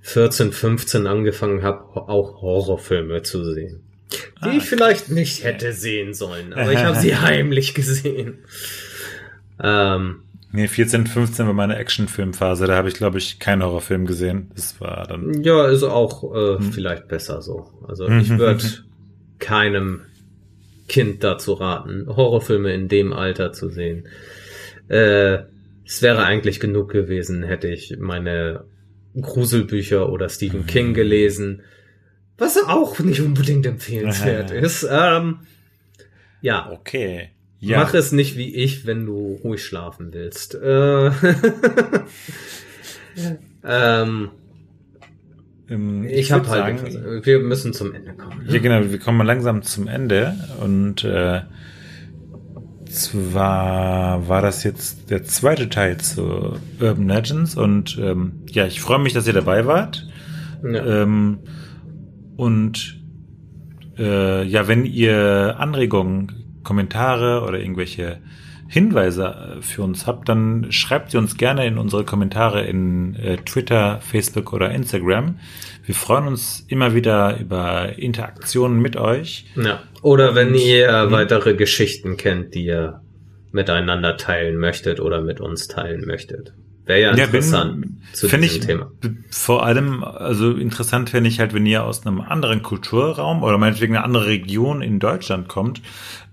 14, 0.02 0.52
15 0.52 1.08
angefangen 1.08 1.64
habe, 1.64 1.84
auch 1.96 2.42
Horrorfilme 2.42 3.22
zu 3.22 3.44
sehen. 3.44 3.82
Die 4.12 4.50
ah, 4.50 4.54
ich 4.56 4.64
vielleicht 4.64 5.10
nicht 5.10 5.44
hätte 5.44 5.72
sehen 5.72 6.14
sollen, 6.14 6.54
aber 6.54 6.72
ich 6.72 6.80
habe 6.80 6.98
sie 6.98 7.16
heimlich 7.22 7.74
gesehen. 7.74 8.40
Ähm, 9.62 10.22
nee, 10.52 10.68
14, 10.68 11.08
15 11.08 11.46
war 11.46 11.54
meine 11.54 11.78
Actionfilmphase, 11.78 12.68
da 12.68 12.76
habe 12.76 12.90
ich, 12.90 12.96
glaube 12.96 13.18
ich, 13.18 13.40
keinen 13.40 13.64
Horrorfilm 13.64 14.06
gesehen. 14.06 14.52
Das 14.56 14.80
war 14.82 15.06
dann. 15.08 15.44
Ja, 15.44 15.68
ist 15.68 15.84
auch 15.84 16.24
äh, 16.36 16.58
hm. 16.58 16.74
vielleicht 16.74 17.08
besser 17.08 17.42
so. 17.42 17.68
Also 17.88 18.08
ich 18.08 18.30
würde 18.38 18.64
keinem 19.40 20.02
Kind 20.88 21.24
dazu 21.24 21.54
raten, 21.54 22.08
Horrorfilme 22.08 22.74
in 22.74 22.88
dem 22.88 23.14
Alter 23.14 23.54
zu 23.54 23.70
sehen. 23.70 24.08
Äh, 24.88 25.40
es 25.86 26.02
wäre 26.02 26.24
eigentlich 26.24 26.60
genug 26.60 26.92
gewesen, 26.92 27.44
hätte 27.44 27.68
ich 27.68 27.96
meine 28.00 28.66
Gruselbücher 29.20 30.12
oder 30.12 30.30
Stephen 30.30 30.66
King 30.66 30.94
gelesen, 30.94 31.64
was 32.38 32.58
auch 32.58 33.00
nicht 33.00 33.22
unbedingt 33.22 33.66
empfehlenswert 33.66 34.52
ist. 34.52 34.88
Ähm, 34.90 35.40
ja. 36.42 36.72
Okay. 36.72 37.30
Ja. 37.60 37.80
Mach 37.80 37.94
es 37.94 38.12
nicht 38.12 38.38
wie 38.38 38.56
ich, 38.56 38.86
wenn 38.86 39.06
du 39.06 39.40
ruhig 39.44 39.64
schlafen 39.64 40.14
willst. 40.14 40.56
Äh, 40.56 41.08
ähm, 43.66 44.30
ich, 45.68 46.12
ich 46.14 46.32
habe 46.32 46.48
halt, 46.48 46.80
sagen, 46.80 47.22
wir 47.26 47.40
müssen 47.40 47.74
zum 47.74 47.94
Ende 47.94 48.14
kommen. 48.14 48.46
Ne? 48.46 48.54
Ja, 48.54 48.60
genau, 48.60 48.90
wir 48.90 49.00
kommen 49.00 49.26
langsam 49.28 49.62
zum 49.62 49.88
Ende 49.88 50.36
und 50.62 51.04
äh, 51.04 51.42
zwar 52.90 54.28
war 54.28 54.42
das 54.42 54.64
jetzt 54.64 55.12
der 55.12 55.24
zweite 55.26 55.70
Teil 55.70 55.98
zu 55.98 56.58
Urban 56.80 57.08
Legends 57.08 57.56
und 57.56 57.98
ähm, 58.02 58.44
ja, 58.50 58.66
ich 58.66 58.82
freue 58.82 59.00
mich, 59.00 59.14
dass 59.14 59.28
ihr 59.28 59.34
dabei 59.34 59.66
wart. 59.66 60.08
Ja. 60.64 61.04
Ähm, 61.04 61.40
und 62.36 63.00
äh, 63.98 64.44
ja, 64.46 64.68
wenn 64.68 64.86
ihr 64.86 65.56
Anregungen, 65.60 66.39
Kommentare 66.64 67.44
oder 67.44 67.60
irgendwelche 67.60 68.20
Hinweise 68.70 69.58
äh, 69.58 69.62
für 69.62 69.82
uns 69.82 70.06
habt, 70.06 70.30
dann 70.30 70.72
schreibt 70.72 71.12
sie 71.12 71.18
uns 71.18 71.38
gerne 71.38 71.66
in 71.66 71.78
unsere 71.78 72.06
Kommentare 72.06 72.66
in 72.66 73.16
äh, 73.16 73.38
Twitter, 73.38 74.00
Facebook 74.00 74.54
oder 74.54 74.70
Instagram. 74.72 75.40
Wir 75.86 75.96
freuen 75.96 76.28
uns 76.28 76.66
immer 76.68 76.94
wieder 76.94 77.40
über 77.40 77.98
Interaktionen 77.98 78.80
mit 78.80 78.96
euch. 78.96 79.46
Ja. 79.56 79.82
Oder 80.04 80.36
wenn 80.36 80.54
ihr 80.54 81.08
mhm. 81.08 81.12
weitere 81.12 81.56
Geschichten 81.56 82.16
kennt, 82.16 82.54
die 82.54 82.66
ihr 82.66 83.02
miteinander 83.52 84.18
teilen 84.18 84.58
möchtet 84.58 85.00
oder 85.00 85.22
mit 85.22 85.42
uns 85.42 85.68
teilen 85.68 86.06
möchtet. 86.06 86.54
Wäre 86.86 87.02
ja 87.02 87.12
interessant 87.12 87.86
ja, 87.86 88.14
zu 88.14 88.28
diesem 88.28 88.44
ich, 88.44 88.60
Thema. 88.60 88.92
Vor 89.30 89.64
allem, 89.66 90.04
also 90.04 90.52
interessant 90.52 91.12
fände 91.12 91.30
ich 91.30 91.40
halt, 91.40 91.54
wenn 91.54 91.66
ihr 91.66 91.84
aus 91.84 92.06
einem 92.06 92.22
anderen 92.22 92.64
Kulturraum 92.64 93.44
oder 93.44 93.58
meinetwegen 93.58 93.96
eine 93.96 94.04
andere 94.04 94.28
Region 94.28 94.82
in 94.82 95.00
Deutschland 95.00 95.48
kommt, 95.48 95.82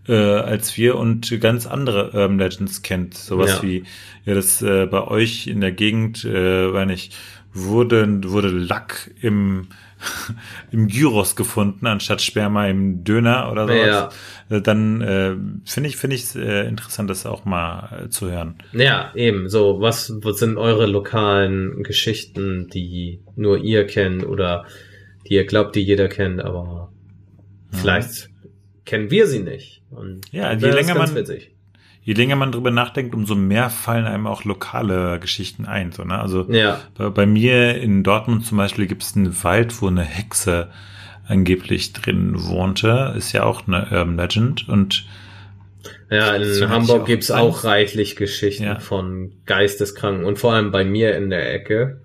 äh, 0.08 0.14
als 0.14 0.76
wir 0.76 0.96
und 0.96 1.40
ganz 1.40 1.66
andere 1.66 2.06
Urban 2.12 2.38
Legends 2.38 2.82
kennt. 2.82 3.14
Sowas 3.14 3.56
ja. 3.56 3.62
wie, 3.62 3.84
ja, 4.24 4.34
das 4.34 4.62
äh, 4.62 4.86
bei 4.86 5.06
euch 5.06 5.46
in 5.46 5.60
der 5.60 5.72
Gegend, 5.72 6.24
äh, 6.24 6.72
wenn 6.72 6.90
ich, 6.90 7.10
wurde, 7.56 8.20
wurde 8.24 8.48
Lack 8.48 9.10
im, 9.20 9.68
im 10.70 10.88
Gyros 10.88 11.36
gefunden, 11.36 11.86
anstatt 11.86 12.20
Sperma 12.20 12.66
im 12.66 13.02
Döner 13.02 13.50
oder 13.50 13.66
sowas. 13.66 14.12
Ja. 14.50 14.56
Äh, 14.56 14.60
dann 14.60 15.00
äh, 15.00 15.36
finde 15.64 15.88
ich 15.88 15.96
finde 15.96 16.16
ich 16.16 16.34
äh, 16.34 16.68
interessant, 16.68 17.08
das 17.10 17.26
auch 17.26 17.44
mal 17.44 18.04
äh, 18.04 18.08
zu 18.10 18.30
hören. 18.30 18.56
Ja, 18.72 19.12
eben. 19.14 19.48
So, 19.48 19.80
was, 19.80 20.12
was 20.22 20.38
sind 20.38 20.58
eure 20.58 20.86
lokalen 20.86 21.82
Geschichten, 21.82 22.68
die 22.68 23.20
nur 23.34 23.58
ihr 23.58 23.86
kennt 23.86 24.26
oder 24.26 24.66
die 25.26 25.34
ihr 25.34 25.46
glaubt, 25.46 25.74
die 25.74 25.82
jeder 25.82 26.08
kennt, 26.08 26.40
aber 26.40 26.92
ja. 27.72 27.78
vielleicht 27.78 28.30
kennen 28.86 29.10
wir 29.10 29.26
sie 29.26 29.40
nicht. 29.40 29.82
Und 29.90 30.22
ja, 30.32 30.52
je 30.52 30.70
länger 30.70 30.94
man 30.94 31.14
witzig. 31.14 31.50
je 32.02 32.14
länger 32.14 32.36
man 32.36 32.52
drüber 32.52 32.70
nachdenkt, 32.70 33.14
umso 33.14 33.34
mehr 33.34 33.68
fallen 33.68 34.06
einem 34.06 34.26
auch 34.26 34.44
lokale 34.44 35.20
Geschichten 35.20 35.66
ein. 35.66 35.92
So, 35.92 36.04
ne? 36.04 36.18
Also 36.18 36.50
ja. 36.50 36.80
bei, 36.96 37.10
bei, 37.10 37.26
mir 37.26 37.76
in 37.76 38.02
Dortmund 38.02 38.46
zum 38.46 38.56
Beispiel 38.56 38.86
gibt 38.86 39.02
es 39.02 39.14
einen 39.14 39.44
Wald, 39.44 39.82
wo 39.82 39.88
eine 39.88 40.04
Hexe 40.04 40.70
angeblich 41.26 41.92
drin 41.92 42.34
wohnte. 42.46 43.14
Ist 43.16 43.32
ja 43.32 43.42
auch 43.42 43.66
eine 43.66 43.88
Urban 43.90 44.16
Legend 44.16 44.68
und 44.68 45.04
ja, 46.10 46.36
in 46.36 46.68
Hamburg 46.68 47.06
gibt's 47.06 47.30
auch, 47.30 47.58
auch 47.58 47.64
reichlich 47.64 48.16
Geschichten 48.16 48.64
ja. 48.64 48.78
von 48.78 49.32
Geisteskranken 49.44 50.24
und 50.24 50.38
vor 50.38 50.54
allem 50.54 50.70
bei 50.70 50.84
mir 50.84 51.16
in 51.16 51.30
der 51.30 51.52
Ecke, 51.52 52.00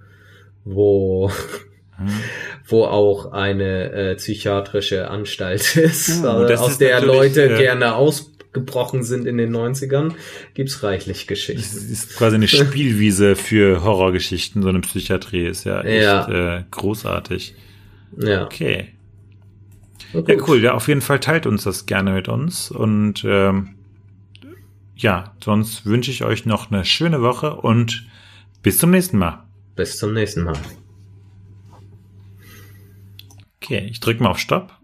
wo 0.66 1.32
hm. 1.98 2.08
Wo 2.72 2.86
auch 2.86 3.32
eine 3.32 3.92
äh, 3.92 4.16
psychiatrische 4.16 5.10
Anstalt 5.10 5.76
ist, 5.76 6.24
uh, 6.24 6.28
also, 6.28 6.64
aus 6.64 6.72
ist 6.72 6.82
der 6.82 7.02
Leute 7.02 7.56
äh, 7.56 7.58
gerne 7.58 7.96
ausgebrochen 7.96 9.04
sind 9.04 9.28
in 9.28 9.38
den 9.38 9.56
90ern, 9.56 10.14
gibt's 10.54 10.84
reichlich 10.84 11.28
Geschichten. 11.28 11.62
Das 11.62 11.84
ist 11.84 12.16
quasi 12.16 12.36
eine 12.36 12.48
Spielwiese 12.48 13.36
für 13.36 13.84
Horrorgeschichten, 13.84 14.62
so 14.62 14.70
eine 14.70 14.82
Psychiatrie 14.82 15.46
ist 15.46 15.66
ja 15.66 15.82
echt 15.82 16.04
ja. 16.04 16.58
Äh, 16.58 16.64
großartig. 16.72 17.56
Ja. 18.18 18.46
Okay. 18.46 18.90
Ja, 20.14 20.36
cool. 20.48 20.62
Ja, 20.62 20.74
auf 20.74 20.88
jeden 20.88 21.02
Fall 21.02 21.20
teilt 21.20 21.46
uns 21.46 21.64
das 21.64 21.86
gerne 21.86 22.12
mit 22.12 22.28
uns. 22.28 22.70
Und 22.70 23.24
ähm, 23.26 23.76
ja, 24.96 25.34
sonst 25.44 25.86
wünsche 25.86 26.12
ich 26.12 26.24
euch 26.24 26.46
noch 26.46 26.72
eine 26.72 26.86
schöne 26.86 27.22
Woche 27.22 27.56
und 27.56 28.06
bis 28.62 28.78
zum 28.78 28.92
nächsten 28.92 29.18
Mal. 29.18 29.44
Bis 29.76 29.98
zum 29.98 30.14
nächsten 30.14 30.44
Mal. 30.44 30.58
Okay, 33.72 33.88
ich 33.90 34.02
drücke 34.02 34.22
mal 34.22 34.32
auf 34.32 34.38
Stopp. 34.38 34.81